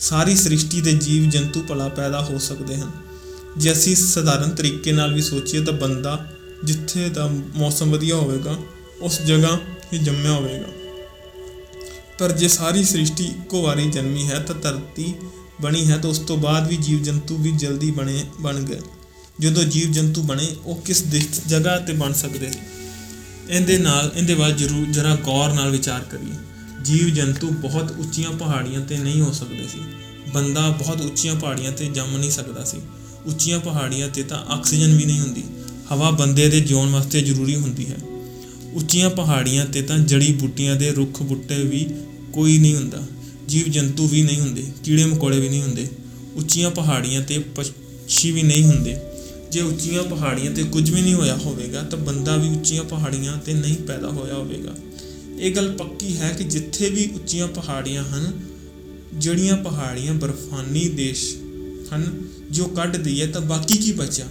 ਸਾਰੀ 0.00 0.36
ਸ੍ਰਿਸ਼ਟੀ 0.36 0.80
ਦੇ 0.80 0.92
ਜੀਵ 0.92 1.30
ਜੰਤੂ 1.30 1.62
ਭਲਾ 1.62 1.88
ਪੈਦਾ 1.88 2.20
ਹੋ 2.20 2.38
ਸਕਦੇ 2.38 2.76
ਹਨ। 2.76 2.90
ਜੇ 3.56 3.72
ਅਸੀਂ 3.72 3.96
ਸਧਾਰਨ 3.96 4.50
ਤਰੀਕੇ 4.50 4.92
ਨਾਲ 4.92 5.14
ਵੀ 5.14 5.22
ਸੋਚੀਏ 5.22 5.64
ਤਾਂ 5.64 5.72
ਬੰਦਾ 5.72 6.26
ਜਿੱਥੇ 6.64 7.08
ਦਾ 7.08 7.26
ਮੌਸਮ 7.56 7.90
ਵਧੀਆ 7.90 8.16
ਹੋਵੇਗਾ, 8.16 8.56
ਉਸ 9.00 9.22
ਜਗ੍ਹਾ 9.22 9.58
ਹੀ 9.92 9.98
ਜੰਮਿਆ 9.98 10.32
ਹੋਵੇਗਾ। 10.32 10.66
ਪਰ 12.18 12.32
ਜੇ 12.32 12.48
ਸਾਰੀ 12.48 12.84
ਸ੍ਰਿਸ਼ਟੀ 12.84 13.24
ਇੱਕੋ 13.24 13.62
ਵਾਰੀ 13.62 13.90
ਜਨਮੀ 13.90 14.28
ਹੈ 14.28 14.38
ਤਾਂ 14.38 14.54
ਧਰਤੀ 14.54 15.14
ਬਣੀ 15.60 15.90
ਹੈ 15.90 15.98
ਤਾਂ 15.98 16.10
ਉਸ 16.10 16.18
ਤੋਂ 16.18 16.36
ਬਾਅਦ 16.36 16.68
ਵੀ 16.68 16.76
ਜੀਵ 16.76 17.02
ਜੰਤੂ 17.02 17.36
ਵੀ 17.36 17.52
ਜਲਦੀ 17.52 17.90
ਬਣੇ, 17.90 18.24
ਬਣ 18.40 18.60
ਗਏ। 18.60 18.80
ਜਦੋਂ 19.40 19.64
ਜੀਵ 19.64 19.92
ਜੰਤੂ 19.92 20.22
ਬਣੇ, 20.22 20.48
ਉਹ 20.64 20.82
ਕਿਸ 20.82 21.02
ਦਿਸ਼- 21.02 21.42
ਜਗ੍ਹਾ 21.46 21.78
ਤੇ 21.78 21.92
ਬਣ 21.92 22.12
ਸਕਦੇ? 22.12 22.52
ਸੀ 22.52 22.58
ਇਹਦੇ 23.50 23.78
ਨਾਲ, 23.78 24.12
ਇਹਦੇ 24.16 24.34
ਬਾਅਦ 24.34 24.56
ਜਰੂਰ 24.56 24.86
ਜਰਾ 24.86 25.16
ਗੌਰ 25.16 25.52
ਨਾਲ 25.52 25.70
ਵਿਚਾਰ 25.70 26.00
ਕਰੀਏ। 26.00 26.34
ਜੀਵ 26.82 27.08
ਜੰਤੂ 27.08 27.50
ਬਹੁਤ 27.50 27.90
ਉੱਚੀਆਂ 27.90 28.30
ਪਹਾੜੀਆਂ 28.30 28.80
ਤੇ 28.80 28.98
ਨਹੀਂ 28.98 29.20
ਹੋ 29.20 29.32
ਸਕਦੇ 29.32 29.68
ਸੀ। 29.68 29.80
ਬੰਦਾ 30.34 30.68
ਬਹੁਤ 30.68 31.00
ਉੱਚੀਆਂ 31.00 31.34
ਪਹਾੜੀਆਂ 31.34 31.72
ਤੇ 31.72 31.86
ਜੰਮ 31.86 32.16
ਨਹੀਂ 32.16 32.30
ਸਕਦਾ 32.30 32.64
ਸੀ। 32.64 32.76
ਉੱਚੀਆਂ 33.26 33.60
ਪਹਾੜੀਆਂ 33.60 34.08
ਤੇ 34.08 34.22
ਤਾਂ 34.22 34.38
ਆਕਸੀਜਨ 34.38 34.96
ਵੀ 34.96 35.04
ਨਹੀਂ 35.04 35.20
ਹੁੰਦੀ। 35.20 35.42
ਹਵਾ 35.92 36.10
ਬੰਦੇ 36.10 36.48
ਦੇ 36.48 36.60
ਜਿਉਣ 36.60 36.90
ਵਾਸਤੇ 36.90 37.22
ਜ਼ਰੂਰੀ 37.22 37.56
ਹੁੰਦੀ 37.56 37.86
ਹੈ। 37.86 37.96
ਉੱਚੀਆਂ 38.74 39.10
ਪਹਾੜੀਆਂ 39.10 39.66
ਤੇ 39.66 39.82
ਤਾਂ 39.82 39.98
ਜੜੀ 39.98 40.32
ਬੂਟੀਆਂ 40.32 40.76
ਦੇ 40.76 40.92
ਰੁੱਖ 40.92 41.22
ਬੁੱਟੇ 41.22 41.62
ਵੀ 41.62 41.86
ਕੋਈ 42.32 42.58
ਨਹੀਂ 42.58 42.74
ਹੁੰਦਾ। 42.74 43.02
ਜੀਵ 43.48 43.70
ਜੰਤੂ 43.70 44.08
ਵੀ 44.08 44.22
ਨਹੀਂ 44.22 44.40
ਹੁੰਦੇ। 44.40 44.64
ਕੀੜੇ 44.84 45.04
ਮਕੌੜੇ 45.04 45.40
ਵੀ 45.40 45.48
ਨਹੀਂ 45.48 45.62
ਹੁੰਦੇ। 45.62 45.88
ਉੱਚੀਆਂ 46.34 46.70
ਪਹਾੜੀਆਂ 46.70 47.22
ਤੇ 47.22 47.38
ਪੰਛੀ 47.38 48.30
ਵੀ 48.30 48.42
ਨਹੀਂ 48.42 48.64
ਹੁੰਦੇ। 48.64 48.96
ਜੇ 49.52 49.60
ਉੱਚੀਆਂ 49.60 50.02
ਪਹਾੜੀਆਂ 50.02 50.52
ਤੇ 50.52 50.62
ਕੁਝ 50.62 50.90
ਵੀ 50.90 51.00
ਨਹੀਂ 51.00 51.14
ਹੋਇਆ 51.14 51.36
ਹੋਵੇਗਾ, 51.36 51.82
ਤਾਂ 51.82 51.98
ਬੰਦਾ 51.98 52.36
ਵੀ 52.36 52.48
ਉੱਚੀਆਂ 52.48 52.84
ਪਹਾੜੀਆਂ 52.84 53.36
ਤੇ 53.36 53.52
ਨਹੀਂ 53.52 53.76
ਪੈਦਾ 53.76 54.08
ਹੋਇਆ 54.08 54.34
ਹੋਵੇਗਾ। 54.34 54.74
ਇਹ 55.40 55.56
ਗੱਲ 55.56 55.72
ਪੱਕੀ 55.72 56.16
ਹੈ 56.16 56.28
ਕਿ 56.38 56.44
ਜਿੱਥੇ 56.44 56.90
ਵੀ 56.90 57.10
ਉੱਚੀਆਂ 57.14 57.48
ਪਹਾੜੀਆਂ 57.48 58.04
ਹਨ 58.04 58.40
ਜਿਹੜੀਆਂ 59.14 59.56
ਪਹਾੜੀਆਂ 59.56 60.14
ਬਰਫਾਨੀ 60.14 60.88
ਦੇਸ਼ 60.88 61.36
ਹਨ, 61.96 62.22
ਜੋ 62.50 62.64
ਕੱਢ 62.64 62.96
ਦਈਏ 62.96 63.26
ਤਾਂ 63.26 63.40
ਬਾਕੀ 63.40 63.76
ਕੀ 63.76 63.92
ਬਚਿਆ? 63.92 64.26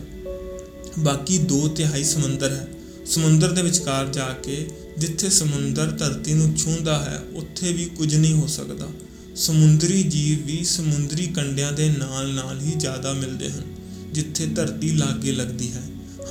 ਬਾਕੀ 1.00 1.38
ਦੋ 1.38 1.68
ਤਿਹਾਈ 1.68 2.04
ਸਮੁੰਦਰ 2.04 2.52
ਹੈ। 2.52 2.68
ਸਮੁੰਦਰ 3.06 3.52
ਦੇ 3.52 3.62
ਵਿਚਕਾਰ 3.62 4.06
ਜਾ 4.06 4.34
ਕੇ 4.44 4.68
ਜਿੱਥੇ 4.98 5.30
ਸਮੁੰਦਰ 5.30 5.86
ਧਰਤੀ 5.86 6.34
ਨੂੰ 6.34 6.58
ਛੂੰਹਦਾ 6.58 7.00
ਹੈ, 7.00 7.24
ਉੱਥੇ 7.36 7.74
ਵੀ 7.74 7.86
ਕੁਝ 7.86 8.16
ਨਹੀਂ 8.16 8.34
ਹੋ 8.34 8.48
ਸਕਦਾ। 8.48 8.88
ਸਮੁੰਦਰੀ 9.36 10.04
ਜੀਵ 10.04 10.46
ਵੀ 10.46 10.64
ਸਮੁੰਦਰੀ 10.64 11.28
ਕੰਡਿਆਂ 11.28 11.72
ਦੇ 11.72 11.90
ਨਾਲ-ਨਾਲ 11.90 12.62
ਹੀ 12.62 12.72
ਜ਼ਿਆਦਾ 12.78 13.14
ਮਿਲਦੇ 13.14 13.52
ਹਨ, 13.52 13.62
ਜਿੱਥੇ 14.14 14.46
ਧਰਤੀ 14.46 14.92
ਲਾਗੇ 14.92 15.32
ਲੱਗਦੀ 15.32 15.72
ਹੈ। 15.72 15.82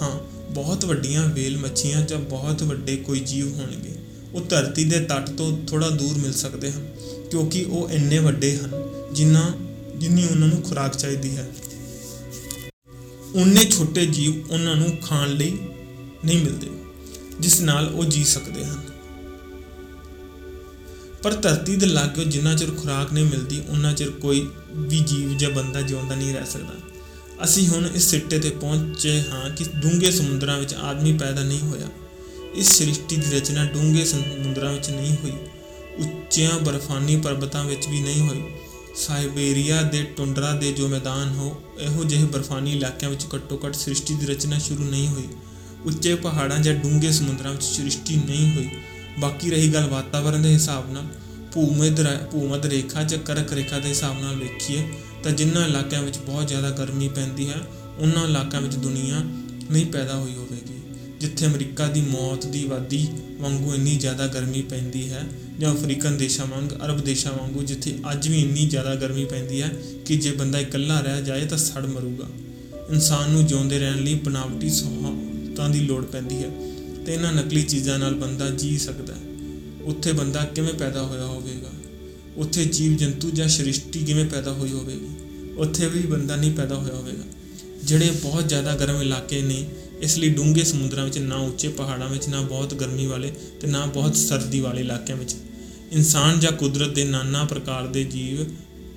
ਹਾਂ, 0.03 0.19
ਬਹੁਤ 0.53 0.85
ਵੱਡੀਆਂ 0.85 1.29
ਵੇਲ 1.29 1.57
ਮੱਛੀਆਂ 1.57 2.03
ਜਾਂ 2.03 2.19
ਬਹੁਤ 2.19 2.63
ਵੱਡੇ 2.63 2.97
ਕੋਈ 2.97 3.21
ਜੀਵ 3.21 3.55
ਹੋਣਗੇ। 3.55 3.95
ਉਹ 4.35 4.41
ਧਰਤੀ 4.41 4.85
ਦੇ 4.85 5.01
ਤੱਟ 5.01 5.31
ਤੋਂ 5.31 5.67
ਥੋੜਾ 5.67 5.91
ਦੂਰ 5.91 6.19
ਮਿਲ 6.19 6.33
ਸਕਦੇ 6.33 6.73
ਹਨ, 6.73 6.89
ਕਿਉਂਕਿ 7.31 7.65
ਉਹ 7.65 7.91
ਇੰਨੇ 7.91 8.19
ਵੱਡੇ 8.19 8.57
ਹਨ 8.57 8.71
ਜਿੰਨਾ 9.13 9.53
ਜਿੰਨੀ 9.99 10.25
ਉਹਨਾਂ 10.25 10.49
ਨੂੰ 10.49 10.63
ਖੁਰਾਕ 10.63 10.97
ਚਾਹੀਦੀ 10.97 11.37
ਹੈ। 11.37 11.49
ਉਨੇ 13.35 13.65
ਛੋਟੇ 13.65 14.07
ਜੀਵ 14.07 14.51
ਉਹਨਾਂ 14.51 14.77
ਨੂੰ 14.77 14.97
ਖਾਣ 14.99 15.29
ਲਈ 15.29 15.59
ਨਹੀਂ 16.25 16.39
ਮਿਲਦੇ, 16.45 16.71
ਜਿਸ 17.41 17.61
ਨਾਲ 17.61 17.89
ਉਹ 17.89 18.05
ਜੀ 18.05 18.25
ਸਕਦੇ 18.25 18.65
ਹਨ। 18.65 18.81
ਪਰ 21.23 21.35
ਧਰਤੀ 21.35 21.77
ਦੇ 21.77 21.87
ਲਾਗੇ 21.87 22.25
ਜਿੰਨਾ 22.25 22.55
ਚਿਰ 22.55 22.71
ਖੁਰਾਕ 22.71 23.13
ਨਹੀਂ 23.13 23.25
ਮਿਲਦੀ 23.25 23.61
ਉਹਨਾਂ 23.69 23.93
ਚਿਰ 23.93 24.11
ਕੋਈ 24.11 24.47
ਵੀ 24.73 24.99
ਜੀਵ 25.01 25.37
ਜਾਂ 25.37 25.51
ਬੰਦਾ 25.51 25.81
ਜਿਉਂਦਾ 25.83 26.15
ਨਹੀਂ 26.15 26.35
ਰਹਿ 26.35 26.47
ਸਕਦਾ। 26.47 26.75
ਅਸੀਂ 27.45 27.69
ਹੁਣ 27.69 27.87
ਇਸ 27.95 28.11
ਸਿੱਟੇ 28.11 28.39
ਤੇ 28.39 28.51
ਪਹੁੰਚੇ 28.51 29.21
ਹਾਂ 29.23 29.51
ਕਿ 29.51 29.65
ਡੂੰਘੇ 29.77 30.11
ਸਮੁੰਦਰਾਂ 30.11 30.59
ਵਿੱਚ 30.59 30.75
ਆਦਮੀ 30.75 31.13
ਪੈਦਾ 31.13 31.43
ਨਹੀਂ 31.43 31.61
ਹੋਇਆ। 31.61 31.89
ਇਸ 32.55 32.69
ਸ੍ਰਿਸ਼ਟੀ 32.69 33.17
ਦੀ 33.17 33.37
ਰਚਨਾ 33.37 33.65
ਡੂੰਘੇ 33.65 34.05
ਸਮੁੰਦਰਾਂ 34.05 34.73
ਵਿੱਚ 34.73 34.91
ਨਹੀਂ 34.91 35.13
ਹੋਈ, 35.15 35.33
ਉੱਚੀਆਂ 35.99 36.59
ਬਰਫ਼ਾਨੀ 36.59 37.17
ਪਰਬਤਾਂ 37.17 37.65
ਵਿੱਚ 37.65 37.89
ਵੀ 37.89 38.01
ਨਹੀਂ 38.01 38.29
ਹੋਈ। 38.29 38.43
ਸਾਈਬੇਰੀਆ 38.99 39.83
ਦੇ 39.83 40.03
ਟੁੰਡਰਾ 40.03 40.53
ਦੇ 40.53 40.73
ਜੋ 40.73 40.89
ਮੈਦਾਨ 40.89 41.29
ਹੋ, 41.29 41.63
ਇਹੋ 41.81 42.05
ਜਿਹੇ 42.05 42.25
ਬਰਫ਼ਾਨੀ 42.25 42.73
ਇਲਾਕਿਆਂ 42.73 43.11
ਵਿੱਚ 43.11 43.27
ਘੱਟੋ 43.35 43.61
ਘੱਟ 43.67 43.75
ਸ੍ਰਿਸ਼ਟੀ 43.75 44.15
ਦੀ 44.15 44.27
ਰਚਨਾ 44.27 44.59
ਸ਼ੁਰੂ 44.59 44.85
ਨਹੀਂ 44.85 45.09
ਹੋਈ। 45.09 45.25
ਉੱਚੇ 45.85 46.15
ਪਹਾੜਾਂ 46.15 46.59
ਜਾਂ 46.59 46.75
ਡੂੰਘੇ 46.75 47.13
ਸਮੁੰਦਰਾਂ 47.13 47.53
ਵਿੱਚ 47.53 47.63
ਸ੍ਰਿਸ਼ਟੀ 47.63 48.17
ਨਹੀਂ 48.17 48.53
ਹੋਈ। 48.53 48.69
ਬਾਕੀ 49.19 49.51
ਰਹੀ 49.51 49.75
ਗੱਲ 49.75 49.87
ਵਾਤਾਵਰਣ 49.87 50.39
ਦੇ 50.39 50.53
ਹਿਸਾਬ 50.55 50.93
ਨਾਲ। 50.93 51.07
ਭੂਮਿਦ 51.53 52.07
ਭੂਮਧ 52.33 52.67
ਰੇਖਾ 52.67 53.03
ਜਾਂ 53.03 53.19
ਕਰਕ 53.19 53.53
ਰੇਖਾ 53.53 53.79
ਦੇ 53.79 53.89
ਹਿਸਾਬ 53.89 54.21
ਨਾਲ 54.21 54.37
ਵੇਖੀਏ, 54.37 54.89
ਤਾਂ 55.23 55.33
ਜਿਨ੍ਹਾਂ 55.33 55.69
ਇਲਾਕਿਆਂ 55.69 56.03
ਵਿੱਚ 56.03 56.19
ਬਹੁਤ 56.19 56.49
ਜ਼ਿਆਦਾ 56.49 56.71
ਗਰਮੀ 56.71 57.09
ਪੈਂਦੀ 57.09 57.49
ਹੈ, 57.49 57.61
ਉਹਨਾਂ 57.99 58.25
ਇਲਾਕਿਆਂ 58.25 58.63
ਵਿੱਚ 58.63 58.75
ਦੁਨੀਆ 58.75 59.19
ਨਹੀਂ 59.71 59.87
ਪੈਦਾ 59.87 60.15
ਹੋਈ 60.15 60.35
ਹੋਵੇਗੀ। 60.35 60.83
ਜਿੱਥੇ 61.21 61.47
ਅਮਰੀਕਾ 61.47 61.87
ਦੀ 61.87 62.01
ਮੌਤ 62.01 62.47
ਦੀ 62.47 62.65
ਆਬਾਦੀ 62.65 63.09
ਵਾਂਗੂ 63.41 63.75
ਇੰਨੀ 63.75 63.97
ਜ਼ਿਆਦਾ 63.97 64.27
ਗਰਮੀ 64.27 64.63
ਪੈਂਦੀ 64.63 65.11
ਹੈ 65.11 65.29
ਜਾਂ 65.59 65.75
ਅਫਰੀਕਨ 65.75 66.17
ਦੇਸ਼ਾਂ 66.17 66.47
ਵਾਂਗ, 66.47 66.73
ਅਰਬ 66.85 67.01
ਦੇਸ਼ਾਂ 67.01 67.33
ਵਾਂਗੂ, 67.33 67.63
ਜਿੱਥੇ 67.63 67.99
ਅੱਜ 68.13 68.29
ਵੀ 68.29 68.43
ਇੰਨੀ 68.43 68.67
ਜ਼ਿਆਦਾ 68.67 68.95
ਗਰਮੀ 68.95 69.25
ਪੈਂਦੀ 69.25 69.63
ਹੈ 69.63 69.77
ਕਿ 70.07 70.17
ਜੇ 70.17 70.33
ਬੰਦਾ 70.33 70.59
ਇਕੱਲਾ 70.59 71.01
ਰਹਿ 71.01 71.23
ਜਾਏ 71.23 71.47
ਤਾਂ 71.47 71.59
ਸੜ 71.59 71.87
ਮਰੂਗਾ। 71.87 72.25
ਇਨਸਾਨ 72.91 73.31
ਨੂੰ 73.31 73.47
ਜਿਉਂਦੇ 73.47 73.79
ਰਹਿਣ 73.79 74.05
ਲਈ 74.05 74.15
ਬਨਾਵਟੀ 74.15 74.71
ਸਹੂਲਤਾਂ 74.71 75.71
ਦੀ 75.71 75.81
ਲੋੜ 75.81 76.05
ਪੈਂਦੀ 76.05 76.37
ਹੈ 76.37 76.51
ਤੇ 77.07 77.15
ਇਹਨਾਂ 77.15 77.33
ਨਕਲੀ 77.33 77.63
ਚੀਜ਼ਾਂ 77.63 77.99
ਨਾਲ 77.99 78.15
ਬੰਦਾ 78.15 78.51
ਜੀ 78.51 78.79
ਸਕਦਾ 78.79 79.15
ਹੈ। 79.15 79.21
ਉੱਥੇ 79.85 80.13
ਬੰਦਾ 80.13 80.45
ਕਿਵੇਂ 80.45 80.75
ਪੈਦਾ 80.75 81.03
ਹੋਇਆ 81.03 81.25
ਹੋਵੇਗਾ? 81.25 81.71
ਉੱਥੇ 82.37 82.65
ਜੀਵ 82.65 82.97
ਜੰਤੂ 82.97 83.31
ਜਾਂ 83.31 83.49
ਸ੍ਰਿਸ਼ਟੀ 83.49 84.05
ਕਿਵੇਂ 84.05 84.25
ਪੈਦਾ 84.25 84.53
ਹੋਈ 84.53 84.73
ਹੋਵੇਗੀ? 84.73 85.09
ਉੱਥੇ 85.57 85.89
ਵੀ 85.89 86.01
ਬੰਦਾ 86.01 86.37
ਨਹੀਂ 86.37 86.53
ਪੈਦਾ 86.53 86.75
ਹੋਇਆ 86.75 86.95
ਹੋਵੇਗਾ। 86.95 87.25
ਜਿਹੜੇ 87.85 88.11
ਬਹੁਤ 88.11 88.49
ਜ਼ਿਆਦਾ 88.49 88.75
ਗਰਮ 88.77 89.03
ਇਲਾਕੇ 89.03 89.43
ਨੇ, 89.43 89.69
ਇਸ 90.01 90.19
ਲਈ 90.19 90.29
ਡੂੰਘੇ 90.29 90.65
ਸਮੁੰਦਰਾਂ 90.65 91.05
ਵਿੱਚ, 91.05 91.19
ਨਾ 91.19 91.37
ਉੱਚੇ 91.37 91.69
ਪਹਾੜਾਂ 91.69 92.09
ਵਿੱਚ, 92.09 92.29
ਨਾ 92.29 92.41
ਬਹੁਤ 92.41 92.75
ਗਰਮੀ 92.75 93.07
ਵਾਲੇ 93.07 93.33
ਤੇ 93.61 93.67
ਨਾ 93.67 93.87
ਬਹੁਤ 93.87 94.17
ਸਰਦੀ 94.17 94.61
ਵਾਲੇ 94.61 94.81
ਇਲਾਕਿਆਂ 94.81 95.19
ਵਿੱਚ 95.19 95.37
ਇਨਸਾਨ 95.93 96.41
ਜਾਂ 96.41 96.53
ਕੁਦਰਤ 96.53 96.95
ਦੇ 96.95 97.05
ਨਾਨਾ 97.05 97.45
ਪ੍ਰਕਾਰ 97.45 97.87
ਦੇ 97.87 98.05
ਜੀਵ 98.05 98.45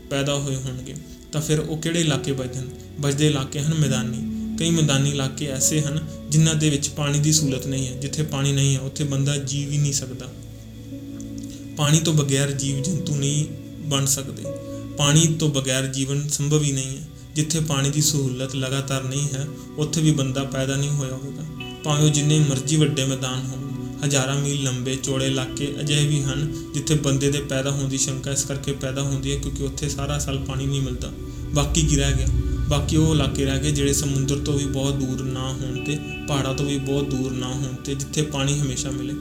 ਪੈਦਾ 0.10 0.36
ਹੋਏ 0.36 0.56
ਹੋਣਗੇ, 0.56 0.96
ਤਾਂ 1.32 1.42
ਫਿਰ 1.42 1.60
ਉਹ 1.60 1.78
ਕਿਹੜੇ 1.78 2.02
ਇਲਾਕੇ 2.02 2.32
ਬਚਦੇ 2.32 2.60
ਹਨ 2.60 2.70
ਬਚਦੇ 3.00 3.28
ਇਲਾਕੇ 3.28 3.60
ਹਨ 3.60 3.74
ਮੈਦਾਨੀ। 3.74 4.18
ਕਈ 4.58 4.70
ਮੈਦਾਨੀ 4.70 5.10
ਇਲਾਕੇ 5.10 5.48
ਐਸੇ 5.48 5.82
ਹਨ 5.82 6.00
ਜਿਨ੍ਹਾਂ 6.30 6.56
ਦੇ 6.56 6.70
ਵਿੱਚ 6.70 6.90
ਪਾਣੀ 6.90 7.20
ਦੀ 7.20 7.32
ਸਹੂਲਤ 7.32 7.68
ਨਹੀਂ 7.68 7.88
ਹੈ। 7.88 7.94
ਜਿੱਥੇ 7.94 8.24
ਪਾਣੀ 8.24 8.52
ਨਹੀਂ 8.52 8.76
ਹੈ, 8.76 8.80
ਉੱਥੇ 8.80 9.04
ਬੰਦਾ 9.04 9.38
ਜੀਵ 9.38 9.72
ਹੀ 9.72 9.78
ਨਹੀਂ 9.78 9.94
ਸਕਦਾ। 9.94 10.28
ਪਾਣੀ 11.78 12.00
ਤੋਂ 12.00 12.14
ਬਗੈਰ 12.14 12.52
ਜੀਵ 12.52 12.82
ਜੰਤੂ 12.82 13.16
ਨਹੀਂ 13.16 13.46
ਬਣ 13.90 14.06
ਸਕਦੇ। 14.06 14.44
ਪਾਣੀ 14.98 15.28
ਤੋਂ 15.40 15.50
ਬਗੈਰ 15.50 15.88
ਜੀਵਨ 15.88 16.30
ਸੰਭਵ 16.30 16.64
ਹੀ 16.64 16.72
ਨਹੀਂ 16.72 16.98
ਹੈ। 16.98 17.08
ਜਿੱਥੇ 17.36 17.60
ਪਾਣੀ 17.60 17.90
ਦੀ 17.90 18.02
ਸਹੂਲਤ 18.02 18.56
ਲਗਾਤਾਰ 18.56 19.04
ਨਹੀਂ 19.04 19.28
ਹੈ, 19.34 19.48
ਉੱਥੇ 19.78 20.02
ਵੀ 20.02 20.12
ਬੰਦਾ 20.12 20.44
ਪੈਦਾ 20.44 20.76
ਨਹੀਂ 20.76 20.90
ਹੋਇਆ 20.90 21.14
ਹੋਵੇਗਾ 21.14 21.44
ਭਾਵੇਂ 21.84 22.04
ਉਹ 22.04 22.10
ਜਿੰਨੇ 22.10 22.40
ਮਰਜ਼ੀ 22.40 22.76
ਵੱਡੇ 22.76 23.06
ਮੈਦਾਨ 23.06 23.48
ਹੋਣ। 23.48 23.71
ਹਜ਼ਾਰਾਂ 24.06 24.42
ਮੀਲ 24.42 24.64
ਲੰਬੇ 24.64 24.96
ਚੌੜੇ 24.96 25.28
ਇਲਾਕੇ 25.28 25.76
ਅਜਿਹੇ 25.80 26.08
ਵੀ 26.08 26.22
ਹਨ 26.22 26.72
ਜਿੱਥੇ 26.74 26.96
ਬੰਦੇ 26.96 27.32
ਦੇ 27.32 27.42
ਪੈਦਾ 27.42 27.72
ਹੋਣ 27.72 27.90
ਦੀ 27.90 27.98
ਸ਼ੰਕਾ 27.98 28.32
ਇਸ 28.32 28.46
ਕਰਕੇ 28.46 28.72
ਪੈਦਾ 28.72 29.02
ਹੁੰਦੀ 29.02 29.32
ਹੈ 29.32 29.38
ਕਿਉਂਕਿ 29.38 29.64
ਉੱਥੇ 29.64 29.90
ਸਾਰਾ 29.90 30.20
ਸਾਲ 30.20 30.38
ਪਾਣੀ 30.38 30.66
ਨਹੀਂ 30.66 30.82
ਮਿਲਦਾ। 30.82 31.12
ਬਾਕੀ 31.54 31.82
ਕੀ 31.82 31.96
ਰਹਿ 31.96 32.14
ਗਿਆ? 32.14 32.28
ਬਾਕੀ 32.70 32.98
ਉਹ 32.98 33.14
ਇਲਾਕੇ 33.16 33.46
ਰਹਿ 33.46 33.60
ਗਏ 33.60 33.72
ਜਿਹੜੇ 33.72 33.94
ਸਮੁੰਦਰ 33.94 34.38
ਤੋਂ 34.38 34.60
ਵੀ 34.60 34.66
ਬਹੁਤ 34.66 34.94
ਦੂਰ 34.94 35.22
ਨਾ 35.22 35.54
ਹੋਣ 35.54 35.84
ਤੇ, 35.84 36.00
ਪਹਾੜਾਂ 36.28 36.54
ਤੋਂ 36.54 36.66
ਵੀ 36.66 36.78
ਬਹੁਤ 36.78 37.08
ਦੂਰ 37.08 37.32
ਨਾ 37.32 37.48
ਹੋਣ 37.48 37.76
ਤੇ, 37.76 37.96
ਜਿੱਥੇ 37.96 38.22
ਪਾਣੀ 38.22 38.60
ਹਮੇਸ਼ਾ 38.60 38.92
ਮਿਲੇ। 38.92 39.14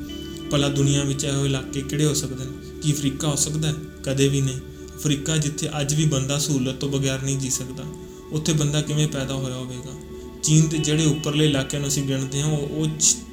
ਭਲਾ 0.50 0.68
ਦੁਨੀਆ 0.68 1.04
ਵਿੱਚ 1.04 1.24
ਇਹੋ 1.24 1.46
ਇਲਾਕੇ 1.46 1.80
ਕਿਹੜੇ 1.80 2.04
ਹੋ 2.04 2.14
ਸਕਦੇ 2.14 2.44
ਨੇ? 2.44 2.50
ਕੀ 2.82 2.92
ਅਫਰੀਕਾ 2.92 3.28
ਹੋ 3.28 3.36
ਸਕਦਾ 3.36 3.68
ਹੈ? 3.68 3.74
ਕਦੇ 4.02 4.28
ਵੀ 4.28 4.40
ਨਹੀਂ। 4.40 4.56
ਅਫਰੀਕਾ 4.98 5.36
ਜਿੱਥੇ 5.36 5.68
ਅੱਜ 5.80 5.94
ਵੀ 5.94 6.06
ਬੰਦਾ 6.06 6.38
ਸਹੂਲਤ 6.38 6.74
ਤੋਂ 6.74 6.88
ਬਗੈਰ 6.88 7.22
ਨਹੀਂ 7.22 7.38
ਜੀ 7.38 7.50
ਸਕਦਾ। 7.50 7.84
ਉੱਥੇ 8.32 8.52
ਬੰਦਾ 8.52 8.80
ਕਿਵੇਂ 8.80 9.08
ਪੈਦਾ 9.08 9.34
ਹੋਇਆ 9.34 9.54
ਹੋਵੇਗਾ? 9.54 10.10
ਚੀਨ 10.42 10.68
ਦੇ 10.68 10.79
ਜਿਹੜੇ 10.79 11.05
ਉੱਪਰਲੇ 11.05 11.46
ਇਲਾਕਿਆਂ 11.46 11.81
ਨੂੰ 11.81 11.88
ਅਸੀਂ 11.88 12.03
ਗਿਣਦੇ 12.03 12.42
ਹਾਂ, 12.42 12.50
ਉਹ 12.50 12.87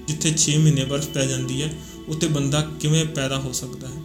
ਜਿੱਥੇ 0.08 0.34
6 0.38 0.58
ਮਹੀਨੇ 0.60 0.86
ਬਰਫ਼ 0.86 1.08
ਪੈ 1.08 1.26
ਜਾਂਦੀ 1.26 1.62
ਹੈ, 1.62 1.74
ਉੱਥੇ 2.08 2.28
ਬੰਦਾ 2.28 2.67
ਕਿਵੇਂ 2.80 3.06
ਪੈਦਾ 3.06 3.39
ਹੋ 3.39 3.52
ਸਕਦਾ 3.52 3.88
ਹੈ? 3.88 4.02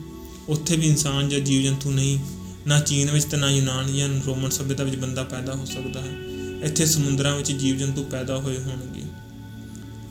ਉੱਥੇ 0.48 0.76
ਵੀ 0.76 0.86
ਇਨਸਾਨ 0.86 1.28
ਜਾਂ 1.28 1.40
ਜੀਵ 1.40 1.62
ਜੰਤੂ 1.62 1.90
ਨਹੀਂ, 1.90 2.18
ਨਾ 2.66 2.80
ਚੀਨ 2.80 3.10
ਵਿੱਚ 3.10 3.24
ਤੇ 3.24 3.36
ਨਾ 3.36 3.50
ਯੂਨਾਨ 3.50 3.96
ਜਾਂ 3.96 4.08
ਰੋਮਨ 4.26 4.50
ਸਭਿਅਤਾ 4.50 4.84
ਵਿੱਚ 4.84 4.96
ਬੰਦਾ 4.96 5.22
ਪੈਦਾ 5.22 5.54
ਹੋ 5.54 5.64
ਸਕਦਾ 5.64 6.00
ਹੈ। 6.00 6.16
ਇੱਥੇ 6.64 6.86
ਸਮੁੰਦਰਾਂ 6.86 7.36
ਵਿੱਚ 7.36 7.52
ਜੀਵ 7.52 7.76
ਜੰਤੂ 7.76 8.04
ਪੈਦਾ 8.04 8.36
ਹੋਏ 8.36 8.56
ਹੋਣਗੇ। 8.56 9.02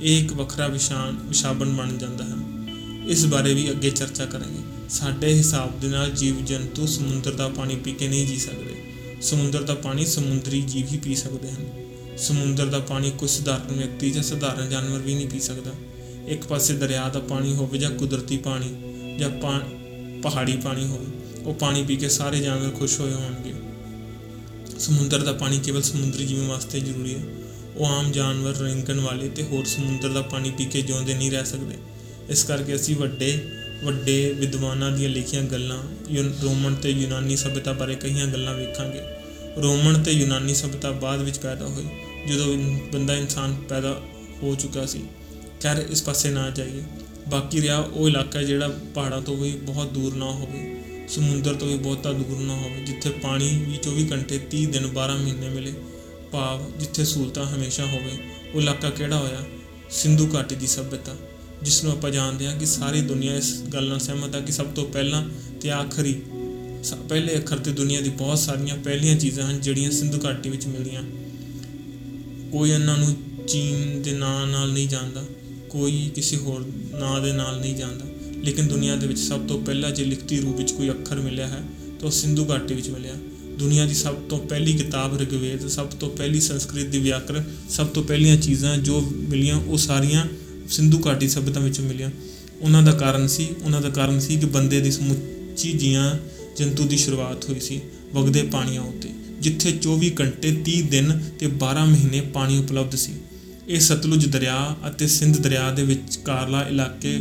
ਇਹ 0.02 0.24
ਇੱਕ 0.24 0.34
ਵੱਖਰਾ 0.34 0.68
ਵਿਸ਼ਾਨ 0.68 1.18
ਵਿਸ਼ਾਬਨ 1.24 1.74
ਬਣ 1.74 1.98
ਜਾਂਦਾ 1.98 2.24
ਹੈ। 2.24 2.34
ਇਸ 3.08 3.26
ਬਾਰੇ 3.26 3.54
ਵੀ 3.54 3.72
ਅੱਗੇ 3.72 3.90
ਚਰਚਾ 3.90 4.26
ਕਰਾਂਗੇ। 4.26 4.60
ਸਾਡੇ 4.90 5.34
ਹਿਸਾਬ 5.34 5.80
ਦੇ 5.80 5.88
ਨਾਲ 5.88 6.12
ਜੀਵ 6.12 6.46
ਜੰਤੂ 6.46 6.88
ਸਮੁੰਦਰ 6.88 7.32
ਦਾ 7.32 7.50
ਪਾਣੀ 7.50 7.76
ਪੀ 7.76 7.92
ਕੇ 7.92 8.08
ਨਹੀਂ 8.08 8.28
ਜੀ 8.28 8.38
ਸਕਦੇ। 8.38 8.84
ਸਮੁੰਦਰ 9.22 9.62
ਦਾ 9.62 9.76
ਪਾਣੀ 9.76 10.06
ਸਮੁੰਦਰੀ 10.06 10.62
ਜੀਵ 10.62 10.88
ਹੀ 10.92 10.98
ਪੀ 10.98 11.16
ਸਕਦੇ 11.16 11.52
ਹਨ। 11.52 11.81
ਸਮੁੰਦਰ 12.22 12.66
ਦਾ 12.66 12.80
ਪਾਣੀ 12.80 13.12
ਕੋਈ 13.12 13.28
ਸਧਾਰਨ 13.28 13.76
ਵਿਅਕਤੀ 13.76 14.12
ਜਾਂ 14.12 14.24
ਸਧਾਰਨ 14.24 14.70
ਜਾਨਵਰ 14.70 15.00
ਵੀ 15.00 15.14
ਨਹੀਂ 15.16 15.30
ਪੀ 15.30 15.40
ਸਕਦਾ। 15.40 15.72
ਇੱਕ 16.28 16.46
ਪਾਸੇ 16.46 16.74
ਦਰਿਆ 16.74 17.08
ਦਾ 17.10 17.20
ਪਾਣੀ 17.20 17.54
ਹੋਵੇ 17.56 17.78
ਜਾਂ 17.78 17.92
ਕੁਦਰਤੀ 17.92 18.38
ਪਾਣੀ 18.38 18.74
ਜਾਂ 19.20 19.30
ਪਹਾੜੀ 20.22 20.56
ਪਾਣੀ 20.58 20.86
ਹੋਵੇ, 20.86 21.06
ਉਹ 21.44 21.54
ਪਾਣੀ 21.54 21.84
ਪੀ 21.84 21.96
ਕੇ 21.96 22.10
ਸਾਰੇ 22.10 22.40
ਜਾਨਵਰ 22.40 22.72
ਖੁਸ਼ 22.72 23.00
ਹੋਏ 23.00 23.14
ਹੋਣਗੇ। 23.14 23.54
ਸਮੁੰਦਰ 24.80 25.20
ਦਾ 25.20 25.34
ਪਾਣੀ 25.34 25.60
ਕੇਵਲ 25.60 25.82
ਸਮੁੰਦਰੀ 25.82 26.26
ਜੀਵਾਂ 26.26 26.48
ਵਾਸਤੇ 26.48 26.80
ਜ਼ਰੂਰੀ 26.80 27.16
ਹੈ। 27.16 27.24
ਉਹ 27.76 27.86
ਆਮ 27.86 28.12
ਜਾਨਵਰ 28.12 28.58
ਰਿੰਕਣ 28.58 29.00
ਵਾਲੇ 29.00 29.30
ਤੇ 29.30 29.44
ਹੋਰ 29.44 29.66
ਸਮੁੰਦਰ 29.66 30.10
ਦਾ 30.10 30.22
ਪਾਣੀ 30.22 30.52
ਪੀ 30.52 30.66
ਕੇ 30.66 30.82
ਜਿਉਂਦੇ 30.82 31.14
ਨਹੀਂ 31.14 31.32
ਰਹਿ 31.32 31.46
ਸਕਦੇ। 31.46 31.76
ਇਸ 32.30 32.44
ਕਰਕੇ 32.44 32.76
ਅਸੀਂ 32.76 32.96
ਵੱਡੇ 32.96 33.40
ਵੱਡੇ 33.84 34.34
ਵਿਦਵਾਨਾਂ 34.34 34.92
ਦੀਆਂ 34.92 35.10
ਲਿਖੀਆਂ 35.10 35.44
ਗੱਲਾਂ 35.44 35.78
ਰੋਮਨ 36.44 36.76
ਤੇ 36.76 36.90
ਯੂਨਾਨੀ 36.92 37.36
ਸਭਿਅਤਾ 37.36 37.74
ਬਾਰੇ 37.74 37.96
ਕਈਆਂ 37.96 38.28
ਗੱਲਾਂ 38.28 38.54
ਵੇਖਾਂਗੇ। 38.54 39.02
ਰੋਮਨ 39.62 40.02
ਤੇ 40.04 40.12
ਯੂਨਾਨੀ 40.12 40.54
ਸਭਿਅਤਾ 40.56 40.92
ਬਾਅਦ 40.92 41.22
ਵਿੱਚ 41.22 41.38
ਪੈਦਾ 41.38 41.68
ਹੋਈ। 41.68 41.86
ਜਦੋਂ 42.28 42.58
ਬੰਦਾ 42.94 43.16
ਇਨਸਾਨ 43.16 43.56
ਪੈਦਾ 43.70 44.02
ਹੋ 44.44 44.56
ਚੁੱਕਾ 44.56 44.86
ਸੀ, 44.86 45.02
ਖੈਰ 45.64 45.86
ਇਸ 45.90 46.04
ਪਾਸੇ 46.04 46.30
ਨਾ 46.30 46.50
ਜਾਈਏ। 46.50 46.82
ਬਾਕੀ 47.30 47.62
ਰਿਹਾ 47.62 47.78
ਉਹ 47.78 48.08
ਇਲਾਕਾ 48.10 48.42
ਜਿਹੜਾ 48.42 48.68
ਪਹਾੜਾਂ 48.96 49.22
ਤੋਂ 49.22 49.38
ਵੀ 49.38 49.52
ਬਹੁਤ 49.52 49.92
ਦੂਰ 49.92 50.14
ਨਾ 50.14 50.32
ਹੋਵੇ, 50.32 50.62
ਸਮੁੰਦਰ 51.10 51.54
ਤੋਂ 51.54 51.68
ਵੀ 51.68 51.78
ਬਹੁਤਾ 51.78 52.12
ਦੂਰ 52.12 52.38
ਨਾ 52.40 52.56
ਹੋਵੇ, 52.56 52.84
ਜਿੱਥੇ 52.86 53.10
ਪਾਣੀ 53.10 53.50
ਵੀ 53.68 53.78
24 53.78 54.12
ਘੰਟੇ 54.12 54.40
30 54.52 54.66
ਦਿਨ 54.66 54.88
12 54.88 55.18
ਮਹੀਨੇ 55.18 55.50
ਮਿਲੇ। 55.50 55.74
ਭਾਵ 56.32 56.72
ਜਿੱਥੇ 56.80 57.06
ਸਹੂਲਤਾਂ 57.06 57.46
ਹਮੇਸ਼ਾ 57.46 57.86
ਹੋਵੇ, 57.86 58.12
ਉਹ 58.54 58.62
ਇਲਾਕਾ 58.62 58.90
ਕਿਹੜਾ 58.90 59.18
ਹੋਇਆ? 59.18 59.44
ਸਿੰਧੂ 59.90 60.30
ਘਾਟੀ 60.36 60.56
ਦੀ 60.56 60.68
ਸਭਿਅਤਾ, 60.68 61.16
ਜਿਸ 61.64 61.84
ਨੂੰ 61.84 61.94
ਆਪਾਂ 61.94 62.10
ਜਾਣਦੇ 62.12 62.48
ਹਾਂ 62.48 62.58
ਕਿ 62.60 62.66
ਸਾਰੀ 62.66 63.02
ਦੁਨੀਆ 63.02 63.36
ਇਸ 63.36 63.62
ਗੱਲ 63.74 63.88
ਨਾਲ 63.88 64.00
ਸਹਿਮਤ 64.00 64.36
ਹੈ 64.36 64.42
ਕਿ 64.42 64.52
ਸਭ 64.52 64.66
ਤੋਂ 64.66 64.86
ਪਹਿਲਾਂ 64.86 65.24
ਤੇ 65.62 65.72
ਆਖਰੀ 65.72 66.22
ਪਹਿਲੇ 67.10 67.38
ਅੱਖਰ 67.38 67.58
ਤੇ 67.58 67.72
ਦੁਨੀਆ 67.72 68.02
ਦੀ 68.02 68.10
ਬਹੁਤ 68.10 68.40
ਸਾਰੀਆਂ 68.40 68.78
ਪਹਿਲੀਆਂ 68.78 69.16
ਚੀਜ਼ਾਂ 69.16 69.50
ਹਨ 69.50 69.60
ਜਿਹੜੀਆਂ 69.62 69.92
ਸਿੰਧੂ 69.92 70.20
ਘਾਟੀ 70.26 70.50
ਵਿੱਚ 70.50 70.66
ਮਿਲੀਆਂ 70.68 71.04
ਕੋਈ 72.52 72.70
ਇਹਨਾਂ 72.70 72.98
ਨੂੰ 72.98 73.16
ਚੀਨ 73.48 74.02
ਦੇ 74.02 74.12
ਨਾਂ 74.12 74.48
ਨਾਲ 74.48 74.72
ਨਹੀਂ 74.72 74.88
ਜਾਣਦਾ, 74.88 75.26
ਕੋਈ 75.70 76.12
ਕਿਸੇ 76.16 76.38
ਹੋਰ 76.38 76.66
ਨਾਂ 77.00 77.22
ਦੇ 77.22 77.34
ਨਾਲ 77.34 77.60
ਨਹੀਂ 77.60 77.76
ਜਾਣਦਾ। 77.76 78.06
ਲੇਕਿਨ 78.44 78.68
ਦੁਨੀਆ 78.68 78.96
ਦੇ 78.96 79.08
ਵਿੱਚ 79.08 79.20
ਸਭ 79.20 79.40
ਤੋਂ 79.48 79.62
ਪਹਿਲਾਂ 79.62 79.92
ਜੇ 79.92 80.06
ਲਿਖਤੀ 80.06 80.40
ਰੂਪ 80.40 80.58
ਵਿੱਚ 80.58 80.72
ਕੋਈ 80.72 80.90
ਅੱਖਰ 80.90 81.16
ਮਿਲਿਆ 81.16 81.48
ਹੈ, 81.48 81.64
ਤਾਂ 82.00 82.08
ਉਹ 82.08 82.12
ਸਿੰਧੂ 82.12 82.50
ਘਾਟੀ 82.50 82.74
ਵਿੱਚ 82.74 82.90
ਮਿਲਿਆ। 82.90 83.14
ਦੁਨੀਆ 83.60 83.86
ਦੀ 83.86 83.94
ਸਭ 83.94 84.14
ਤੋਂ 84.14 84.40
ਪਹਿਲੀ 84.40 84.74
ਕਿਤਾਬ 84.74 85.18
ਰਿਗਵੇਦ, 85.18 85.68
ਸਭ 85.68 85.88
ਤੋਂ 85.88 86.10
ਪਹਿਲੀ 86.10 86.40
ਸੰਸਕ੍ਰਿਤ 86.40 86.88
ਦੀ 86.88 87.00
ਵਿਆਕਰਨ, 87.00 87.44
ਸਭ 87.70 87.88
ਤੋਂ 87.88 88.04
ਪਹਿਲੀਆਂ 88.04 88.38
ਚੀਜ਼ਾਂ 88.38 88.78
ਜੋ 88.78 89.02
ਮਿਲੀਆਂ, 89.02 89.56
ਉਹ 89.56 89.78
ਸਾਰੀਆਂ 89.78 90.26
ਸਿੰਧੂ 90.70 91.02
ਘਾਟੀ 91.08 91.30
ਸਭਿਅਤਾ 91.30 91.60
ਵਿੱਚੋਂ 91.60 91.86
ਮਿਲੀਆਂ। 91.86 92.10
ਉਹਨਾਂ 92.62 92.84
ਦਾ 92.84 92.92
ਕਾਰਨ 92.92 93.28
ਸੀ, 93.28 93.48
ਉਹਨਾਂ 93.64 93.82
ਦਾ 93.82 93.90
ਕਾਰਨ 93.90 94.20
ਸੀ 94.20 94.36
ਕਿ 94.36 94.46
ਬੰਦੇ 94.46 94.82
ਦੀ 94.82 94.92
ਸਮੁੱਚੀ 94.92 95.72
ਜੀਆਂ 95.72 96.16
ਜੰਤੂ 96.58 96.84
ਦੀ 96.84 96.98
ਸ਼ੁਰੂਆਤ 96.98 97.50
ਹੋਈ 97.50 97.60
ਸੀ, 97.60 97.82
ਵਗਦੇ 98.14 98.44
ਪਾਣੀਆਂ 98.44 98.82
ਉੱਤੇ। 98.82 99.10
ਜਿੱਥੇ 99.42 99.72
24 99.82 100.10
ਘੰਟੇ 100.20 100.52
30 100.66 100.82
ਦਿਨ 100.82 101.20
ਤੇ 101.40 101.48
12 101.64 101.86
ਮਹੀਨੇ 101.86 102.22
ਪਾਣੀ 102.34 102.58
ਉਪਲਬਧ 102.58 102.96
ਸੀ। 102.96 103.12
ਇਹ 103.68 103.80
ਸਤਲੁਜ 103.80 104.26
ਦਰਿਆ 104.26 104.76
ਅਤੇ 104.88 105.08
ਸਿੰਧ 105.08 105.38
ਦਰਿਆ 105.38 105.72
ਦੇ 105.72 105.84
ਵਿਚਕਾਰਲਾ 105.84 106.62
ਇਲਾਕੇ 106.68 107.18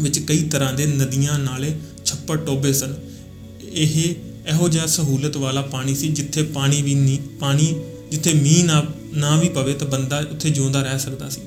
ਵਿੱਚ 0.00 0.18
ਕਈ 0.18 0.42
ਤਰ੍ਹਾਂ 0.42 0.72
ਦੇ 0.72 0.86
ਨਦੀਆਂ 0.86 1.38
ਨਾਲੇ 1.38 1.74
ਛੱਪੜ 2.04 2.38
ਟੋਬੇ 2.38 2.72
ਸਨ। 2.72 2.94
ਇਹ 3.72 4.14
ਇਹੋ 4.48 4.68
ਜਿਹਾ 4.68 4.86
ਸਹੂਲਤ 4.86 5.36
ਵਾਲਾ 5.36 5.62
ਪਾਣੀ 5.62 5.94
ਸੀ 5.94 6.08
ਜਿੱਥੇ 6.08 6.42
ਪਾਣੀ 6.42 6.82
ਵੀ 6.82 6.94
ਨਹੀਂ 6.94 7.18
ਪਾਣੀ 7.40 7.74
ਜਿੱਥੇ 8.10 8.32
ਮੀਂਹ 8.32 8.64
ਨਾ 8.64 8.84
ਨਾ 9.14 9.36
ਵੀ 9.36 9.48
ਪਵੇ 9.48 9.74
ਤਾਂ 9.74 9.86
ਬੰਦਾ 9.86 10.18
ਉੱਥੇ 10.32 10.50
ਜਿਉਂਦਾ 10.50 10.82
ਰਹਿ 10.82 10.98
ਸਕਦਾ 10.98 11.28
ਸੀ। 11.28 11.40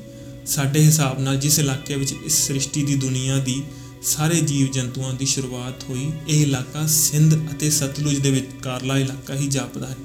ਸਾਡੇ 0.46 0.84
ਹਿਸਾਬ 0.84 1.20
ਨਾਲ 1.20 1.38
ਜਿਸ 1.38 1.60
ਇਲਾਕੇ 1.60 1.96
ਵਿੱਚ 1.96 2.14
ਇਸ 2.26 2.48
ਸ੍ਰਿਸ਼ਟੀ 2.48 2.84
ਦੀ 2.84 2.96
ਦੁਨੀਆ 2.96 3.38
ਦੀ 3.38 3.62
ਸਾਰੇ 4.04 4.40
ਜੀਵ 4.40 4.68
ਜੰਤੂਆਂ 4.72 5.14
ਦੀ 5.14 5.26
ਸ਼ੁਰੂਆਤ 5.26 5.84
ਹੋਈ 5.84 6.12
ਇਹ 6.28 6.42
ਇਲਾਕਾ 6.42 6.86
ਸਿੰਧ 6.88 7.34
ਅਤੇ 7.52 7.70
ਸਤਲੁਜ 7.70 8.20
ਦੇ 8.20 8.32
ਵਿਚਕਾਰਲਾ 8.32 8.98
ਇਲਾਕਾ 8.98 9.36
ਹੀ 9.36 9.48
ਜਾਪਦਾ 9.48 9.88
ਹੈ। 9.88 9.96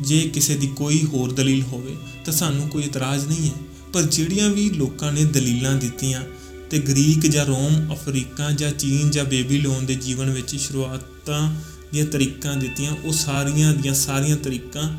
ਜੇ 0.00 0.20
ਕਿਸੇ 0.34 0.54
ਦੀ 0.56 0.66
ਕੋਈ 0.66 1.02
ਹੋਰ 1.04 1.32
ਦਲੀਲ 1.32 1.62
ਹੋਵੇ 1.62 1.96
ਤਾਂ 2.24 2.32
ਸਾਨੂੰ 2.32 2.68
ਕੋਈ 2.68 2.82
ਇਤਰਾਜ਼ 2.82 3.26
ਨਹੀਂ 3.26 3.48
ਹੈ, 3.48 3.54
ਪਰ 3.92 4.02
ਜਿਹੜੀਆਂ 4.02 4.48
ਵੀ 4.50 4.68
ਲੋਕਾਂ 4.70 5.12
ਨੇ 5.12 5.24
ਦਲੀਲਾਂ 5.24 5.74
ਦਿੱਤੀਆਂ 5.74 6.22
ਤੇ 6.70 6.78
ਗ੍ਰੀਕ 6.78 7.26
ਜਾਂ 7.26 7.44
ਰੋਮ, 7.44 7.92
ਅਫਰੀਕਾ 7.92 8.50
ਜਾਂ 8.50 8.70
ਚੀਨ 8.70 9.10
ਜਾਂ 9.10 9.24
ਬੇਬੀਲੋਨ 9.24 9.86
ਦੇ 9.86 9.94
ਜੀਵਨ 9.94 10.30
ਵਿੱਚ 10.30 10.56
ਸ਼ੁਰੂਆਤਾਂ 10.56 11.52
ਦੀਆਂ 11.92 12.04
ਤਰੀਕਾਂ 12.06 12.56
ਦਿੱਤੀਆਂ, 12.56 12.96
ਉਹ 13.04 13.12
ਸਾਰੀਆਂ 13.12 13.72
ਦੀਆਂ 13.72 13.94
ਸਾਰੀਆਂ 13.94 14.36
ਤਰੀਕਾਂ, 14.36 14.90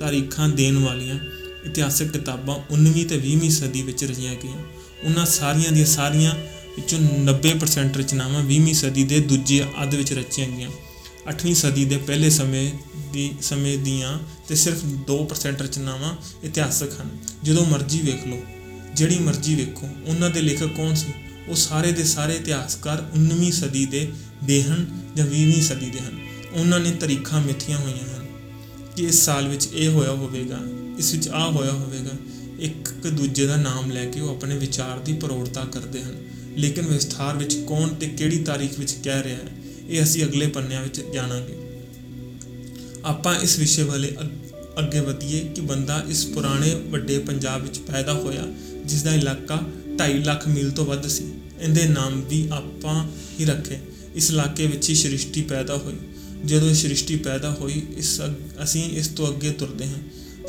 ਤਾਰੀਖਾਂ 0.00 0.48
ਦੇਣ 0.48 0.78
ਵਾਲੀਆਂ 0.78 1.18
ਇਤਿਹਾਸਕ 1.66 2.04
ਕਿਤਾਬਾਂ 2.04 2.58
19ਵੀਂ 2.70 3.06
ਤੇ 3.06 3.16
20ਵੀਂ 3.16 3.50
ਸਦੀ 3.50 3.82
ਵਿੱਚ 3.82 4.04
ਰਚੀਆਂ 4.04 4.34
ਗਈਆਂ। 4.34 4.58
ਉਹਨਾਂ 5.04 5.26
ਸਾਰੀਆਂ 5.26 5.72
ਦੀਆਂ 5.72 5.86
ਸਾਰੀਆਂ 5.86 6.32
ਵਿੱਚੋਂ 6.76 6.98
90% 6.98 7.96
ਰਚਨਾਵਾਂ 7.96 8.42
20ਵੀਂ 8.42 8.74
ਸਦੀ 8.74 9.04
ਦੇ 9.04 9.20
ਦੂਜੇ 9.20 9.64
ਅੱਧ 9.82 9.94
ਵਿੱਚ 9.94 10.12
ਰਚੀਆਂ 10.12 10.48
ਗਈਆਂ। 10.48 10.70
8ਵੀਂ 11.28 11.54
ਸਦੀ 11.54 11.84
ਦੇ 11.84 11.96
ਪਹਿਲੇ 11.96 12.30
ਸਮੇਂ 12.30 12.72
ਦੀ, 13.12 13.32
ਸਮੇਂ 13.42 13.78
ਦੀਆਂ 13.78 14.18
ਤੇ 14.48 14.54
ਸਿਰਫ 14.54 14.84
2% 14.84 15.62
ਰਚਨਾਵਾਂ 15.62 16.16
ਇਤਿਹਾਸਕ 16.44 17.00
ਹਨ। 17.00 17.08
ਜਦੋਂ 17.42 17.66
ਮਰਜ਼ੀ 17.66 18.00
ਵੇਖ 18.00 18.26
ਲਓ, 18.26 18.42
ਜਿਹੜੀ 18.94 19.18
ਮਰਜ਼ੀ 19.18 19.54
ਵੇਖੋ, 19.54 19.88
ਉਹਨਾਂ 20.06 20.30
ਦੇ 20.30 20.40
ਲੇਖਕ 20.40 20.66
ਕੌਣ 20.66 20.94
ਸੀ? 20.94 21.12
ਉਹ 21.48 21.54
ਸਾਰੇ 21.54 21.92
ਦੇ 21.92 22.04
ਸਾਰੇ 22.04 22.34
ਇਤਿਹਾਸਕਾਰ 22.34 23.10
19ਵੀਂ 23.14 23.52
ਸਦੀ 23.52 23.86
ਦੇ 23.86 24.12
ਦੇ 24.44 24.62
ਹਨ 24.62 25.10
ਜਾਂ 25.16 25.26
20ਵੀਂ 25.26 25.62
ਸਦੀ 25.62 25.90
ਦੇ 25.90 25.98
ਹਨ। 25.98 26.18
ਉਹਨਾਂ 26.52 26.80
ਨੇ 26.80 26.90
ਤਰੀਖਾਂ 26.90 27.40
ਮਿੱਥੀਆਂ 27.40 27.78
ਹੋਈਆਂ 27.78 28.16
ਹਨ 28.16 28.26
ਕਿ 28.96 29.04
ਇਸ 29.04 29.24
ਸਾਲ 29.24 29.48
ਵਿੱਚ 29.48 29.68
ਇਹ 29.72 29.88
ਹੋਇਆ 29.88 30.10
ਹੋਵੇਗਾ, 30.10 30.58
ਇਸ 30.98 31.12
ਵਿੱਚ 31.12 31.28
ਆ 31.28 31.50
ਹੋਇਆ 31.50 31.72
ਹੋਵੇਗਾ। 31.72 32.10
ਇੱਕ 32.60 32.88
ਇੱਕ 33.04 33.14
ਦੂਜੇ 33.14 33.46
ਦਾ 33.46 33.56
ਨਾਮ 33.56 33.90
ਲੈ 33.90 34.04
ਕੇ 34.04 34.20
ਉਹ 34.20 34.30
ਆਪਣੇ 34.30 34.58
ਵਿਚਾਰ 34.58 34.98
ਦੀ 34.98 35.12
ਪ੍ਰੋੜਤਾ 35.12 35.64
ਕਰਦੇ 35.64 36.02
ਹਨ। 36.02 36.14
ਲੇਕਿਨ 36.56 36.86
ਵਿਸਥਾਰ 36.86 37.36
ਵਿੱਚ 37.36 37.56
ਕੌਣ 37.66 37.88
ਤੇ 37.88 38.06
ਕਿਹੜੀ 38.08 38.38
ਤਾਰੀਖ 38.38 38.78
ਵਿੱਚ 38.78 38.96
ਕਹਿ 39.04 39.22
ਰਿਹਾ 39.22 39.36
ਹੈ, 39.36 39.48
ਇਹ 39.88 40.02
ਅਸੀਂ 40.02 40.24
ਅਗਲੇ 40.24 40.46
ਪੰਨਿਆਂ 40.46 40.82
ਵਿੱਚ 40.82 41.00
ਜਾਣਾਂਗੇ। 41.14 41.54
ਆਪਾਂ 43.04 43.40
ਇਸ 43.40 43.58
ਵਿਸ਼ੇ 43.58 43.82
ਵਾਲੇ 43.82 44.16
ਅੱਗ- 44.20 44.54
ਅੱਗੇ 44.78 45.00
ਵਧੀਏ 45.00 45.40
ਕਿ 45.40 45.60
ਬੰਦਾ 45.60 46.04
ਇਸ 46.08 46.26
ਪੁਰਾਣੇ 46.26 46.74
ਵੱਡੇ 46.74 47.18
ਪੰਜਾਬ 47.18 47.62
ਵਿੱਚ 47.62 47.78
ਪੈਦਾ 47.78 48.12
ਹੋਇਆ 48.12 48.42
ਜਿਸ 48.84 49.02
ਦਾ 49.02 49.14
ਇਲਾਕਾ 49.14 49.60
2.5 49.96 50.24
ਲੱਖ 50.24 50.48
ਮੀਲ 50.48 50.70
ਤੋਂ 50.70 50.86
ਵੱਧ 50.86 51.06
ਸੀ। 51.06 51.24
ਇਹਦੇ 51.60 51.86
ਨਾਮ 51.86 52.24
ਵੀ 52.28 52.48
ਆਪਾਂ 52.52 53.10
ਹੀ 53.40 53.44
ਰੱਖੇ। 53.44 53.78
ਇਸ 54.14 54.30
ਇਲਾਕੇ 54.30 54.66
ਵਿੱਚ 54.66 54.90
ਹੀ 54.90 54.94
ਸ੍ਰਿਸ਼ਟੀ 54.94 55.42
ਪੈਦਾ 55.42 55.76
ਹੋਈ। 55.76 55.94
ਜਦੋਂ 56.44 56.68
ਇਹ 56.68 56.74
ਸ੍ਰਿਸ਼ਟੀ 56.74 57.16
ਪੈਦਾ 57.16 57.50
ਹੋਈ, 57.50 57.82
ਇਸ 57.96 58.22
ਅੱਗ- 58.22 58.64
ਅਸੀਂ 58.64 58.84
ਇਸ 58.90 59.08
ਤੋਂ 59.08 59.28
ਅੱਗੇ 59.28 59.50
ਤੁਰਦੇ 59.50 59.86
ਹਾਂ। 59.86 59.98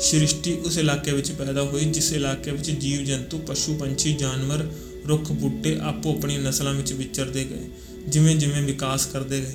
ਸ੍ਰਿਸ਼ਟੀ 0.00 0.52
ਉਸ 0.54 0.78
ਇਲਾਕੇ 0.78 1.12
ਵਿੱਚ 1.12 1.32
ਪੈਦਾ 1.32 1.62
ਹੋਈ, 1.62 1.84
ਜਿਸ 1.84 2.12
ਇਲਾਕੇ 2.12 2.50
ਵਿੱਚ 2.50 2.70
ਜੀਵ 2.70 3.04
ਜੰਤੂ 3.04 3.38
ਪਸ਼ੂ 3.38 3.76
ਪੰਛੀ 3.76 4.14
ਜਾਨਵਰ 4.14 4.66
ਰੁੱਖ 5.08 5.32
ਬੂਟੇ 5.32 5.76
ਆਪੋ 5.80 6.16
ਆਪਣੀਆਂ 6.16 6.40
ਨਸਲਾਂ 6.40 6.74
ਵਿੱਚ 6.74 6.92
ਵਿਚਰਦੇ 6.92 7.44
ਗਏ, 7.44 7.68
ਜਿਵੇਂ 8.08 8.36
ਜਿਵੇਂ 8.36 8.62
ਵਿਕਾਸ 8.62 9.06
ਕਰਦੇ 9.06 9.40
ਗਏ, 9.40 9.54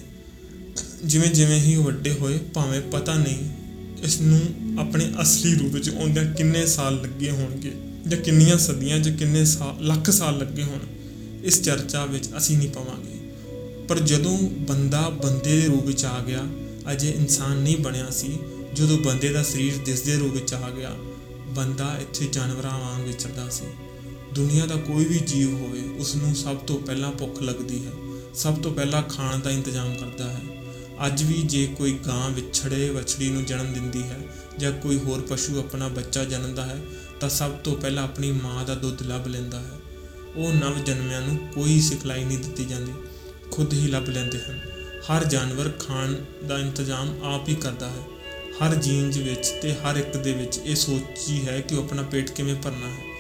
ਜਿਵੇਂ 1.06 1.30
ਜਿਵੇਂ 1.30 1.60
ਹੀ 1.60 1.76
ਉਹ 1.76 1.84
ਵੱਡੇ 1.84 2.12
ਹੋਏ, 2.12 2.40
ਭਾਵੇਂ 2.54 2.82
ਪਤਾ 2.82 3.14
ਨਹੀਂ 3.14 3.38
ਇਸ 4.04 4.22
ਨੂੰ 4.22 4.42
ਆਪਣੇ 4.80 5.12
ਅਸਲੀ 5.22 5.56
ਰੂਪ 5.56 5.74
ਵਿੱਚ 5.74 5.90
ਆਉਂਦਿਆਂ 5.90 6.26
ਕਿੰਨੇ 6.34 6.66
ਸਾਲ 6.66 7.02
ਲੱਗੇ 7.02 7.32
ਹੋਣਗੇ, 7.32 7.72
ਜਾਂ 8.08 8.18
ਕਿੰਨੀਆਂ 8.18 8.58
ਸਦੀਆਂ, 8.58 9.00
ਜਾਂ 9.00 9.18
ਕਿੰਨੇ 9.18 9.46
ਸਾਲ 9.46 9.86
ਲੱਖ 9.86 10.10
ਸਾਲ 10.10 10.38
ਲੱਗੇ 10.38 10.64
ਹੋਣ, 10.64 10.80
ਇਸ 11.44 11.62
ਚਰਚਾ 11.62 12.06
ਵਿੱਚ 12.06 12.30
ਅਸੀਂ 12.38 12.58
ਨਹੀਂ 12.58 12.70
ਪਾਵਾਂਗੇ। 12.70 13.20
ਪਰ 13.88 14.00
ਜਦੋਂ 14.00 14.38
ਬੰਦਾ 14.40 15.10
ਬੰਦੇ 15.10 15.62
ਦੇ 15.62 15.68
ਰੂਪ 15.68 15.86
ਵਿੱਚ 15.86 16.06
ਆ 16.06 16.24
ਗਿਆ, 16.28 16.48
ਅਜੇ 16.92 17.10
ਇਨਸਾਨ 17.10 17.58
ਨਹੀਂ 17.58 17.78
ਬਣਿਆ 17.78 18.10
ਸੀ, 18.10 18.38
ਜਦੋਂ 18.74 18.98
ਬੰਦੇ 18.98 19.30
ਦਾ 19.30 19.44
ਸਰੀਰ 19.44 19.74
ਦਿਸਦੇ 19.86 20.16
ਰੂਪ 20.16 20.34
ਵਿੱਚ 20.34 20.54
ਆ 20.54 20.70
ਗਿਆ, 20.70 20.96
ਬੰਦਾ 21.50 21.98
ਇੱਥੇ 22.02 22.28
ਜਾਨਵਰਾਂ 22.32 22.80
ਵਾਂਗ 22.80 23.08
ਵਿਚਰਦਾ 23.08 23.50
ਸੀ। 23.50 23.66
ਦੁਨੀਆ 24.34 24.66
ਦਾ 24.66 24.76
ਕੋਈ 24.76 25.06
ਵੀ 25.06 25.20
ਜੀਵ 25.20 25.54
ਹੋਵੇ 25.54 25.82
ਉਸ 25.98 26.16
ਨੂੰ 26.16 26.36
ਸਭ 26.36 26.58
ਤੋਂ 26.58 26.80
ਪਹਿਲਾਂ 26.80 27.12
ਭੁੱਖ 27.12 27.42
ਲੱਗਦੀ 27.42 27.86
ਹੈ, 27.86 27.92
ਸਭ 28.34 28.56
ਤੋਂ 28.56 28.74
ਪਹਿਲਾਂ 28.74 29.02
ਖਾਣ 29.04 29.40
ਦਾ 29.40 29.52
ਇੰਤਜ਼ਾਮ 29.52 29.94
ਕਰਦਾ 29.96 30.30
ਹੈ। 30.30 30.42
ਅੱਜ 31.06 31.24
ਵੀ 31.24 31.42
ਜੇ 31.42 31.66
ਕੋਈ 31.78 31.92
ਗਾਂ 32.08 32.30
ਵਿਛੜੇ 32.30 32.90
ਵਛੜੀ 32.90 33.30
ਨੂੰ 33.30 33.46
ਜਨਮ 33.46 33.74
ਦਿੰਦੀ 33.74 34.04
ਹੈ 34.04 34.20
ਜਾਂ 34.60 34.72
ਕੋਈ 34.72 34.98
ਹੋਰ 34.98 35.22
ਪਸ਼ੂ 35.22 35.60
ਆਪਣਾ 35.60 35.88
ਬੱਚਾ 35.88 36.24
ਜਨਮਦਾ 36.24 36.66
ਹੈ, 36.66 36.82
ਤਾਂ 37.20 37.30
ਸਭ 37.30 37.52
ਤੋਂ 37.52 37.76
ਪਹਿਲਾਂ 37.76 38.04
ਆਪਣੀ 38.04 38.32
ਮਾਂ 38.32 38.66
ਦਾ 38.66 38.76
ਦੁੱਧ 38.76 39.02
ਲੱਭ 39.02 39.28
ਲੈਂਦਾ 39.28 39.60
ਹੈ। 39.60 39.80
ਉਹ 40.36 40.54
ਨਵ 40.54 40.84
ਜਨਮਿਆਂ 40.84 41.22
ਨੂੰ 41.22 41.38
ਕੋਈ 41.54 41.82
ਸਿਖਲਾਈ 41.82 42.24
ਨਹੀਂ 42.24 42.38
ਦਿੱਤੀ 42.38 42.66
ਜਾਂਦੀ, 42.66 42.92
ਖੁਦ 43.52 43.74
ਹੀ 43.74 43.88
ਲੱਭ 43.88 44.10
ਲੈਂਦੇ 44.10 44.40
ਹਨ। 44.40 44.60
ਹਰ 45.12 45.24
ਜਾਨਵਰ 45.24 45.70
ਖਾਣ 45.80 46.16
ਦਾ 46.48 46.60
ਇੰਤਜ਼ਾਮ 46.60 47.20
ਆਪ 47.24 47.50
ਹੀ 47.50 47.56
ਕਰਦਾ 47.56 47.90
ਹੈ। 47.90 48.04
ਹਰ 48.62 48.76
ਜੀਨਜ 48.76 49.18
ਵਿੱਚ 49.18 49.48
ਤੇ 49.62 49.74
ਹਰ 49.74 49.96
ਇੱਕ 49.96 50.18
ਦੇ 50.18 50.34
ਵਿੱਚ 50.34 50.58
ਇਹ 50.58 50.76
ਸੋਚੀ 50.76 51.48
ਹੈ 51.48 51.62
ਕਿ 51.62 51.76
ਉਹ 51.76 51.84
ਆਪਣਾ 51.84 52.02
ਪੇਟ 52.02 52.32
ਕਿਵੇਂ 52.32 52.56
ਭਰਨਾ 52.56 52.88
ਹੈ। 52.88 53.11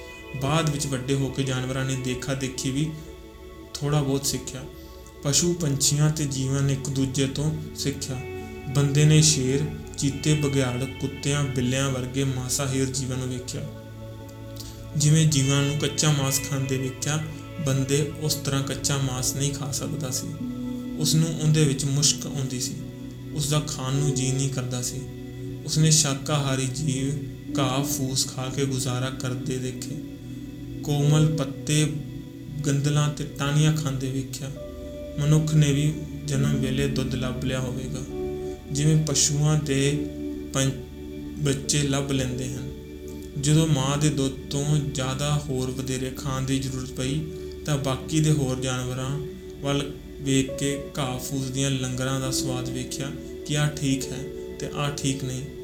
ਬਾਅਦ 0.42 0.70
ਵਿੱਚ 0.70 0.88
ਵੱਡੇ 0.88 1.14
ਹੋ 1.14 1.30
ਕੇ 1.30 1.44
ਜਾਨਵਰਾਂ 1.44 1.86
ਨੇ 1.86 1.96
ਦੇਖਾ 1.96 2.34
ਦੇਖੀ 2.34 2.72
ਵੀ 2.72 2.92
ਥੋੜਾ 3.74 4.02
ਬਹੁਤ 4.02 4.26
ਸਿੱਖਿਆ। 4.26 4.64
ਪਸ਼ੂ, 5.24 5.54
ਪੰਛੀਆਂ 5.54 6.10
ਤੇ 6.10 6.26
ਜੀਵਨ 6.26 6.70
ਇੱਕ 6.70 6.90
ਦੂਜੇ 6.90 7.28
ਤੋਂ 7.28 7.56
ਸਿੱਖਿਆ। 7.76 8.22
ਬੰਦੇ 8.76 9.06
ਨੇ 9.06 9.22
ਸ਼ੇਰ, 9.22 9.60
ਚੀਤੇ, 9.98 10.34
ਬਘਿਆੜ, 10.34 10.84
ਕੁੱਤਿਆਂ, 10.84 11.44
ਬਿੱਲਿਆਂ 11.44 11.92
ਵਰਗੇ 11.92 12.24
ਮਾਸਾਹੀਰ 12.24 12.86
ਜੀਵਨ 12.86 13.18
ਨੂੰ 13.18 13.30
ਵੇਖਿਆ। 13.30 13.70
ਜਿਵੇਂ 14.98 15.28
ਜੀਵਾਂ 15.28 15.62
ਨੂੰ 15.62 15.78
ਕੱਚਾ 15.78 16.12
ਮਾਸ 16.12 16.42
ਖਾਂਦੇ 16.50 16.78
ਵੇਖਿਆ, 16.78 17.24
ਬੰਦੇ 17.66 18.12
ਉਸ 18.22 18.34
ਤਰ੍ਹਾਂ 18.34 18.64
ਕੱਚਾ 18.64 18.98
ਮਾਸ 18.98 19.36
ਨਹੀਂ 19.36 19.52
ਖਾ 19.52 19.72
ਸਕਦਾ 19.72 20.10
ਸੀ। 20.10 20.28
ਉਸ 20.98 21.16
ਨੂੰ 21.16 21.40
ਉਹਦੇ 21.40 21.66
ਵਿੱਚ 21.66 21.86
ਮੁਸ਼ਕ 21.86 22.28
ਆਉਂਦੀ 22.28 22.60
ਸੀ। 22.60 22.76
ਉਸ 23.34 23.50
ਦਾ 23.50 23.60
ਖਾਣ 23.60 23.94
ਨੂੰ 23.94 24.14
ਜੀ 24.14 24.32
ਨਹੀਂ 24.32 24.50
ਕਰਦਾ 24.50 24.82
ਸੀ। 24.82 25.02
ਉਸਨੇ 25.66 25.92
ਸ਼ਾਕਾਹਾਰੀ 25.92 26.66
ਜੀਵ, 26.66 27.32
ਘਾਹ, 27.60 27.84
ਫੂਸ 27.84 28.28
ਖਾ 28.28 28.50
ਕੇ 28.56 28.66
ਗੁਜ਼ਾਰਾ 28.66 29.10
ਕਰਦੇ 29.10 29.58
ਦੇਖੇ। 29.58 30.21
ਕੋਮਲ 30.84 31.36
ਪੱਤੇ 31.38 31.94
ਗੰਦਲਾਂ 32.68 33.14
ਤੇ 33.14 33.24
ਟਾਹਣੀਆਂ 33.24 33.74
ਖਾਂਦੇ 33.74 34.12
ਵੇਖਿਆ। 34.12 34.52
ਮਨੁੱਖ 35.20 35.56
ਨੇ 35.56 35.72
ਵੀ 35.72 35.94
ਜਨਮ 36.26 36.62
ਵੇਲੇ 36.62 36.88
ਦੁੱਧ 36.88 37.16
ਲੱਭ 37.16 37.44
ਲਿਆ 37.44 37.60
ਹੋਵੇਗਾ। 37.60 38.00
ਜਿਵੇਂ 38.72 39.06
ਪਸ਼ੂਆਂ 39.06 39.60
ਦੇ 39.60 40.06
ਪੰ- 40.54 40.72
ਬੱਚੇ 41.38 41.84
ਲੱਭ 41.84 42.12
ਲੈਂਦੇ 42.12 42.54
ਹਨ। 42.54 42.72
ਜਦੋਂ 43.42 43.68
ਮਾਂ 43.68 43.98
ਦੇ 43.98 44.10
ਦੁੱਧ 44.10 44.34
ਤੋਂ 44.50 44.78
ਜ਼ਿਆਦਾ 44.78 45.44
ਹੋਰ 45.50 45.72
ਵਧੇਰੇ 45.72 46.10
ਖਾਣ 46.10 46.42
ਦੀ 46.42 46.60
ਜ਼ਰੂਰਤ 46.60 46.90
ਪਈ, 46.90 47.22
ਤਾਂ 47.66 47.78
ਬਾਕੀ 47.78 48.20
ਦੇ 48.20 48.32
ਹੋਰ 48.32 48.60
ਜਾਨਵਰਾਂ 48.60 49.20
ਵੱਲ 49.62 49.92
ਵੇਖ 50.22 50.60
ਕੇ 50.60 50.84
ਘਾਹ 51.00 51.20
ਫੂਸ 51.20 51.46
ਦੀਆਂ 51.46 51.72
ਲੰਗਰਾਂ 51.72 52.20
ਦਾ 52.20 52.32
ਸਵਾਦ 52.32 52.70
ਵੇਖਿਆ 52.70 53.12
ਕਿ 53.48 53.58
ਆਹ 53.58 53.70
ਠੀਕ 53.70 54.04
ਹੈ 54.12 54.24
ਤੇ 54.60 54.70
ਆਹ 54.76 54.92
ਠੀਕ 54.92 55.24
ਨਹੀਂ। 55.24 55.61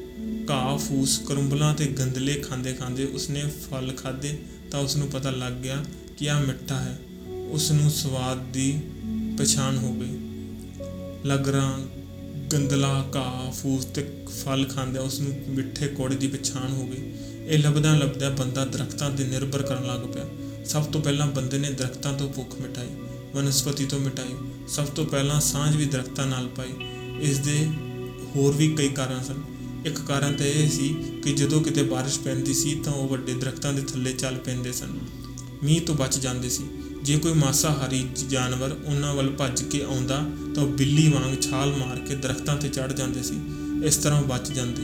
ਘਾਹ 0.50 0.78
ਫੂਸ 0.78 1.18
ਕਰੰਬਲਾਂ 1.18 1.74
ਤੇ 1.74 1.86
ਗੰਦਲੇ 1.86 2.34
ਖਾਂਦੇ 2.34 2.72
ਖਾਂਦੇ 2.72 3.04
ਉਸਨੇ 3.04 3.44
ਫਲ 3.70 3.92
ਖਾਦੇ 3.92 4.38
ਤਾਂ 4.70 4.80
ਉਸ 4.80 4.96
ਨੂੰ 4.96 5.08
ਪਤਾ 5.08 5.30
ਲੱਗ 5.30 5.52
ਗਿਆ 5.52 5.84
ਕਿ 6.18 6.30
ਆਹ 6.30 6.40
ਮਿੱਠਾ 6.40 6.78
ਹੈ। 6.78 6.98
ਉਸ 7.48 7.72
ਨੂੰ 7.72 7.90
ਸਵਾਦ 7.90 8.42
ਦੀ 8.42 8.80
ਪਛਾਣ 9.38 9.76
ਹੋ 9.76 9.92
ਗਈ। 9.92 10.18
ਲਗਰਾਂ 11.26 11.78
ਗੰਦਲਾ 12.52 13.08
ਘਾਹ 13.16 13.52
ਫੂਸ 13.52 13.84
ਤੇ 13.84 14.22
ਫਲ 14.44 14.64
ਖਾਂਦਿਆਂ 14.64 15.02
ਉਸ 15.02 15.20
ਨੂੰ 15.20 15.40
ਮਿੱਠੇ 15.48 15.88
ਕੋੜੇ 15.88 16.16
ਦੀ 16.16 16.28
ਪਛਾਣ 16.28 16.72
ਹੋ 16.72 16.86
ਗਈ। 16.86 17.12
ਇਹ 17.46 17.58
ਲੱਭਦਾ 17.58 17.98
ਲੱਭਦਾ 17.98 18.30
ਬੰਦਾ 18.30 18.64
ਦਰਖਤਾਂ 18.64 19.10
ਤੇ 19.10 19.24
ਨਿਰਭਰ 19.24 19.62
ਕਰਨ 19.62 19.86
ਲੱਗ 19.86 20.00
ਪਿਆ। 20.00 20.24
ਸਭ 20.64 20.84
ਤੋਂ 20.84 21.00
ਪਹਿਲਾਂ 21.00 21.26
ਬੰਦੇ 21.26 21.58
ਨੇ 21.58 21.70
ਦਰਖਤਾਂ 21.70 22.12
ਤੋਂ 22.12 22.32
ਭੁੱਖ 22.32 22.54
ਮਿਟਾਈ 22.60 22.88
ਵਨਸਪਤੀ 23.34 23.86
ਤੋਂ 23.86 23.98
ਮਿਟਾਈ। 23.98 24.34
ਸਭ 24.68 24.84
ਤੋਂ 24.84 25.06
ਪਹਿਲਾਂ 25.06 25.40
ਸਾਂਝ 25.40 25.76
ਵੀ 25.76 25.84
ਦਰਖਤਾਂ 25.84 26.26
ਨਾਲ 26.26 26.48
ਪਾਈ। 26.48 26.72
ਇਸ 27.20 27.38
ਦੇ 27.38 27.68
ਹੋਰ 28.36 28.56
ਵੀ 28.56 28.74
ਕਈ 28.74 28.88
ਕਾਰਨ 28.88 29.22
ਸਨ। 29.22 29.57
ਇੱਕ 29.88 30.00
ਕਾਰਨ 30.00 30.34
ਤਾਂ 30.34 30.46
ਇਹ 30.46 30.70
ਸੀ 30.70 30.96
ਕਿ 31.24 31.32
ਜਦੋਂ 31.32 31.62
ਕਿਤੇ 31.62 31.82
ਬਾਰਿਸ਼ 31.82 32.20
ਪੈਂਦੀ 32.20 32.54
ਸੀ 32.54 32.80
ਤਾਂ 32.84 32.92
ਉਹ 32.92 33.08
ਵੱਡੇ 33.08 33.34
ਦਰਖਤਾਂ 33.34 33.72
ਦੇ 33.72 33.82
ਥੱਲੇ 33.82 34.12
ਚੱਲ 34.12 34.34
ਪੈਂਦੇ 34.34 34.72
ਸਨ। 34.72 34.98
ਮੀਂਹ 35.64 35.80
ਤੋਂ 35.80 35.94
ਬਚ 35.94 36.18
ਜਾਂਦੇ 36.18 36.48
ਸੀ। 36.48 36.64
ਜੇ 37.02 37.18
ਕੋਈ 37.18 37.32
ਮਾਸਾਹਾਰੀ 37.32 38.08
ਜਾਨਵਰ 38.28 38.76
ਉਹਨਾਂ 38.86 39.14
ਵੱਲ 39.14 39.30
ਭੱਜ 39.30 39.62
ਕੇ 39.62 39.84
ਆਉਂਦਾ 39.84 40.30
ਤਾਂ 40.54 40.62
ਉਹ 40.62 40.68
ਬਿੱਲੀ 40.68 41.12
ਵਾਂਗ 41.12 41.42
ਛਾਲ 41.42 41.76
ਮਾਰ 41.76 41.98
ਕੇ 41.98 42.14
ਦਰਖਤਾਂ 42.14 42.56
ਤੇ 42.56 42.68
ਚੜ 42.68 42.92
ਜਾਂਦੇ 42.92 43.22
ਸੀ। 43.22 43.34
ਇਸ 43.84 43.96
ਤਰ੍ਹਾਂ 43.96 44.22
ਉਹ 44.22 44.26
ਬਚ 44.26 44.52
ਜਾਂਦੇ। 44.52 44.82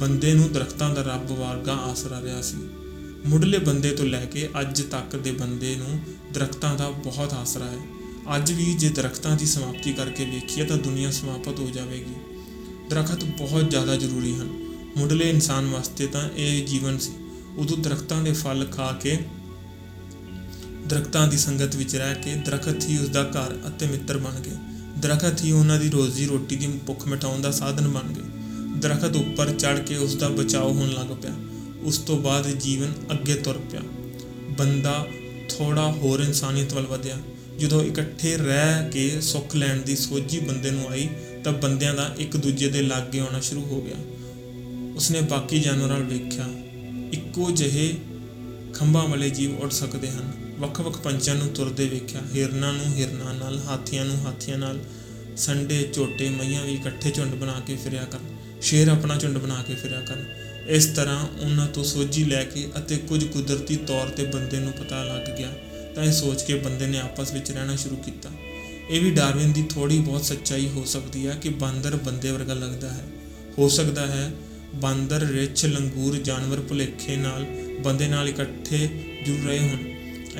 ਬੰਦੇ 0.00 0.34
ਨੂੰ 0.34 0.52
ਦਰਖਤਾਂ 0.52 0.94
ਦਾ 0.94 1.02
ਰੱਬ 1.02 1.30
ਵਰਗਾ 1.30 1.72
ਆਸਰਾ 1.72 2.20
ਰਿਹਾ 2.22 2.42
ਸੀ। 2.42 2.56
ਮੁੱਢਲੇ 3.26 3.58
ਬੰਦੇ 3.58 3.90
ਤੋਂ 3.90 4.04
ਲੈ 4.04 4.24
ਕੇ 4.24 4.48
ਅੱਜ 4.60 4.82
ਤੱਕ 4.82 5.16
ਦੇ 5.16 5.32
ਬੰਦੇ 5.32 5.76
ਨੂੰ 5.76 6.00
ਦਰਖਤਾਂ 6.32 6.76
ਦਾ 6.76 6.90
ਬਹੁਤ 6.90 7.32
ਆਸਰਾ 7.32 7.64
ਹੈ। 7.64 7.78
ਅੱਜ 8.36 8.52
ਵੀ 8.52 8.74
ਜੇ 8.74 8.88
ਦਰਖਤਾਂ 8.88 9.36
ਦੀ 9.36 9.46
ਸਮਾਪਤੀ 9.46 9.92
ਕਰਕੇ 9.92 10.24
ਵੇਖੀਏ 10.24 10.64
ਤਾਂ 10.64 10.76
ਦੁਨੀਆ 10.76 11.10
ਸਮਾਪਤ 11.10 11.60
ਹੋ 11.60 11.70
ਜਾਵੇਗੀ। 11.70 12.25
ਦਰਖਤ 12.90 13.24
ਬਹੁਤ 13.24 13.70
ਜ਼ਿਆਦਾ 13.70 13.96
ਜ਼ਰੂਰੀ 13.96 14.34
ਹਨ। 14.34 14.46
ਮੁੱਢਲੇ 14.96 15.30
ਇਨਸਾਨ 15.30 15.66
ਵਾਸਤੇ 15.66 16.06
ਤਾਂ 16.06 16.28
ਇਹ 16.36 16.66
ਜੀਵਨ 16.66 16.98
ਸੀ। 16.98 17.10
ਉਦੋਂ 17.56 17.76
ਦਰਖਤਾਂ 17.76 18.22
ਦੇ 18.22 18.32
ਫਲ 18.32 18.66
ਖਾ 18.66 18.92
ਕੇ, 18.92 19.18
ਦਰਖਤਾਂ 20.86 21.28
ਦੀ 21.28 21.38
ਸੰਗਤ 21.38 21.76
ਵਿੱਚ 21.76 21.96
ਰਹਿ 21.96 22.14
ਕੇ 22.14 22.34
ਦਰਖਤ 22.34 22.88
ਹੀ 22.88 22.98
ਉਸ 22.98 23.08
ਦਾ 23.08 23.22
ਘਰ 23.22 23.68
ਅਤੇ 23.68 23.86
ਮਿੱਤਰ 23.86 24.18
ਬਣ 24.18 24.40
ਗਏ। 24.40 24.50
ਦਰਖਤ 24.98 25.44
ਹੀ 25.44 25.52
ਉਹਨਾਂ 25.52 25.80
ਦੀ 25.80 25.90
ਰੋਜ਼ੀ 25.90 26.26
ਰੋਟੀ 26.26 26.56
ਦੀ 26.56 26.66
ਭੁੱਖ 26.86 27.08
ਮਿਟਾਉਣ 27.08 27.40
ਦਾ 27.40 27.50
ਸਾਧਨ 27.50 27.88
ਬਣ 27.88 28.12
ਗਏ। 28.12 28.22
ਦਰਖਤ 28.78 29.16
ਉੱਪਰ 29.16 29.50
ਚੜ 29.50 29.78
ਕੇ 29.78 29.96
ਉਸ 29.96 30.16
ਦਾ 30.16 30.28
ਬਚਾਓ 30.28 30.72
ਹੋਣ 30.72 30.88
ਲੱਗ 30.88 31.06
ਪਿਆ। 31.22 31.34
ਉਸ 31.82 31.98
ਤੋਂ 31.98 32.18
ਬਾਅਦ 32.18 32.48
ਜੀਵਨ 32.48 32.92
ਅੱਗੇ 33.12 33.34
ਤੁਰ 33.34 33.58
ਪਿਆ। 33.70 33.80
ਬੰਦਾ 34.58 35.06
ਥੋੜਾ 35.48 35.92
ਹੋਰ 35.92 36.20
ਇਨਸਾਨੀਅਤ 36.20 36.74
ਵੱਲ 36.74 36.86
ਵਧਿਆ। 36.86 37.16
ਜਦੋਂ 37.58 37.84
ਇਕੱਠੇ 37.84 38.36
ਰਹਿ 38.36 38.90
ਕੇ 38.92 39.20
ਸੁੱਖ 39.20 39.56
ਲੈਣ 39.56 39.82
ਦੀ 39.82 39.96
ਸੋਝੀ 39.96 40.40
ਬੰਦੇ 40.40 40.70
ਨੂੰ 40.70 40.88
ਆਈ 40.88 41.08
ਤਾਂ 41.46 41.52
ਬੰਦਿਆਂ 41.52 41.94
ਦਾ 41.94 42.14
ਇੱਕ 42.18 42.36
ਦੂਜੇ 42.36 42.68
ਦੇ 42.68 42.82
ਲਾਗੇ 42.82 43.18
ਆਉਣਾ 43.18 43.40
ਸ਼ੁਰੂ 43.40 43.64
ਹੋ 43.64 43.82
ਗਿਆ। 43.82 43.96
ਉਸਨੇ 44.96 45.20
ਬਾਕੀ 45.20 45.60
ਜਾਨਵਰਾਂ 45.60 45.96
ਵੱਲ 45.96 46.04
ਵੇਖਿਆ 46.04 46.44
ਇੱਕੋ 47.12 47.50
ਜਿਹੇ 47.50 47.94
ਖੰਭਾਂ 48.74 49.08
ਵਾਲੇ 49.08 49.30
ਜੀਵ 49.30 49.58
ਉੱਡ 49.58 49.70
ਸਕਦੇ 49.70 50.10
ਹਨ। 50.10 50.32
ਵੱਖ-ਵੱਖ 50.58 50.98
ਪੰਛੀਆਂ 50.98 51.36
ਨੂੰ 51.36 51.48
ਤੁਰਦੇ 51.48 51.88
ਵੇਖਿਆ। 51.88 52.20
ਹਿਰਨਾਂ 52.34 52.72
ਨੂੰ 52.72 52.86
ਹਿਰਨਾਂ 52.96 53.34
ਨਾਲ, 53.34 53.58
ਹਾਥੀਆਂ 53.58 54.04
ਨੂੰ 54.04 54.26
ਹਾਥੀਆਂ 54.26 54.58
ਨਾਲ। 54.58 54.78
ਸੰਡੇ, 55.36 55.90
ਝੋਟੇ, 55.92 56.28
ਮਈਆਂ 56.28 56.64
ਵੀ 56.64 56.74
ਇਕੱਠੇ 56.74 57.10
ਝੁੰਡ 57.10 57.34
ਬਣਾ 57.34 57.60
ਕੇ 57.66 57.76
ਫਿਰਿਆ 57.76 58.04
ਕਰਨ। 58.04 58.36
ਸ਼ੇਰ 58.62 58.88
ਆਪਣਾ 58.88 59.16
ਝੁੰਡ 59.16 59.38
ਬਣਾ 59.38 59.62
ਕੇ 59.62 59.74
ਫਿਰਿਆ 59.74 60.00
ਕਰਨ। 60.00 60.24
ਇਸ 60.68 60.86
ਤਰ੍ਹਾਂ 60.86 61.26
ਉਹਨਾਂ 61.40 61.66
ਤੋਂ 61.66 61.84
ਸੋਝੀ 61.84 62.24
ਲੈ 62.24 62.44
ਕੇ 62.44 62.68
ਅਤੇ 62.78 62.96
ਕੁਝ 62.96 63.24
ਕੁਦਰਤੀ 63.24 63.76
ਤੌਰ 63.76 64.08
ਤੇ 64.08 64.24
ਬੰਦੇ 64.24 64.58
ਨੂੰ 64.58 64.72
ਪਤਾ 64.72 65.04
ਲੱਗ 65.04 65.36
ਗਿਆ। 65.36 65.52
ਤਾਂ 65.94 66.04
ਇਹ 66.04 66.12
ਸੋਚ 66.12 66.42
ਕੇ 66.42 66.54
ਬੰਦੇ 66.54 66.86
ਨੇ 66.86 67.00
ਆਪਸ 67.00 67.32
ਵਿੱਚ 67.32 67.50
ਰਹਿਣਾ 67.50 67.76
ਸ਼ੁਰੂ 67.76 67.96
ਕੀਤਾ। 67.96 68.30
ਇਹ 68.90 69.00
ਵੀ 69.00 69.10
ਡਾਰਵਿਨ 69.10 69.52
ਦੀ 69.52 69.62
ਥੋੜੀ 69.62 69.98
ਬਹੁਤ 69.98 70.24
ਸੱਚਾਈ 70.24 70.68
ਹੋ 70.68 70.84
ਸਕਦੀ 70.84 71.26
ਹੈ 71.26 71.38
ਕਿ 71.42 71.48
ਬਾਂਦਰ 71.48 71.96
ਬੰਦੇ 71.96 72.30
ਵਰਗਾ 72.30 72.54
ਲੱਗਦਾ 72.54 72.92
ਹੈ। 72.92 73.06
ਹੋ 73.58 73.68
ਸਕਦਾ 73.68 74.06
ਹੈ 74.06 74.32
ਬਾਂਦਰ 74.74 75.20
ਰਿੱਛ 75.20 75.64
ਲੰਗੂਰ 75.64 76.16
ਜਾਨਵਰ 76.16 76.60
ਭੁਲੇਖੇ 76.60 77.16
ਨਾਲ 77.16 77.46
ਬੰਦੇ 77.84 78.08
ਨਾਲ 78.08 78.28
ਇਕੱਠੇ 78.28 78.88
ਜੁੜ 79.26 79.46
ਰਹੇ 79.46 79.58
ਹੋਣ। 79.58 79.78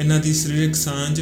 ਇਹਨਾਂ 0.00 0.18
ਦੀ 0.18 0.34
ਸਰੀਰਕ 0.34 0.74
ਸਾਂਝ 0.74 1.20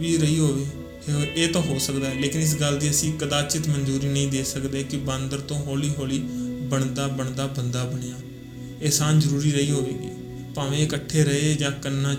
ਵੀ 0.00 0.16
ਰਹੀ 0.16 0.38
ਹੋਵੇ। 0.38 0.66
ਇਹ- 1.08 1.28
ਇਹ 1.36 1.48
ਤਾਂ 1.48 1.62
ਹੋ 1.62 1.78
ਸਕਦਾ 1.78 2.10
ਹੈ, 2.10 2.14
ਲੇਕਿਨ 2.14 2.40
ਇਸ 2.40 2.56
ਗੱਲ 2.56 2.78
ਦੀ 2.78 2.90
ਅਸੀਂ 2.90 3.18
ਕਦਾਚਿਤ 3.18 3.68
ਮਨਜ਼ੂਰੀ 3.68 4.06
ਨਹੀਂ 4.06 4.28
ਦੇ 4.28 4.44
ਸਕਦੇ 4.44 4.82
ਕਿ 4.82 4.96
ਬਾਂਦਰ 4.96 5.38
ਤੋਂ 5.38 5.64
ਹੌਲੀ-ਹੌਲੀ 5.66 6.18
ਬਣਦਾ 6.62 7.06
ਬਣਦਾ 7.06 7.46
ਬੰਦਾ 7.46 7.84
ਬਣਿਆ। 7.84 8.14
ਇਹ 8.82 8.90
ਸਾਂਝ 8.90 9.22
ਜ਼ਰੂਰੀ 9.22 9.52
ਰਹੀ 9.52 9.70
ਹੋਵੇਗੀ। 9.70 10.08
ਭਾਵੇਂ 10.54 10.78
ਇਕੱਠੇ 10.78 11.24
ਰਹੇ 11.24 11.54
ਜਾਂ 11.54 11.72
ਕੰਨਾ 11.72 12.14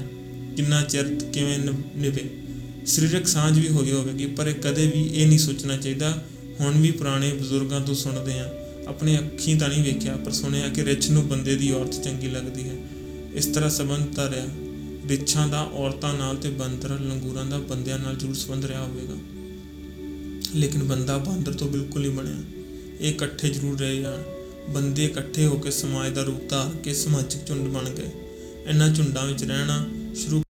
ਕਿੰਨਾ 0.56 0.82
ਚਿਰ 0.82 1.20
ਕਿਵੇਂ 1.34 1.60
ਨਿਭ- 1.60 1.84
ਨਿਭੇ। 1.96 2.47
ਸਰੀਰਕ 2.88 3.28
ਸਾਂਝ 3.28 3.60
ਵੀ 3.60 3.68
ਹੋਈ 3.68 3.92
ਹੋਵੇਗੀ, 3.92 4.26
ਪਰ 4.26 4.48
ਇਹ 4.48 4.56
ਕਦੇ 4.56 4.88
ਵੀ 4.88 5.04
ਇਹ 5.04 5.28
ਨਹੀਂ 5.28 5.40
ਸੋਚਣਾ 5.40 5.78
ਚਾਹੀਦਾ। 5.78 6.24
ਹੁਣ 6.60 6.82
ਵੀ 6.82 6.92
ਪੁਰਾਣੇ 6.92 7.34
ਬਜ਼ੁਰਗਾਂ 7.34 7.82
ਤੋਂ 7.82 7.96
ਸੁਣਦੇ 7.96 8.40
ਹਾਂ। 8.40 8.50
ਆਪਣੇ 8.88 9.18
ਅੱਖੀਂ 9.18 9.60
ਤਾਂ 9.60 9.70
ਨਹੀਂ 9.70 9.84
ਵੇਖਿਆ, 9.84 10.18
ਪਰ 10.18 10.32
ਸੁਣਿਆ 10.32 10.70
ਕਿ 10.70 10.86
ਰਿੱਛ 10.86 11.10
ਨੂੰ 11.10 11.28
ਬੰਦੇ 11.28 11.56
ਦੀ 11.56 11.72
ਔਰਤ 11.72 12.04
ਚੰਗੀ 12.04 12.28
ਲੱਗਦੀ 12.28 12.64
ਹੈ। 12.64 12.76
ਇਸ 13.34 13.46
ਤਰ੍ਹਾਂ 13.46 13.70
ਸੰਬੰਧ 13.70 14.16
ਤਾਂ 14.16 14.32
ਰਿਹਾ। 14.32 14.46
ਰਿੱਛਾਂ 15.10 15.48
ਦਾ, 15.48 15.62
ਔਰਤਾਂ 15.62 16.14
ਨਾਲ 16.14 16.36
ਤੇ 16.36 16.50
ਬਾਂਦਰਾਂ 16.50 17.00
ਲੰਗੂਰਾਂ 17.00 17.46
ਦਾ 17.46 17.58
ਬੰਦਿਆਂ 17.58 18.00
ਨਾਲ 18.00 18.16
ਜ਼ਰੂਰ 18.16 18.36
ਸੰਬੰਧ 18.36 18.66
ਰਿਹਾ 18.66 18.84
ਹੋਵੇਗਾ। 18.84 19.16
ਲੇਕਿਨ 20.56 20.84
ਬੰਦਾ 20.84 21.18
ਬਾਂਦਰ 21.18 21.54
ਤੋਂ 21.54 21.68
ਬਿਲਕੁਲ 21.68 22.02
ਨਹੀਂ 22.02 22.12
ਬਣਿਆ। 22.12 22.36
ਇਹ 23.02 23.10
ਇਕੱਠੇ 23.10 23.50
ਜ਼ਰੂਰ 23.50 23.80
ਰਹੇ 23.80 24.02
ਜਾਣ। 24.02 24.24
ਬੰਦੇ 24.74 25.06
ਇਕੱਠੇ 25.06 25.46
ਹੋ 25.46 25.58
ਕੇ 25.58 25.72
ਸਮਾਜ 25.72 26.14
ਦਾ 26.14 26.24
ਰੂਪ 26.24 26.50
ਧਾਰ 26.50 26.78
ਕੇ 26.78 26.94
ਸਮਾਜਿਕ 26.94 27.48
ਝੁੰਡ 27.48 27.62
ਬਣ 27.62 27.90
ਗਏ। 27.90 28.10
ਇਹਨਾਂ 28.70 28.90
ਝੁੰਡਾਂ 28.90 29.26
ਵਿੱਚ 29.26 29.44
ਰਹਿਣਾ 29.44 29.88
ਸ਼ੁਰੂ 30.16 30.44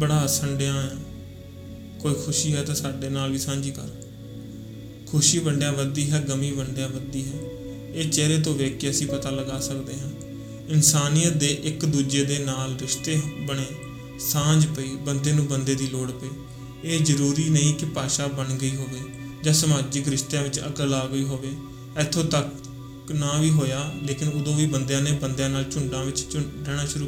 ਬੜਾ 0.00 0.20
ਹੱਸਣ 0.20 0.56
ਡਿਆ 0.56 0.74
ਆ। 0.74 0.90
ਕੋਈ 2.00 2.14
ਖੁਸ਼ੀ 2.14 2.54
ਹੈ 2.54 2.62
ਤਾਂ 2.62 2.74
ਸਾਡੇ 2.74 3.08
ਨਾਲ 3.08 3.30
ਵੀ 3.30 3.38
ਸਾਂਝੀ 3.38 3.70
ਕਰ। 3.70 3.88
ਖੁਸ਼ੀ 5.06 5.38
ਵੰਡਿਆ 5.38 5.70
ਵੱਧਦੀ 5.70 6.10
ਹੈ, 6.10 6.20
ਗਮੀ 6.20 6.50
ਵੰਡਿਆ 6.50 6.86
ਵੱਧਦੀ 6.86 7.24
ਹੈ। 7.24 7.38
ਇਹ 7.94 8.10
ਚਿਹਰੇ 8.10 8.38
ਤੋਂ 8.38 8.54
ਵੇਖ 8.54 8.78
ਕੇ 8.78 8.90
ਅਸੀਂ 8.90 9.06
ਪਤਾ 9.06 9.30
ਲਗਾ 9.30 9.60
ਸਕਦੇ 9.60 10.00
ਹਾਂ। 10.00 10.10
ਇਨਸਾਨੀਅਤ 10.68 11.32
ਦੇ 11.32 11.46
ਇੱਕ 11.46 11.84
ਦੂਜੇ 11.84 12.24
ਦੇ 12.24 12.38
ਨਾਲ 12.38 12.76
ਰਿਸ਼ਤੇ 12.76 13.20
ਬਣੇ, 13.40 13.66
ਸਾਂਝ 14.20 14.66
ਪਈ, 14.66 14.96
ਬੰਦੇ 14.96 15.32
ਨੂੰ 15.32 15.46
ਬੰਦੇ 15.46 15.74
ਦੀ 15.74 15.86
ਲੋੜ 15.86 16.10
ਪਈ। 16.10 16.28
ਇਹ 16.84 17.00
ਜ਼ਰੂਰੀ 17.00 17.48
ਨਹੀਂ 17.50 17.74
ਕਿ 17.74 17.86
ਭਾਸ਼ਾ 17.86 18.26
ਬਣ 18.26 18.54
ਗਈ 18.54 18.76
ਹੋਵੇ 18.76 19.00
ਜਾਂ 19.44 19.54
ਸਮਾਜਿਕ 19.54 20.08
ਰਿਸ਼ਤਿਆਂ 20.08 20.42
ਵਿੱਚ 20.42 20.60
ਅਕਲ 20.60 20.94
ਆ 20.94 21.06
ਗਈ 21.06 21.24
ਹੋਵੇ। 21.24 21.52
ਇੱਥੋਂ 22.00 22.24
ਤੱਕ 22.24 22.46
ਨਾ 23.12 23.38
ਵੀ 23.40 23.50
ਹੋਇਆ, 23.50 23.92
ਲੇਕਿਨ 24.02 24.28
ਉਦੋਂ 24.28 24.56
ਵੀ 24.56 24.66
ਬੰਦਿਆਂ 24.66 25.02
ਨੇ 25.02 25.12
ਬੰਦਿਆਂ 25.12 25.50
ਨਾਲ 25.50 25.64
ਝੁੰਡਾਂ 25.64 26.04
ਵਿੱਚ 26.04 26.30
ਝੁੰਡ 26.30 26.68
ਰਹਿਣਾ 26.68 26.86
ਸ਼ੁਰੂ 26.86 27.06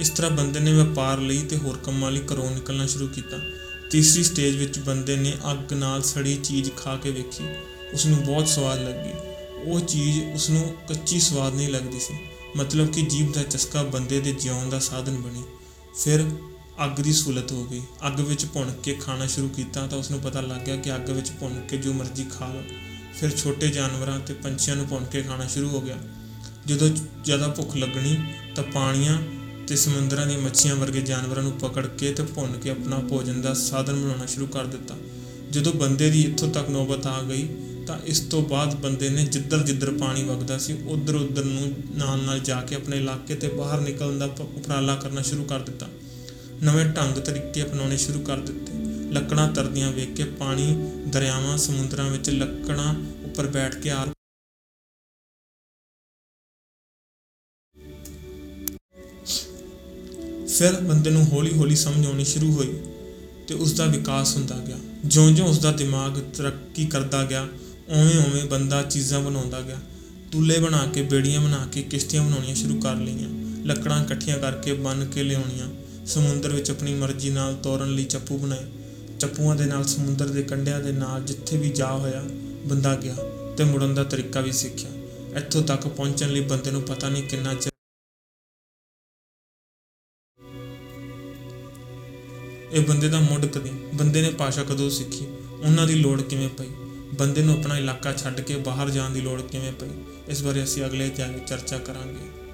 ਇਸ 0.00 0.10
ਤਰ੍ਹਾਂ 0.10 0.30
ਬੰਦੇ 0.30 0.60
ਨੇ 0.60 0.72
ਵਪਾਰ 0.72 1.18
ਲਈ 1.18 1.42
ਤੇ 1.42 1.56
ਹੋਰ 1.56 1.78
ਕੰਮਾਂ 1.78 2.10
ਲਈ 2.10 2.20
ਘਰੋਂ 2.20 2.50
ਨਿਕਲਣਾ 2.50 2.86
ਸ਼ੁਰੂ 2.86 3.08
ਕੀਤਾ। 3.08 3.36
ਤੀਸਰੀ 3.90 4.24
ਸਟੇਜ 4.24 4.56
ਵਿੱਚ 4.56 4.78
ਬੰਦੇ 4.78 5.16
ਨੇ 5.16 5.32
ਅੱਗ 5.52 5.72
ਨਾਲ 5.72 6.02
ਸੜੀ 6.02 6.36
ਚੀਜ਼ 6.36 6.70
ਖਾ 6.76 6.96
ਕੇ 6.96 7.10
ਵੇਖੀ। 7.10 7.44
ਉਸ 7.94 8.06
ਨੂੰ 8.06 8.24
ਬਹੁਤ 8.24 8.48
ਸਵਾਦ 8.48 8.78
ਲੱਗੀ। 8.78 9.10
ਉਹ 9.70 9.80
ਚੀਜ਼ 9.80 10.20
ਉਸ 10.34 10.50
ਨੂੰ 10.50 10.76
ਕੱਚੀ 10.88 11.20
ਸਵਾਦ 11.20 11.54
ਨਹੀਂ 11.54 11.68
ਲੱਗਦੀ 11.68 12.00
ਸੀ। 12.00 12.14
ਮਤਲਬ 12.56 12.86
ਕਿ 12.86 13.02
ਜੀਭ 13.02 13.32
ਦਾ 13.32 13.42
ਚਸਕਾ 13.42 13.82
ਬੰਦੇ 13.82 14.20
ਦੇ 14.20 14.32
ਜਿਉਣ 14.32 14.68
ਦਾ 14.68 14.78
ਸਾਧਨ 14.78 15.16
ਬਣੀ। 15.16 15.42
ਫਿਰ 16.04 16.24
ਅੱਗ 16.84 16.90
ਦੀ 16.90 17.12
ਸਹੂਲਤ 17.12 17.52
ਹੋ 17.52 17.64
ਗਈ। 17.64 17.82
ਅੱਗ 18.06 18.20
ਵਿੱਚ 18.20 18.46
ਭੁੰਨ 18.46 18.72
ਕੇ 18.72 18.94
ਖਾਣਾ 18.94 19.26
ਸ਼ੁਰੂ 19.26 19.48
ਕੀਤਾ 19.48 19.86
ਤਾਂ 19.86 19.98
ਉਸ 19.98 20.10
ਨੂੰ 20.10 20.20
ਪਤਾ 20.20 20.40
ਲੱਗ 20.40 20.60
ਗਿਆ 20.60 20.76
ਕਿ 20.76 20.94
ਅੱਗ 20.94 21.10
ਵਿੱਚ 21.10 21.30
ਭੁੰਨ 21.40 21.60
ਕੇ 21.60 21.76
ਜੋ 21.76 21.92
ਮਰਜ਼ੀ 21.92 22.24
ਖਾ 22.24 22.46
ਲਓ। 22.48 22.62
ਫਿਰ 23.20 23.30
ਛੋਟੇ 23.30 23.68
ਜਾਨਵਰਾਂ 23.68 24.20
ਤੇ 24.20 24.34
ਪੰਛੀਆਂ 24.34 24.76
ਨੂੰ 24.76 24.86
ਭੁੰਨ 24.86 25.04
ਕੇ 25.04 25.22
ਖਾਣਾ 25.22 25.46
ਸ਼ੁਰੂ 25.46 25.68
ਹੋ 25.68 25.80
ਗਿਆ। 25.80 25.96
ਜਦੋਂ 26.66 26.88
ਜ਼ਿਆਦਾ 27.24 27.48
ਭੁੱਖ 27.48 27.76
ਲੱਗਣੀ 27.76 28.24
ਤਾਂ 28.54 28.64
ਪਾਣੀਆਂ 28.64 29.22
ਤੇ 29.68 29.76
ਸਮੁੰਦਰਾਂ 29.76 30.26
ਦੀਆਂ 30.26 30.38
ਮੱਛੀਆਂ 30.38 30.76
ਵਰਗੇ 30.76 31.00
ਜਾਨਵਰਾਂ 31.00 31.42
ਨੂੰ 31.42 31.52
ਪਕੜ 31.52 31.86
ਕੇ 31.86 32.12
ਤੇ 32.12 32.22
ਭੁੰਨ 32.22 32.52
ਕੇ 32.52 32.70
ਆਪਣਾ 32.70 32.98
ਭੋਜਨ 32.98 33.42
ਦਾ 33.42 33.54
ਸਾਧਨ 33.54 33.96
ਬਣਾਉਣਾ 33.96 34.26
ਸ਼ੁਰੂ 34.26 34.46
ਕਰ 34.46 34.64
ਦਿੱਤਾ। 34.64 34.94
ਜਦੋਂ 35.50 35.72
ਬੰਦੇ 35.72 36.10
ਦੀ 36.10 36.22
ਇੱਥੋਂ 36.22 36.48
ਤੱਕ 36.48 36.70
ਨੌਬਤ 36.70 37.06
ਆ 37.06 37.22
ਗਈ, 37.22 37.48
ਤਾਂ 37.86 37.98
ਇਸ 38.06 38.20
ਤੋਂ 38.20 38.42
ਬਾਅਦ 38.42 38.74
ਬੰਦੇ 38.74 39.10
ਨੇ 39.10 39.24
ਜਿੱਧਰ 39.24 39.62
ਜਿੱਧਰ 39.62 39.90
ਪਾਣੀ 39.90 40.24
ਵਗਦਾ 40.24 40.58
ਸੀ 40.58 40.76
ਉਧਰ 40.86 41.14
ਉਧਰ 41.14 41.44
ਨੂੰ 41.44 41.72
ਨਾਲ 41.96 42.18
ਨਾਲ 42.18 42.38
ਜਾ 42.38 42.62
ਕੇ 42.62 42.74
ਆਪਣੇ 42.74 42.96
ਇਲਾਕੇ 42.96 43.34
ਤੇ 43.34 43.48
ਬਾਹਰ 43.48 43.80
ਨਿਕਲਣ 43.80 44.18
ਦਾ 44.18 44.26
ਪ- 44.26 44.40
ਉਪਰਾਲਾ 44.40 44.96
ਕਰਨਾ 44.96 45.22
ਸ਼ੁਰੂ 45.22 45.44
ਕਰ 45.44 45.60
ਦਿੱਤਾ। 45.60 45.86
ਨਵੇਂ 46.62 46.84
ਢੰਗ 46.84 47.14
ਤਰੀਕੇ 47.14 47.62
ਅਪਣਾਉਣੇ 47.62 47.96
ਸ਼ੁਰੂ 47.96 48.20
ਕਰ 48.20 48.36
ਦਿੱਤੇ। 48.36 48.72
ਲੱਕੜਾਂ 49.12 49.52
ਤਰਦੀਆਂ 49.52 49.92
ਵੇਖ 49.92 50.14
ਕੇ 50.14 50.24
ਪਾਣੀ 50.24 50.90
ਦਰਿਆਵਾਂ, 51.08 51.58
ਸਮੁੰਦਰਾਂ 51.58 52.10
ਵਿੱਚ 52.10 52.30
ਲੱਕੜਾਂ 52.30 52.94
ਉੱਪਰ 53.24 53.46
ਬੈਠ 53.46 53.74
ਕੇ 53.74 53.90
ਆਰ 53.90 54.08
ਫਿਰ 60.58 60.72
ਬੰਦੇ 60.72 61.10
ਨੂੰ 61.10 61.32
ਹੌਲੀ-ਹੌਲੀ 61.32 61.76
ਸਮਝ 61.76 62.06
ਆਉਣੀ 62.06 62.24
ਸ਼ੁਰੂ 62.24 62.52
ਹੋਈ 62.52 62.74
ਤੇ 63.48 63.54
ਉਸ 63.54 63.72
ਦਾ 63.72 63.86
ਵਿਕਾਸ 63.86 64.36
ਹੁੰਦਾ 64.36 64.58
ਗਿਆ। 64.58 64.76
ਜਿਉਂ-ਜਿਉਂ 65.04 65.48
ਉਸ 65.48 65.58
ਦਾ 65.58 65.72
ਦਿਮਾਗ 65.72 66.12
ਤਰੱਕੀ 66.34 66.86
ਕਰਦਾ 66.86 67.24
ਗਿਆ 67.24 67.42
ਓਵੇਂ-ਓਵੇਂ 67.88 68.44
ਬੰਦਾ 68.44 68.82
ਚੀਜ਼ਾਂ 68.82 69.20
ਬਣਾਉਂਦਾ 69.20 69.60
ਗਿਆ। 69.60 69.76
ਟੁੱਲੇ 70.32 70.58
ਬਣਾ 70.58 70.86
ਕੇ, 70.94 71.02
ਬੇੜੀਆਂ 71.02 71.40
ਬਣਾ 71.40 71.68
ਕੇ, 71.72 71.82
ਕਿਸ਼ਤੀਆਂ 71.82 72.24
ਬਣਾਉਣੀਆਂ 72.24 72.54
ਸ਼ੁਰੂ 72.54 72.80
ਕਰ 72.80 72.94
ਲਈਆਂ। 72.94 73.28
ਲੱਕੜਾਂ 73.66 74.04
ਇਕੱਠੀਆਂ 74.04 74.38
ਕਰਕੇ 74.38 74.72
ਬੰਨ 74.72 75.04
ਕੇ 75.04 75.22
ਲਿਆਉਣੀਆਂ। 75.22 75.68
ਸਮੁੰਦਰ 76.06 76.48
ਵਿੱਚ 76.48 76.70
ਆਪਣੀ 76.70 76.94
ਮਰਜ਼ੀ 76.94 77.30
ਨਾਲ 77.30 77.54
ਤੋਰਨ 77.54 77.94
ਲਈ 77.94 78.04
ਚੱਪੂ 78.04 78.38
ਬਣਾਏ। 78.38 78.64
ਚੱਪੂਆਂ 79.20 79.56
ਦੇ 79.56 79.64
ਨਾਲ 79.64 79.84
ਸਮੁੰਦਰ 79.84 80.28
ਦੇ 80.28 80.42
ਕੰਢਿਆਂ 80.42 80.80
ਦੇ 80.80 80.92
ਨਾਲ 80.92 81.22
ਜਿੱਥੇ 81.22 81.56
ਵੀ 81.56 81.68
ਜਾ 81.68 81.92
ਹੋਇਆ, 81.92 82.24
ਬੰਦਾ 82.66 82.94
ਗਿਆ 82.94 83.16
ਤੇ 83.56 83.64
ਮੁੜਨ 83.64 83.94
ਦਾ 83.94 84.04
ਤਰੀਕਾ 84.04 84.40
ਵੀ 84.40 84.52
ਸਿੱਖਿਆ। 84.52 84.90
ਇੱਥੋਂ 85.36 85.62
ਤੱਕ 85.62 85.88
ਪਹੁੰਚਣ 85.88 86.28
ਲਈ 86.28 86.40
ਬੰਦੇ 86.40 86.70
ਨੂੰ 86.70 86.82
ਪਤਾ 86.82 87.08
ਨਹੀਂ 87.08 87.22
ਕਿੰਨਾ 87.22 87.54
ਇਹ 92.72 92.80
ਬੰਦੇ 92.80 93.08
ਦਾ 93.08 93.20
ਮੁੱਢ 93.20 93.46
ਕਦੀ, 93.46 93.70
ਬੰਦੇ 93.94 94.22
ਨੇ 94.22 94.30
ਭਾਸ਼ਾ 94.30 94.62
ਕਦੋਂ 94.62 94.90
ਸਿੱਖੀ? 94.90 95.26
ਉਹਨਾਂ 95.66 95.86
ਦੀ 95.86 95.94
ਲੋੜ 95.94 96.22
ਕਿਵੇਂ 96.22 96.48
ਪਈ? 96.48 96.66
ਬੰਦੇ 97.14 97.42
ਨੂੰ 97.42 97.58
ਆਪਣਾ 97.58 97.78
ਇਲਾਕਾ 97.78 98.12
ਛੱਡ 98.12 98.40
ਕੇ 98.40 98.56
ਬਾਹਰ 98.56 98.90
ਜਾਣ 98.90 99.10
ਦੀ 99.10 99.20
ਲੋੜ 99.20 99.42
ਕਿਵੇਂ 99.42 99.72
ਪਈ? 99.72 99.86
ਇਸ 100.28 100.42
ਬਾਰੇ 100.42 100.64
ਅਸੀਂ 100.64 100.84
ਅਗਲੇ 100.84 101.06
ਅਧਿਆਇ 101.06 101.32
ਵਿੱਚ 101.32 101.48
ਚਰਚਾ 101.48 101.78
ਕਰਾਂਗੇ। 101.78 102.45